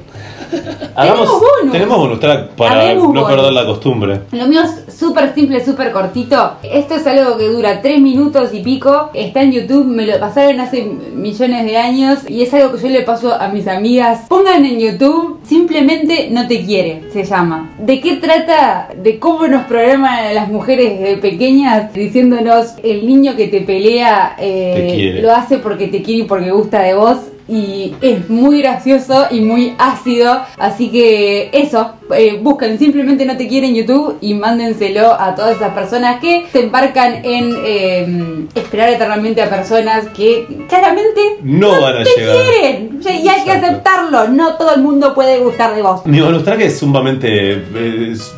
[0.97, 1.73] Hagamos, bonus.
[1.73, 3.29] tenemos bonus track para no bonus.
[3.29, 4.21] perder la costumbre.
[4.33, 6.57] Lo mío es súper simple, súper cortito.
[6.63, 9.11] Esto es algo que dura 3 minutos y pico.
[9.15, 12.19] Está en YouTube, me lo pasaron hace millones de años.
[12.29, 14.27] Y es algo que yo le paso a mis amigas.
[14.29, 17.71] Pongan en YouTube, simplemente no te quiere, se llama.
[17.79, 18.89] ¿De qué trata?
[18.95, 24.37] De cómo nos programan a las mujeres de pequeñas diciéndonos el niño que te pelea
[24.39, 27.17] eh, Te lo hace porque te quiere y porque gusta de vos.
[27.51, 30.41] Y es muy gracioso y muy ácido.
[30.57, 35.73] Así que eso, eh, busquen simplemente no te quieren YouTube y mándenselo a todas esas
[35.75, 42.05] personas que se embarcan en eh, esperar eternamente a personas que claramente No van a
[42.05, 42.37] te llegar.
[42.37, 43.01] quieren.
[43.25, 44.29] Y hay que aceptarlo.
[44.29, 46.07] No todo el mundo puede gustar de vos.
[46.07, 48.33] Mi bonus track es sumamente eh, es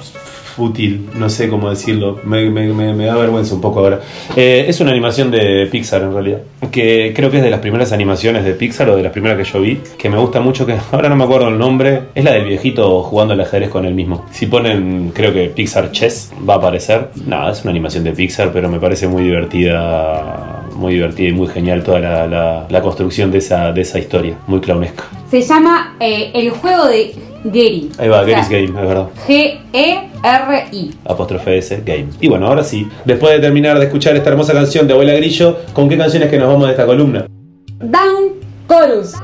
[0.53, 4.01] fútil, no sé cómo decirlo, me, me- me- me da vergüenza un poco ahora.
[4.37, 6.39] Eh, es una animación de Pixar en realidad,
[6.71, 9.45] que creo que es de las primeras animaciones de Pixar o de las primeras que
[9.45, 12.33] yo vi, que me gusta mucho, que ahora no me acuerdo el nombre, es la
[12.33, 14.25] del viejito jugando al ajedrez con él mismo.
[14.31, 17.09] Si ponen, creo que Pixar Chess va a aparecer.
[17.27, 21.49] Nada, es una animación de Pixar, pero me parece muy divertida, muy divertida y muy
[21.49, 25.05] genial toda la, la- la construcción de esa, de esa historia, muy clownesca.
[25.31, 27.15] Se llama eh, El juego de
[27.45, 27.91] Gary.
[27.99, 29.09] Ahí va, O sea, Gary's Game, es verdad.
[30.23, 30.95] G-E-R-I.
[31.05, 32.09] apóstrofe S, Game.
[32.21, 35.59] Y bueno, ahora sí, después de terminar de escuchar esta hermosa canción de Abuela Grillo,
[35.73, 37.27] ¿con qué canciones que nos vamos de esta columna?
[37.81, 38.33] Down
[38.69, 39.15] Chorus.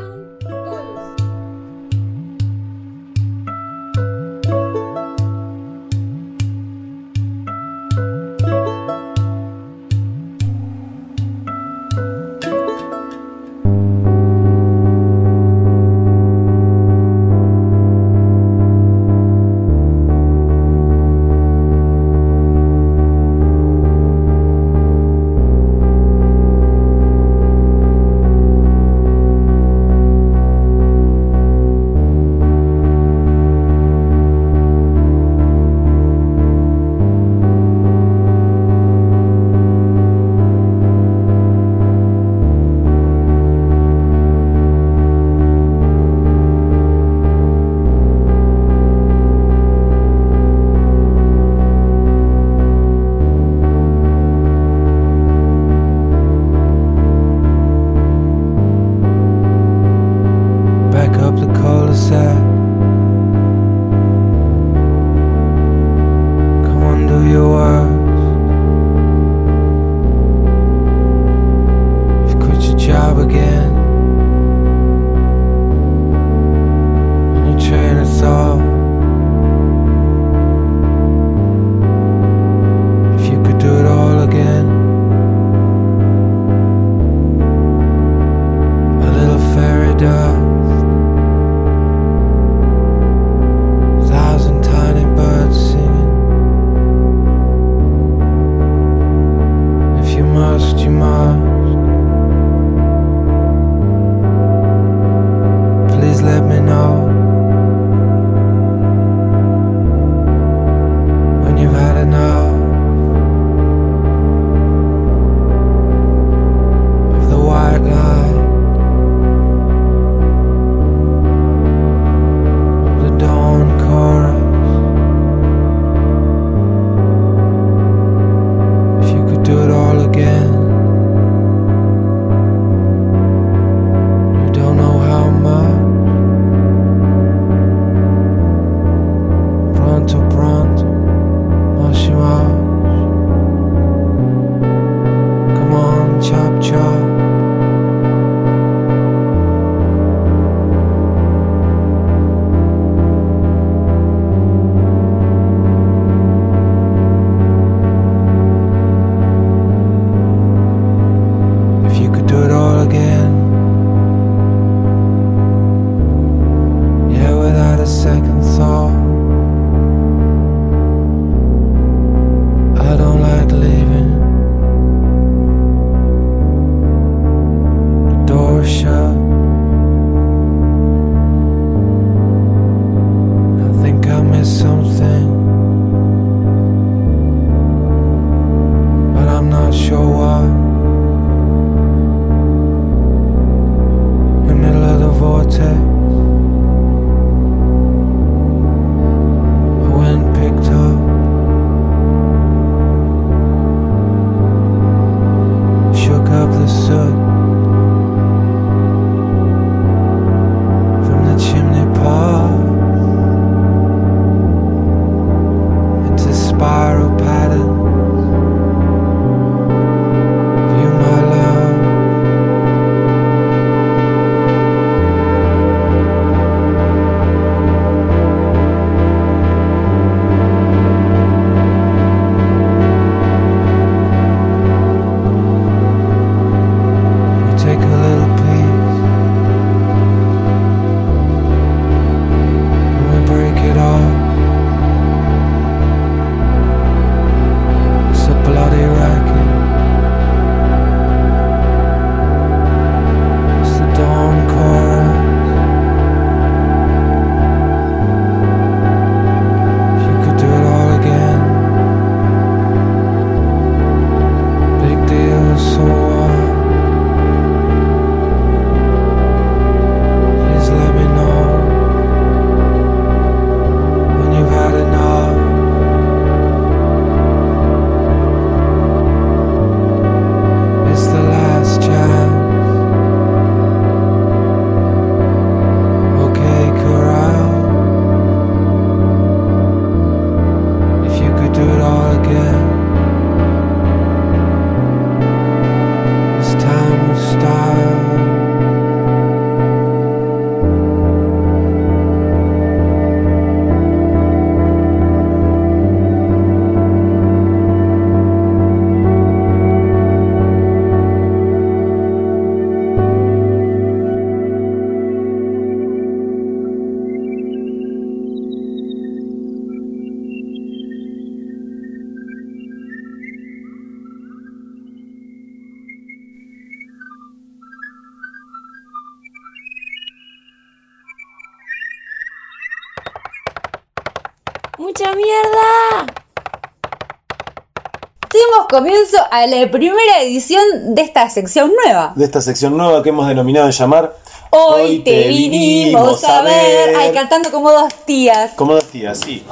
[338.68, 340.62] Comienzo a la primera edición
[340.94, 342.12] de esta sección nueva.
[342.14, 344.14] De esta sección nueva que hemos denominado en llamar
[344.50, 346.96] Hoy te vinimos a ver.
[346.96, 348.52] Ay, cantando como dos tías.
[348.56, 349.44] Como dos tías, sí.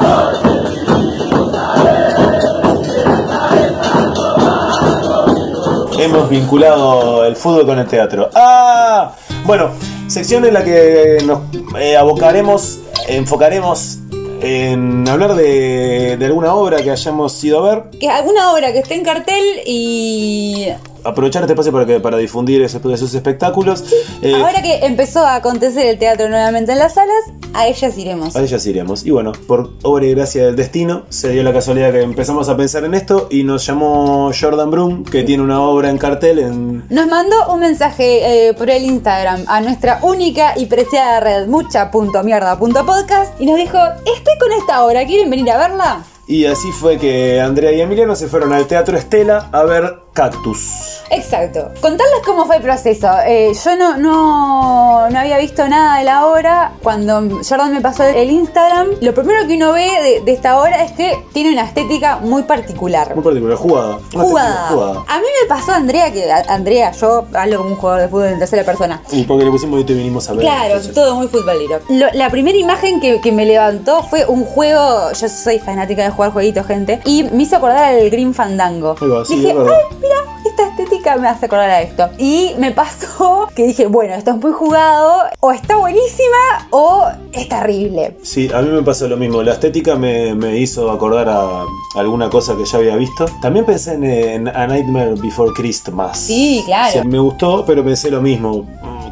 [5.98, 8.30] Hemos vinculado el fútbol con el teatro.
[8.34, 9.12] ¡Ah!
[9.44, 9.70] Bueno,
[10.06, 11.40] sección en la que nos
[11.78, 13.98] eh, abocaremos, enfocaremos
[14.46, 17.90] en hablar de, alguna obra que hayamos ido a ver.
[17.98, 20.68] Que alguna obra que esté en cartel y
[21.06, 23.84] Aprovechar este espacio para, que, para difundir esos, esos espectáculos.
[24.22, 27.14] Eh, ahora que empezó a acontecer el teatro nuevamente en las salas,
[27.54, 28.36] a ellas iremos.
[28.36, 29.06] A ellas iremos.
[29.06, 32.56] Y bueno, por obra y gracia del destino, se dio la casualidad que empezamos a
[32.56, 36.84] pensar en esto y nos llamó Jordan Broom, que tiene una obra en cartel en...
[36.90, 43.40] Nos mandó un mensaje eh, por el Instagram a nuestra única y preciada red mucha.mierda.podcast
[43.40, 46.04] y nos dijo, estoy con esta obra, ¿quieren venir a verla?
[46.28, 51.02] Y así fue que Andrea y Emiliano se fueron al Teatro Estela a ver Cactus.
[51.10, 51.68] Exacto.
[51.80, 53.06] Contarles cómo fue el proceso.
[53.26, 56.72] Eh, yo no, no, no había visto nada de la obra.
[56.82, 60.82] Cuando Jordan me pasó el Instagram, lo primero que uno ve de, de esta obra
[60.82, 63.14] es que tiene una estética muy particular.
[63.14, 63.98] Muy particular, jugada.
[64.12, 65.04] Jugada.
[65.06, 68.26] A mí me pasó Andrea, que a- Andrea, yo hablo como un jugador de fútbol
[68.28, 69.02] en tercera persona.
[69.12, 70.40] Y porque le pusimos y te vinimos a ver.
[70.40, 70.94] Claro, entonces.
[70.94, 71.80] todo muy futbolero.
[71.90, 75.12] Lo- la primera imagen que, que me levantó fue un juego.
[75.12, 77.00] Yo soy fanática de jugar jueguitos, gente.
[77.04, 78.96] Y me hizo acordar al Green Fandango.
[79.26, 82.08] Sí, dije, ay, mira, esta estética me hace acordar a esto.
[82.18, 85.24] Y me pasó que dije, bueno, esto es muy jugado.
[85.40, 88.16] O está buenísima o es terrible.
[88.22, 89.42] Sí, a mí me pasó lo mismo.
[89.42, 91.64] La estética me, me hizo acordar a
[91.96, 93.26] alguna cosa que ya había visto.
[93.40, 96.18] También pensé en, en A Nightmare Before Christmas.
[96.18, 97.04] Sí, claro.
[97.04, 98.66] Me gustó, pero pensé lo mismo.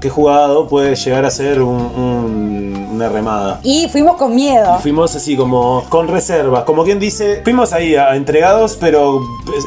[0.05, 3.59] Mm, Qué jugado puede llegar a ser un- un- una remada.
[3.65, 4.77] Y fuimos con miedo.
[4.79, 9.21] Y fuimos así como con reservas, como quien dice, fuimos ahí a- entregados, pero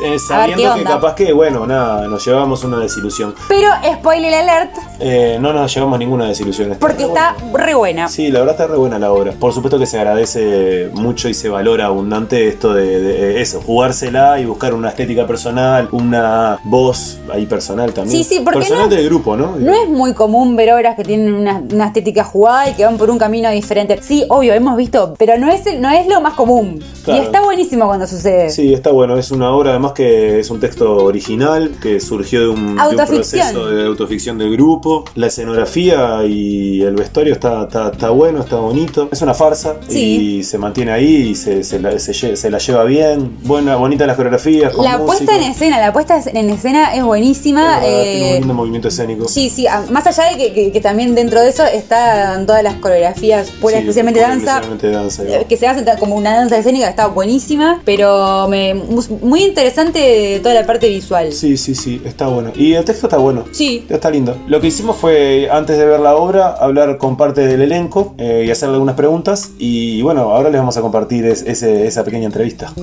[0.05, 3.33] eh, sabiendo qué que capaz que, bueno, nada, nos llevábamos una desilusión.
[3.49, 3.67] Pero
[3.99, 6.75] spoiler alert, Eh, no nos llevamos ninguna desilusión.
[6.79, 8.07] porque está re buena.
[8.07, 9.31] Sí, la verdad está re buena la obra.
[9.33, 14.39] Por supuesto que se agradece mucho y se valora abundante esto de, de eso, jugársela
[14.39, 18.23] y buscar una estética personal, una voz ahí personal también.
[18.23, 19.55] Sí, sí, porque Personal no- del grupo, ¿no?
[19.57, 22.97] No es muy común ver obras que tienen una, una estética jugada y que van
[22.97, 23.99] por un camino diferente.
[24.01, 26.81] Sí, obvio, hemos visto, pero no es, no es lo más común.
[27.03, 27.21] Claro.
[27.21, 28.49] Y está buenísimo cuando sucede.
[28.49, 29.17] Sí, está bueno.
[29.17, 32.79] Es una obra además que es un texto original que surgió de un, de un
[32.79, 33.41] Autoficción.
[33.53, 35.05] proceso de autoficción del grupo.
[35.15, 39.09] La escenografía y el vestuario está, está, está bueno, está bonito.
[39.11, 40.37] Es una farsa Sí.
[40.39, 43.37] y se mantiene ahí y se, se la, se lle- se la lleva bien.
[43.43, 44.73] Buena, bonita las coreografías.
[44.73, 45.05] Con La música.
[45.25, 47.77] puesta en escena, la puesta en escena es buenísima.
[47.77, 49.27] Es verdad, tiene un eh, lindo movimiento escénico.
[49.27, 52.75] Sí, sí, más allá de que, que- que también dentro de eso están todas las
[52.75, 54.61] coreografías, pura Sí, especialmente danza,
[55.27, 58.73] eh, que se hacen como una danza escénica está buenísima, pero me,
[59.21, 61.31] muy interesante toda la parte visual.
[61.33, 62.51] Sí, sí, sí, está bueno.
[62.55, 63.45] Y el texto está bueno.
[63.51, 63.85] Sí.
[63.89, 64.35] Está lindo.
[64.47, 68.43] Lo que hicimos fue, antes de ver la obra, hablar con parte del elenco eh,
[68.47, 69.51] y hacerle algunas preguntas.
[69.59, 72.73] Y bueno, ahora les vamos a compartir es- esa pequeña entrevista.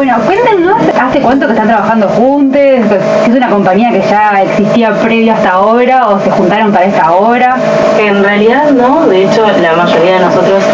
[0.00, 2.58] Bueno, cuéntenos hace cuánto que están trabajando juntos,
[3.22, 6.86] si es una compañía que ya existía previo a esta obra o se juntaron para
[6.86, 7.56] esta obra.
[7.98, 10.64] En realidad no, de hecho la mayoría de nosotros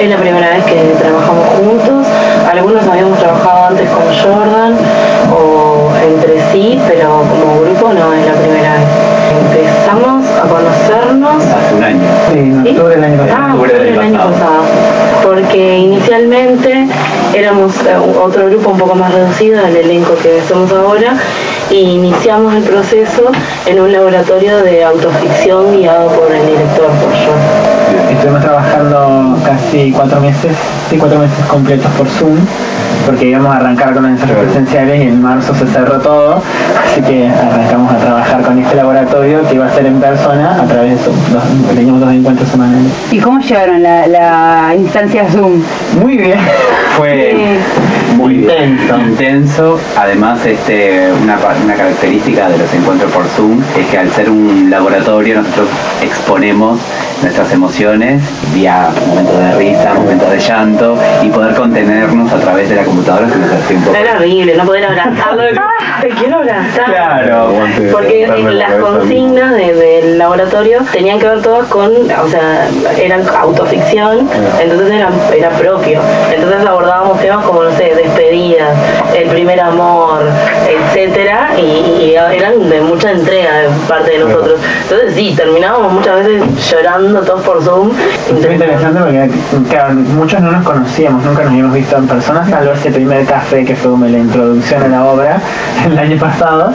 [0.00, 2.06] es la primera vez que trabajamos juntos.
[2.50, 4.74] Algunos habíamos trabajado antes con Jordan
[5.32, 9.12] o entre sí, pero como grupo no es la primera vez.
[9.32, 12.00] Empezamos a conocernos Hace un año.
[12.34, 13.42] en octubre del año pasado.
[13.46, 14.62] Ah, octubre del año pasado.
[15.22, 16.88] Porque inicialmente
[17.34, 21.14] éramos eh, otro grupo un poco más reducido al elenco que somos ahora
[21.70, 23.22] y iniciamos el proceso
[23.66, 28.10] en un laboratorio de autoficción guiado por el director, por yo.
[28.10, 30.52] Estuvimos trabajando casi cuatro meses,
[30.90, 32.36] sí, cuatro meses completos por Zoom,
[33.06, 36.42] porque íbamos a arrancar con los ensayos presenciales y en marzo se cerró todo,
[36.90, 40.66] así que arrancamos a trabajar con este laboratorio que iba a ser en persona a
[40.66, 41.16] través de Zoom.
[41.32, 42.92] Dos- teníamos dos encuentros semanales.
[43.10, 45.62] ¿Y cómo llevaron la, la instancia Zoom?
[46.02, 46.38] Muy bien.
[46.96, 47.58] Fue
[48.16, 48.98] muy intenso.
[48.98, 49.80] intenso.
[49.96, 54.68] Además, este, una, una característica de los encuentros por Zoom es que al ser un
[54.70, 55.68] laboratorio nosotros
[56.02, 56.78] exponemos
[57.22, 58.22] nuestras emociones
[58.52, 63.26] vía momentos de risa, momentos de llanto y poder contenernos a través de la computadora
[63.28, 65.42] que nos hace un poco Era horrible no poder abrazarlo.
[65.56, 66.84] ¡Ah, te quiero abrazar.
[66.86, 67.52] Claro,
[67.92, 72.68] Porque las consignas de- del laboratorio tenían que ver todas con, o sea,
[72.98, 74.28] eran autoficción,
[74.60, 76.00] entonces era, era propio.
[76.34, 78.70] Entonces abordábamos temas como, no sé, despedidas,
[79.14, 80.22] el primer amor,
[80.68, 84.58] etcétera, y, y eran de mucha entrega de parte de nosotros.
[84.84, 87.90] Entonces sí, terminábamos muchas veces llorando todos por Zoom.
[88.30, 89.30] Es interesante porque
[89.68, 93.64] claro, muchos no nos conocíamos, nunca nos habíamos visto en persona, salvo ese primer café
[93.64, 95.40] que fue como la introducción a la obra
[95.86, 96.72] el año pasado.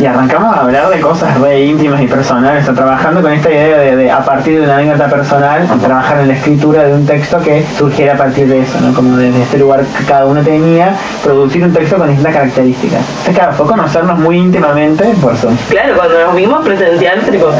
[0.00, 3.78] Y arrancamos a hablar de cosas re íntimas y personales, o trabajando con esta idea
[3.78, 7.40] de, de, a partir de una anécdota personal, trabajar en la escritura de un texto
[7.40, 8.92] que surgiera a partir de eso, ¿no?
[8.94, 10.94] Como desde este lugar que cada uno tenía,
[11.24, 13.00] producir un texto con distintas características.
[13.00, 15.56] Entonces, claro, fue conocernos muy íntimamente por Zoom.
[15.68, 17.50] Claro, cuando nos vimos presencial, tipo,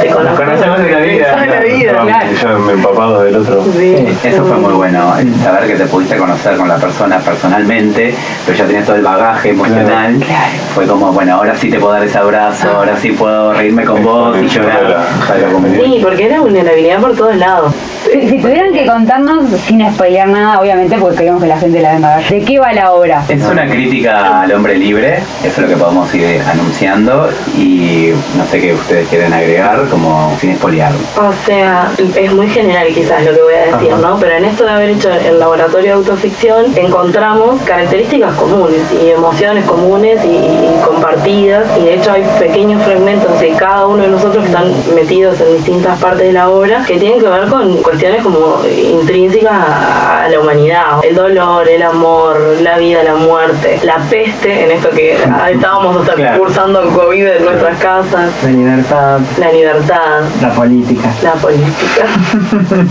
[0.00, 1.46] te conocemos de la vida.
[1.72, 2.32] Vida, claro.
[2.32, 3.64] Yo me empapado del otro.
[4.22, 8.14] Eso fue muy bueno, el saber que te pudiste conocer con la persona personalmente,
[8.46, 10.22] pero ya tenías todo el bagaje emocional.
[10.74, 14.02] Fue como, bueno, ahora sí te puedo dar ese abrazo, ahora sí puedo reírme con
[14.02, 15.06] vos y llorar.
[15.82, 17.74] Sí, porque era vulnerabilidad por todos lados.
[18.04, 21.92] Si, si tuvieran que contarnos, sin spoilear nada, obviamente, porque queremos que la gente la
[21.94, 23.22] venga a ver, ¿de qué va la obra?
[23.28, 28.44] Es una crítica al hombre libre, eso es lo que podemos ir anunciando y no
[28.46, 30.92] sé qué ustedes quieren agregar como sin espoliar.
[31.16, 31.61] O sea,
[32.16, 34.16] es muy general quizás lo que voy a decir, ¿no?
[34.18, 39.64] Pero en esto de haber hecho el laboratorio de autoficción, encontramos características comunes y emociones
[39.64, 41.64] comunes y, y compartidas.
[41.78, 45.56] Y de hecho hay pequeños fragmentos de cada uno de nosotros que están metidos en
[45.56, 50.28] distintas partes de la obra que tienen que ver con cuestiones como intrínsecas a, a
[50.28, 50.84] la humanidad.
[51.02, 55.12] El dolor, el amor, la vida, la muerte, la peste, en esto que
[55.50, 56.38] estábamos hasta Claro.
[56.40, 61.08] cursando COVID en nuestras casas, La libertad, la libertad, la política.
[61.22, 62.06] la política.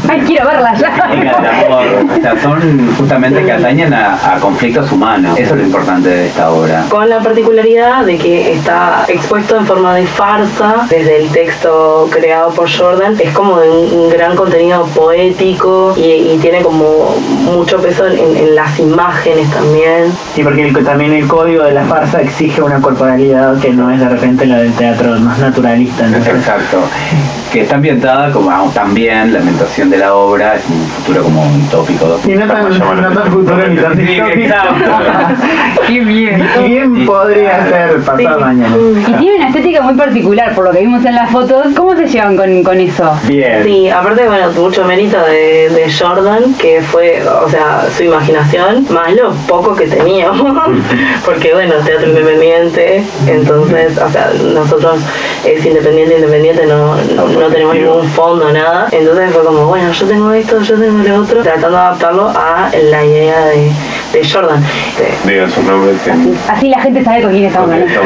[0.09, 0.91] Ay, quiero verla ya.
[2.17, 5.37] O sea, son justamente que atañen a, a conflictos humanos.
[5.39, 6.85] Eso es lo importante de esta obra.
[6.89, 12.51] Con la particularidad de que está expuesto en forma de farsa desde el texto creado
[12.51, 13.15] por Jordan.
[13.19, 16.01] Es como de un, un gran contenido poético y,
[16.33, 20.11] y tiene como mucho peso en, en las imágenes también.
[20.35, 23.99] Sí, porque el- también el código de la farsa exige una corporalidad que no es
[23.99, 26.07] de repente la del teatro más naturalista.
[26.07, 26.81] Exacto.
[27.51, 28.40] Que está ambientada como
[28.73, 32.19] también la ambientación de la obra, es un futuro como utópico.
[32.27, 34.55] Y no tan, no tan futuro ni tan distópico.
[35.87, 36.47] Qué bien.
[36.63, 38.75] Y bien podría ser pasado mañana.
[38.77, 41.67] Y tiene una estética muy particular, por lo que vimos en las fotos.
[41.75, 43.11] ¿Cómo se llevan con, con eso?
[43.27, 43.63] Bien.
[43.63, 49.13] Sí, aparte, bueno, mucho mérito de, de Jordan, que fue, o sea, su imaginación, más
[49.13, 50.69] lo poco que teníamos,
[51.25, 54.99] porque bueno, teatro independiente, entonces, o sea, nosotros
[55.45, 60.05] es independiente, independiente, no, no, no tenemos ningún fondo, nada, entonces fue como, bueno, yo
[60.07, 63.71] tengo esto, yo tengo lo otro, tratando de adaptarlo a la idea de,
[64.13, 64.63] de Jordan.
[64.63, 65.93] Este, Diga su nombre.
[66.47, 67.91] Así la gente sabe con quién estamos hablando.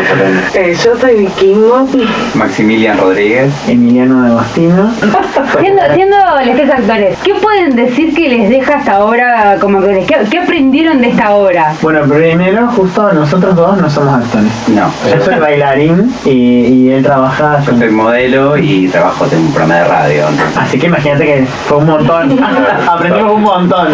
[0.54, 1.88] Eh, yo soy Vikimo.
[2.34, 3.52] Maximilian Rodríguez.
[3.68, 4.92] Emiliano de Agostino.
[5.60, 6.16] Siendo, siendo
[6.46, 10.06] los tres actores, ¿qué pueden decir que les deja esta obra como actores?
[10.06, 11.74] ¿Qué, qué aprendieron de esta obra?
[11.82, 14.52] Bueno, primero, justo nosotros dos no somos actores.
[14.68, 14.92] No.
[15.10, 17.62] Yo soy bailarín y, y él trabaja.
[17.66, 20.15] Yo soy modelo y trabajo en un programa de radio.
[20.58, 22.40] Así que imagínate que fue un montón.
[22.90, 23.88] Aprendimos un montón.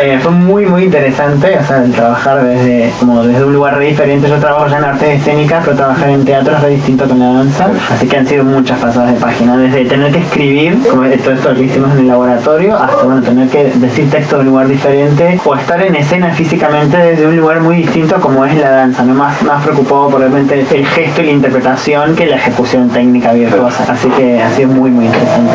[0.00, 1.58] Eh, fue muy, muy interesante.
[1.58, 4.28] O sea, el trabajar desde, como desde un lugar re diferente.
[4.28, 7.32] Yo trabajo ya en artes escénicas, pero trabajar en teatro es re distinto con la
[7.32, 7.68] danza.
[7.92, 9.56] Así que han sido muchas pasadas de página.
[9.56, 13.48] Desde tener que escribir, como todo esto que hicimos en el laboratorio hasta bueno, tener
[13.48, 17.60] que decir texto de un lugar diferente o estar en escena físicamente desde un lugar
[17.60, 19.14] muy distinto como es la danza, ¿no?
[19.14, 23.84] más, más preocupado por realmente el gesto y la interpretación que la ejecución técnica virtuosa.
[23.88, 25.45] Así que ha sido muy muy interesante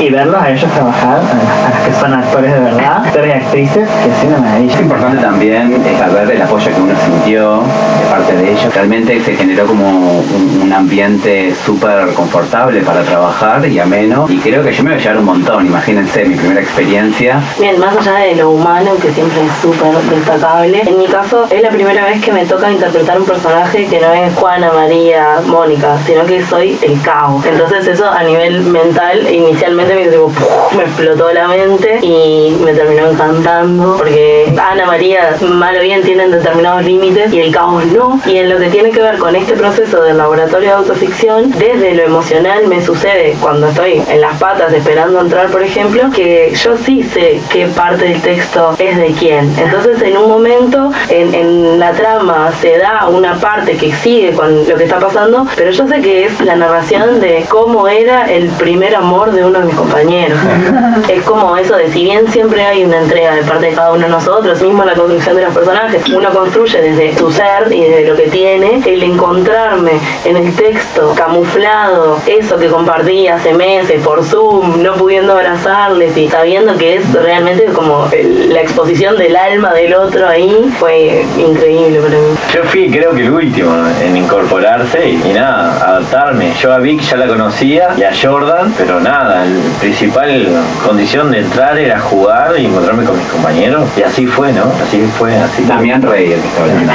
[0.00, 3.88] Y verlos a ellos trabajar, a, los que son actores de verdad, actores y actrices,
[3.88, 4.74] que sido una maravilla.
[4.74, 8.74] Es importante también eh, saber el apoyo que uno sintió de parte de ellos.
[8.74, 14.26] Realmente se generó como un, un ambiente súper confortable para trabajar y ameno.
[14.28, 15.66] Y creo que yo me voy a llevar un montón.
[15.66, 17.40] Imagínense mi primera experiencia.
[17.58, 21.62] Bien, más allá de lo humano, que siempre es súper destacable, en mi caso es
[21.62, 25.96] la primera vez que me toca interpretar un personaje que no es Juana, María, Mónica,
[26.06, 27.44] sino que soy el caos.
[27.44, 30.32] Entonces eso a nivel mental, inicialmente me, tipo,
[30.76, 36.30] me explotó la mente y me terminó encantando, porque Ana, María, mal o bien tienen
[36.30, 38.20] determinados límites y el caos no.
[38.26, 41.94] Y en lo que tiene que ver con este proceso del laboratorio de autoficción, desde
[41.94, 46.76] lo emocional me sucede cuando estoy en las patas esperando entrar, por ejemplo, que yo
[46.76, 49.52] sí sé qué parte del texto es de quién.
[49.58, 54.68] Entonces en un momento en, en la trama se da una parte que sigue con
[54.68, 58.48] lo que está pasando, pero yo sé que es la narración de cómo era el
[58.50, 60.38] primer amor de uno de mis compañeros.
[61.08, 64.02] es como eso de si bien siempre hay una entrega de parte de cada uno
[64.04, 68.08] de nosotros, mismo la construcción de los personajes, uno construye desde su ser y desde
[68.10, 69.92] lo que tiene, el encontrarme
[70.24, 76.28] en el texto camuflado, eso que compartí hace meses por Zoom, no pudiendo abrazarles y
[76.28, 81.98] sabiendo que es realmente como el- la exposición del alma del otro ahí, fue increíble
[82.00, 82.36] para mí.
[82.54, 83.72] Yo fui creo que el último
[84.02, 86.52] en incorporarse y, y nada, adaptarme.
[86.60, 89.44] Yo a Vic ya la conocía y a Jordan, pero nada, la
[89.80, 90.46] principal
[90.84, 93.88] condición de entrar era jugar y encontrarme con mis compañeros.
[93.96, 94.64] Y así fue, ¿no?
[94.82, 95.64] Así fue, así.
[95.64, 96.92] Damián Rey, el que está hablando.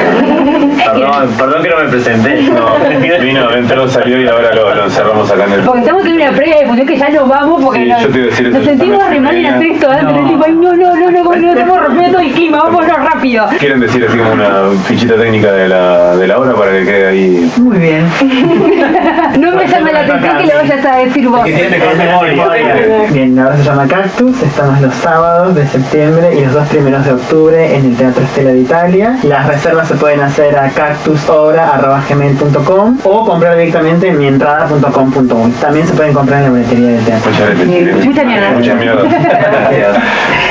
[0.91, 2.41] Perdón, perdón que no me presenté.
[2.52, 2.76] No,
[3.22, 5.61] Vino, entró, salió y ahora lo, lo encerramos acá en el.
[5.61, 8.10] Porque estamos en una previa de función que ya nos vamos porque Sí, nos, yo
[8.10, 10.22] te iba a decir eso, nos sentimos re mal en hacer esto antes.
[10.22, 10.27] No.
[10.27, 13.45] Tipo, ay, no, no, no, no, no, estamos rompiendo todo el clima, vámonos rápido.
[13.60, 17.07] ¿Quieren decir así como una fichita técnica de la, de la obra para que quede
[17.07, 17.52] ahí?
[17.57, 18.06] Muy bien.
[19.39, 21.43] No me llama la atención que le vayas a decir vos.
[23.11, 27.05] Bien, la obra se llama Cactus, estamos los sábados de septiembre y los dos primeros
[27.05, 29.17] de octubre en el Teatro Estela de Italia.
[29.23, 35.51] Las reservas se pueden hacer a cactusobra.gmail.com o comprar directamente en mientrada.com.uy.
[35.61, 37.31] También se pueden comprar en la boletería del teatro.
[38.03, 38.51] Mucha mierda.
[38.51, 39.03] Mucha mierda.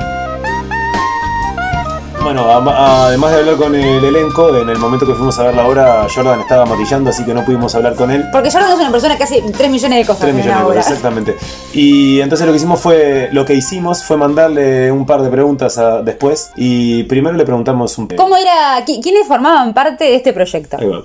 [2.33, 5.67] Bueno, además de hablar con el elenco, en el momento que fuimos a ver la
[5.67, 8.25] obra, Jordan estaba matillando, así que no pudimos hablar con él.
[8.31, 10.65] Porque Jordan es una persona que hace 3 millones de cosas 3 en millones de
[10.65, 10.77] obra.
[10.77, 11.37] cosas, exactamente.
[11.73, 15.77] Y entonces lo que hicimos fue, lo que hicimos fue mandarle un par de preguntas
[15.79, 16.53] a- después.
[16.57, 18.07] Y primero le preguntamos un...
[18.07, 18.85] ¿Cómo era?
[18.87, 20.77] qui- ¿Quiénes formaban parte de este proyecto?
[20.79, 21.03] Ahí va.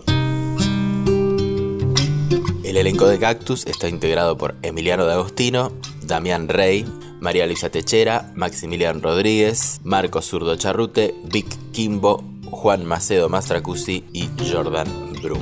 [2.64, 5.72] El elenco de Cactus está integrado por Emiliano D'Agostino,
[6.04, 6.86] Damián Rey,
[7.26, 14.88] María Luisa Techera, Maximilian Rodríguez, Marcos Zurdo Charrute, Vic Kimbo, Juan Macedo Mastracuzzi y Jordan
[15.24, 15.42] Brum.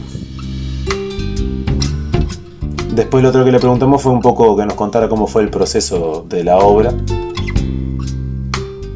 [2.95, 5.49] Después lo otro que le preguntamos fue un poco que nos contara cómo fue el
[5.49, 6.93] proceso de la obra.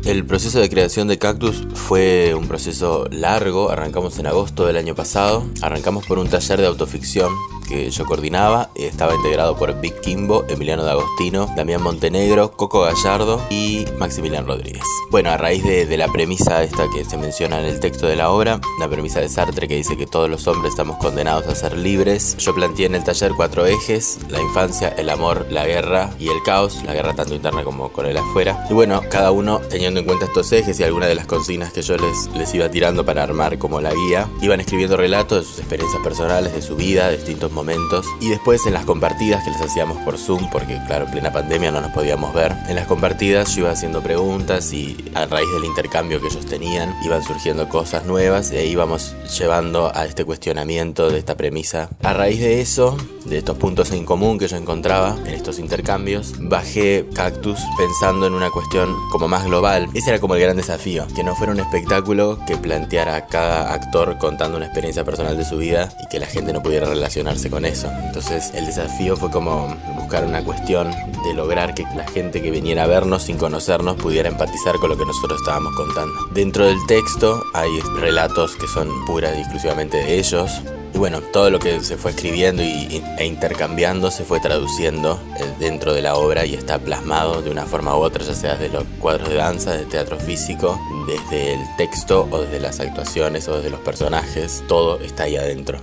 [0.06, 4.96] El proceso de creación de Cactus fue un proceso largo, arrancamos en agosto del año
[4.96, 7.34] pasado, arrancamos por un taller de autoficción
[7.68, 13.86] que yo coordinaba, estaba integrado por Vic Kimbo, Emiliano D'Agostino, Damián Montenegro, Coco Gallardo y
[13.98, 14.84] Maximilian Rodríguez.
[15.12, 18.16] Bueno, a raíz de, de la premisa esta que se menciona en el texto de
[18.16, 21.56] la obra, la premisa de Sartre que dice que todos los hombres estamos condenados a
[21.56, 26.10] ser libres, yo planteé en el taller cuatro ejes, la infancia, el amor, la guerra
[26.20, 28.66] y el caos, la guerra tanto interna como con el afuera.
[28.70, 31.82] Y bueno, cada uno teniendo en cuenta estos ejes y algunas de las consignas que
[31.82, 35.60] yo les, les iba tirando para armar como la guía, iban escribiendo relatos de sus
[35.60, 38.06] experiencias personales, de su vida, de distintos momentos.
[38.22, 41.72] Y después en las compartidas que les hacíamos por Zoom, porque claro, en plena pandemia
[41.72, 45.66] no nos podíamos ver, en las compartidas yo iba haciendo preguntas y a raíz del
[45.66, 51.10] intercambio que ellos tenían, iban surgiendo cosas nuevas y ahí íbamos llevando a este cuestionamiento
[51.10, 51.90] de esta premisa.
[52.04, 56.36] A raíz de eso, de estos puntos en común que yo encontraba en estos intercambios,
[56.40, 59.90] bajé Cactus pensando en una cuestión como más global.
[59.94, 64.18] Ese era como el gran desafío, que no fuera un espectáculo que planteara cada actor
[64.18, 67.66] contando una experiencia personal de su vida y que la gente no pudiera relacionarse con
[67.66, 67.90] eso.
[68.04, 72.84] Entonces el desafío fue como buscar una cuestión de lograr que la gente que viniera
[72.84, 76.14] a vernos sin conocernos pudiera empatizar con lo que nosotros estábamos contando.
[76.34, 80.62] Dentro del texto hay relatos que son puras y exclusivamente de ellos,
[80.94, 85.54] y bueno, todo lo que se fue escribiendo y, e intercambiando se fue traduciendo eh,
[85.60, 88.74] dentro de la obra y está plasmado de una forma u otra, ya sea desde
[88.74, 93.58] los cuadros de danza, de teatro físico, desde el texto o desde las actuaciones o
[93.58, 95.80] desde los personajes, todo está ahí adentro.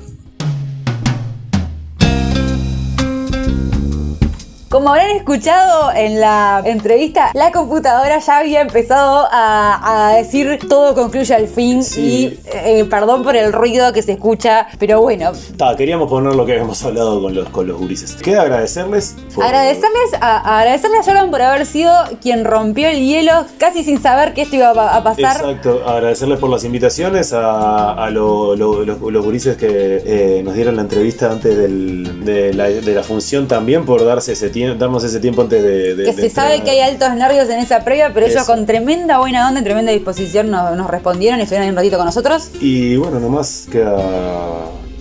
[4.75, 10.97] Como habrán escuchado en la entrevista, la computadora ya había empezado a, a decir todo
[10.97, 15.77] concluye al fin y eh, perdón por el ruido que se escucha, pero bueno, Ta,
[15.77, 18.17] queríamos poner lo que habíamos hablado con los, con los gurises.
[18.17, 19.15] Queda agradecerles.
[19.33, 23.85] por- agradecerles a, a agradecerle a Jordan por haber sido quien rompió el hielo casi
[23.85, 25.37] sin saber que esto iba a, pa- a pasar.
[25.37, 29.69] Exacto, agradecerles por las invitaciones a, a lo- lo- los, los gurises que
[30.05, 34.33] eh, nos dieron la entrevista antes del- de, la, de la función también por darse
[34.33, 37.15] ese tiempo, darnos ese tiempo antes de, de- que de se sabe que hay altos
[37.15, 40.89] nervios en esa previa, pero ellos con tremenda buena onda y tremenda disposición nos, nos
[40.91, 42.51] respondieron y estuvieron ahí un ratito con nosotros.
[42.61, 43.97] Y bueno, nomás queda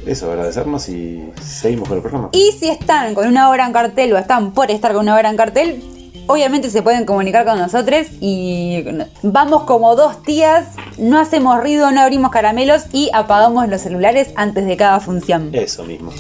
[0.06, 2.30] eso, agradecernos y seguimos con el programa.
[2.34, 5.30] Y si están con una obra en cartel o están por estar con una obra
[5.30, 5.82] en cartel,
[6.28, 8.84] obviamente se pueden comunicar con nosotros y
[9.22, 10.66] vamos como dos tías,
[10.98, 15.50] no hacemos ruido, no abrimos caramelos y apagamos los celulares antes de cada función.
[15.54, 16.12] Eso mismo.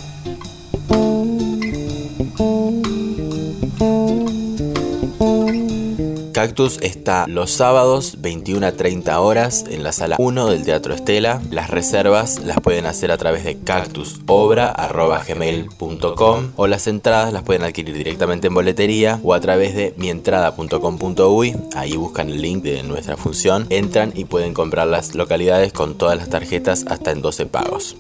[6.43, 11.41] Cactus está los sábados 21 a 30 horas en la sala 1 del Teatro Estela.
[11.51, 17.95] Las reservas las pueden hacer a través de cactusobra.gmail.com o las entradas las pueden adquirir
[17.95, 21.55] directamente en boletería o a través de mientrada.com.uy.
[21.75, 26.17] Ahí buscan el link de nuestra función, entran y pueden comprar las localidades con todas
[26.17, 27.95] las tarjetas hasta en 12 pagos.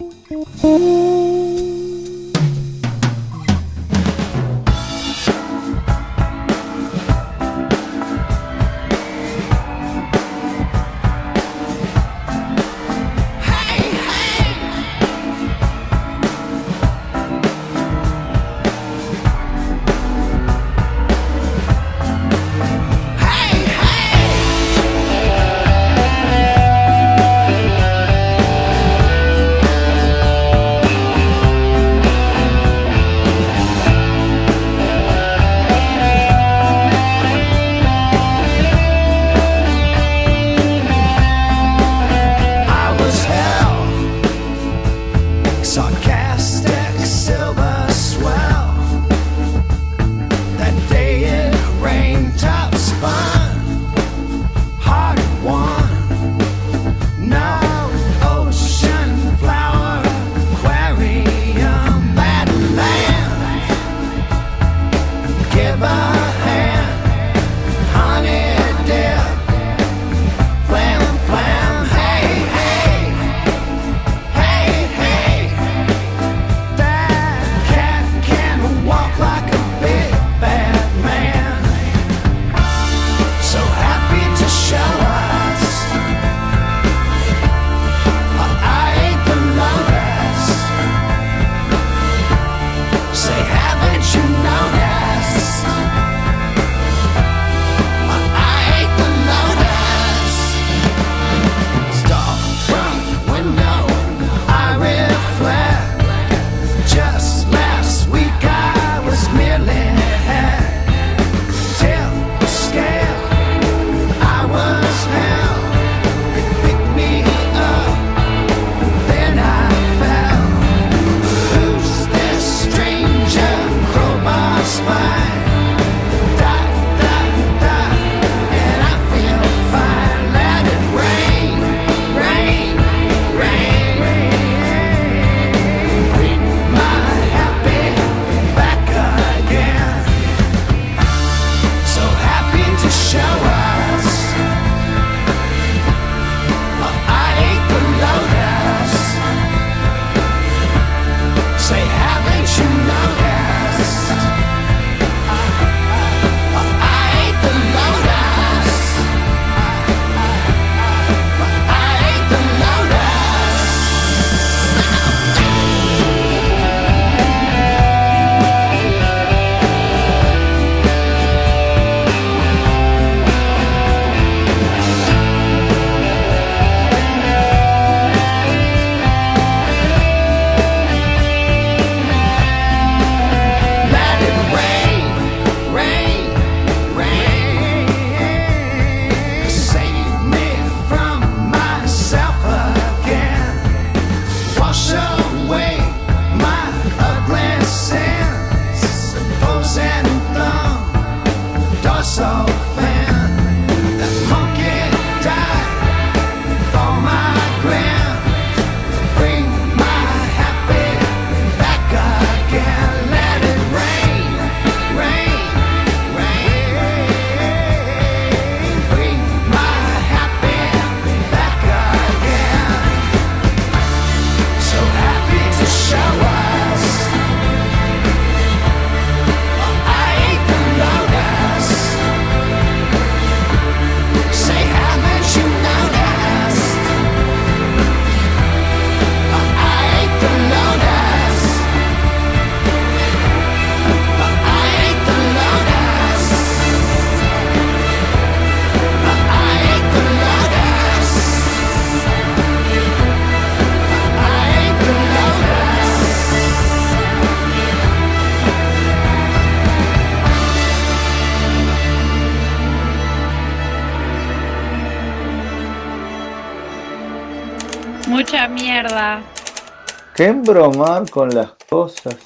[270.43, 272.17] Que embromar con las cosas.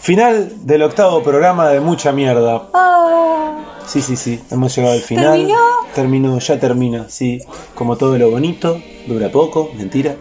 [0.00, 2.62] Final del octavo programa de mucha mierda.
[3.86, 5.32] Sí, sí, sí, hemos llegado al final.
[5.36, 5.58] ¿Terminó?
[5.94, 7.40] Terminó, ya termina, sí.
[7.76, 10.16] Como todo lo bonito, dura poco, mentira.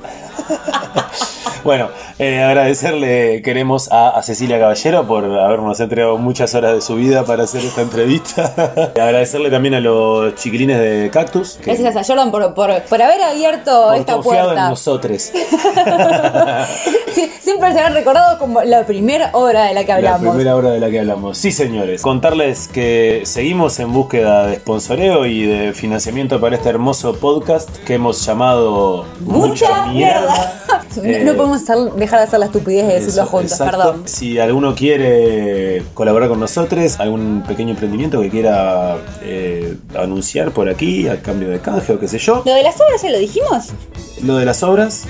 [1.67, 6.95] Bueno, eh, agradecerle queremos a, a Cecilia Caballero por habernos entregado muchas horas de su
[6.95, 8.53] vida para hacer esta entrevista.
[8.95, 11.55] agradecerle también a los chiquilines de Cactus.
[11.57, 14.69] que Gracias a Jordan por, por, por haber abierto por esta confiado en puerta.
[14.69, 15.29] nosotros.
[17.17, 20.21] Sí, siempre se han recordado como la primera hora de la que La hablamos.
[20.35, 21.35] primera hora de la que hablamos.
[21.37, 22.01] Sí, señores.
[22.03, 27.95] Contarles que seguimos en búsqueda de sponsoreo y de financiamiento para este hermoso podcast que
[27.95, 30.53] hemos llamado Mucha mierda.
[30.97, 31.63] No- Eh, podemos
[31.95, 33.77] dejar de hacer la estupidez de decirlo Eso, juntos, exacto.
[33.77, 34.01] perdón.
[34.07, 41.07] Si alguno quiere colaborar con nosotros, algún pequeño emprendimiento que quiera eh, anunciar por aquí
[41.07, 42.41] a cambio de canje o qué sé yo.
[42.45, 43.67] Lo de las obras ya lo dijimos.
[44.23, 45.03] Lo de las obras.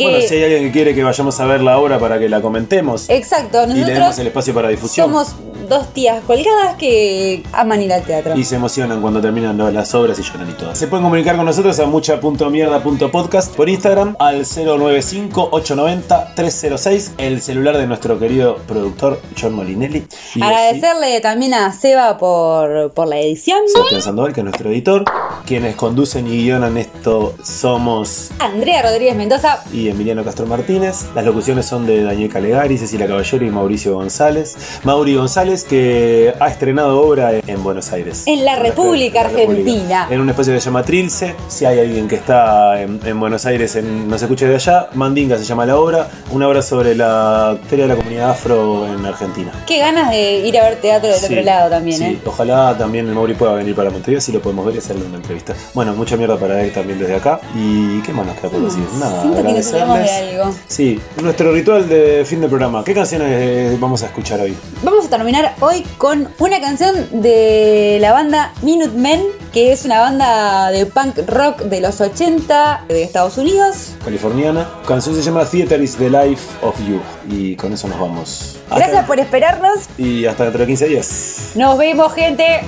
[0.00, 2.28] Que- Bueno, si hay alguien que quiere que vayamos a ver la obra para que
[2.28, 5.06] la comentemos Exacto, y le demos nosotros el espacio para difusión.
[5.08, 5.34] somos
[5.68, 8.34] dos tías colgadas que aman ir al teatro.
[8.36, 10.74] Y se emocionan cuando terminan las obras y lloran y todo.
[10.74, 18.18] Se pueden comunicar con nosotros a mucha.mierda.podcast por Instagram al 095-890-306, el celular de nuestro
[18.18, 19.98] querido productor John Molinelli.
[19.98, 23.60] Y así, Agradecerle también a Seba por, por la edición.
[23.72, 25.04] Sebastián Sandoval, que es nuestro editor.
[25.46, 29.62] Quienes conducen y guionan esto somos Andrea Rodríguez Mendoza.
[29.72, 31.06] y Emiliano Castro Martínez.
[31.14, 34.56] Las locuciones son de Daniel Calegari, Cecilia Caballero y Mauricio González.
[34.84, 38.24] Mauri González, que ha estrenado obra en Buenos Aires.
[38.26, 40.06] En la República Argentina.
[40.10, 41.34] En un espacio que se llama Trilce.
[41.48, 44.88] Si hay alguien que está en, en Buenos Aires, en, no se escucha de allá,
[44.94, 46.08] Mandinga se llama la obra.
[46.30, 49.50] Una obra sobre la historia de la comunidad afro en Argentina.
[49.66, 52.04] Qué ganas de ir a ver teatro del Sí, otro lado también, sí.
[52.04, 52.18] ¿eh?
[52.24, 55.16] Ojalá también el Mauri pueda venir para Montevideo, si lo podemos ver y hacerle una
[55.16, 55.54] entrevista.
[55.74, 57.40] Bueno, mucha mierda para él también desde acá.
[57.54, 58.84] ¿Y qué más nos queda por decir?
[58.98, 60.40] Nada, Siento que nos agradecerles.
[60.40, 60.54] algo.
[60.68, 62.82] Sí, nuestro ritual de fin de programa.
[62.84, 64.56] ¿Qué canciones eh, vamos a escuchar hoy?
[64.82, 69.22] Vamos a terminar hoy con una canción de la banda Minutemen,
[69.52, 73.92] que es una banda de punk rock de los 80 de Estados Unidos.
[74.04, 74.68] Californiana.
[74.82, 77.00] La canción se llama Theater is the Life of You.
[77.30, 78.56] Y con eso nos vamos.
[78.68, 79.78] Hasta- Gracias por esperarnos.
[79.98, 81.50] Y hasta dentro de 15 días.
[81.54, 82.60] Nos vemos, gente.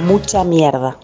[0.00, 0.96] Mucha mierda.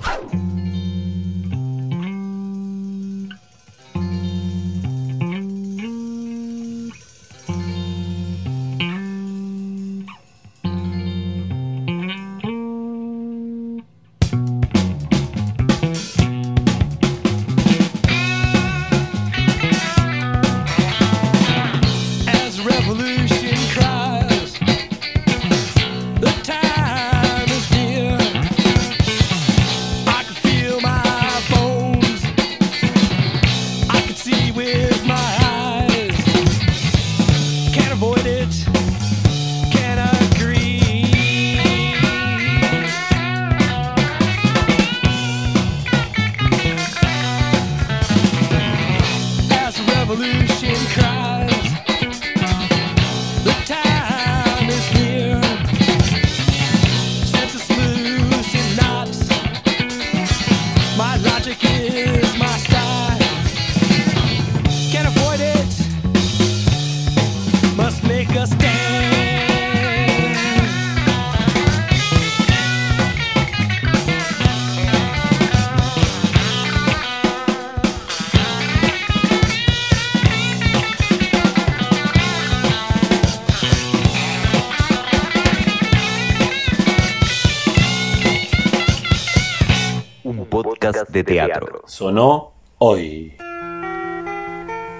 [92.00, 93.34] Sonó hoy.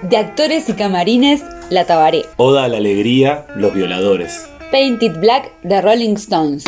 [0.03, 1.41] De actores y camarines,
[1.71, 2.25] La Tabaré.
[2.37, 4.47] Oda a la alegría, los violadores.
[4.71, 6.63] Painted Black de Rolling Stones.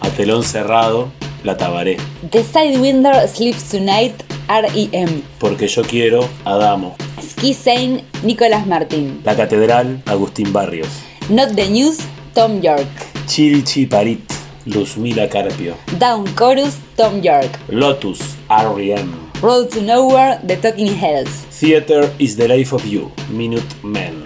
[0.00, 1.12] A telón cerrado,
[1.44, 1.98] la tabaré.
[2.32, 4.14] The Sidewinder Sleeps Tonight,
[4.48, 5.22] R.E.M.
[5.38, 6.96] Porque yo quiero, Adamo.
[7.22, 9.20] Ski Sane, Nicolas Martin.
[9.22, 10.88] La catedral, Agustín Barrios.
[11.28, 11.98] Not the News,
[12.34, 12.88] Tom York.
[13.26, 15.76] Chilchi Parit, Luzmila Carpio.
[15.98, 17.50] Down Chorus, Tom York.
[17.68, 19.30] Lotus, R.E.M.
[19.40, 21.30] Road to Nowhere, The Talking Heads.
[21.60, 24.22] Theater is the life of you, Minute Men.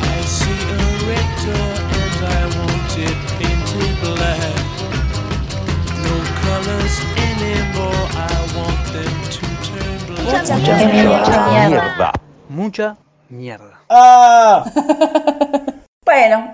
[0.00, 0.78] I see a
[1.10, 4.54] red door and I want it painted black.
[6.06, 10.74] No colors anymore, I want them to turn Mucha
[11.66, 12.12] Mierda.
[12.48, 12.96] Mucha
[13.30, 13.78] mierda.
[13.90, 14.64] ¡Ah!
[16.04, 16.52] Bueno,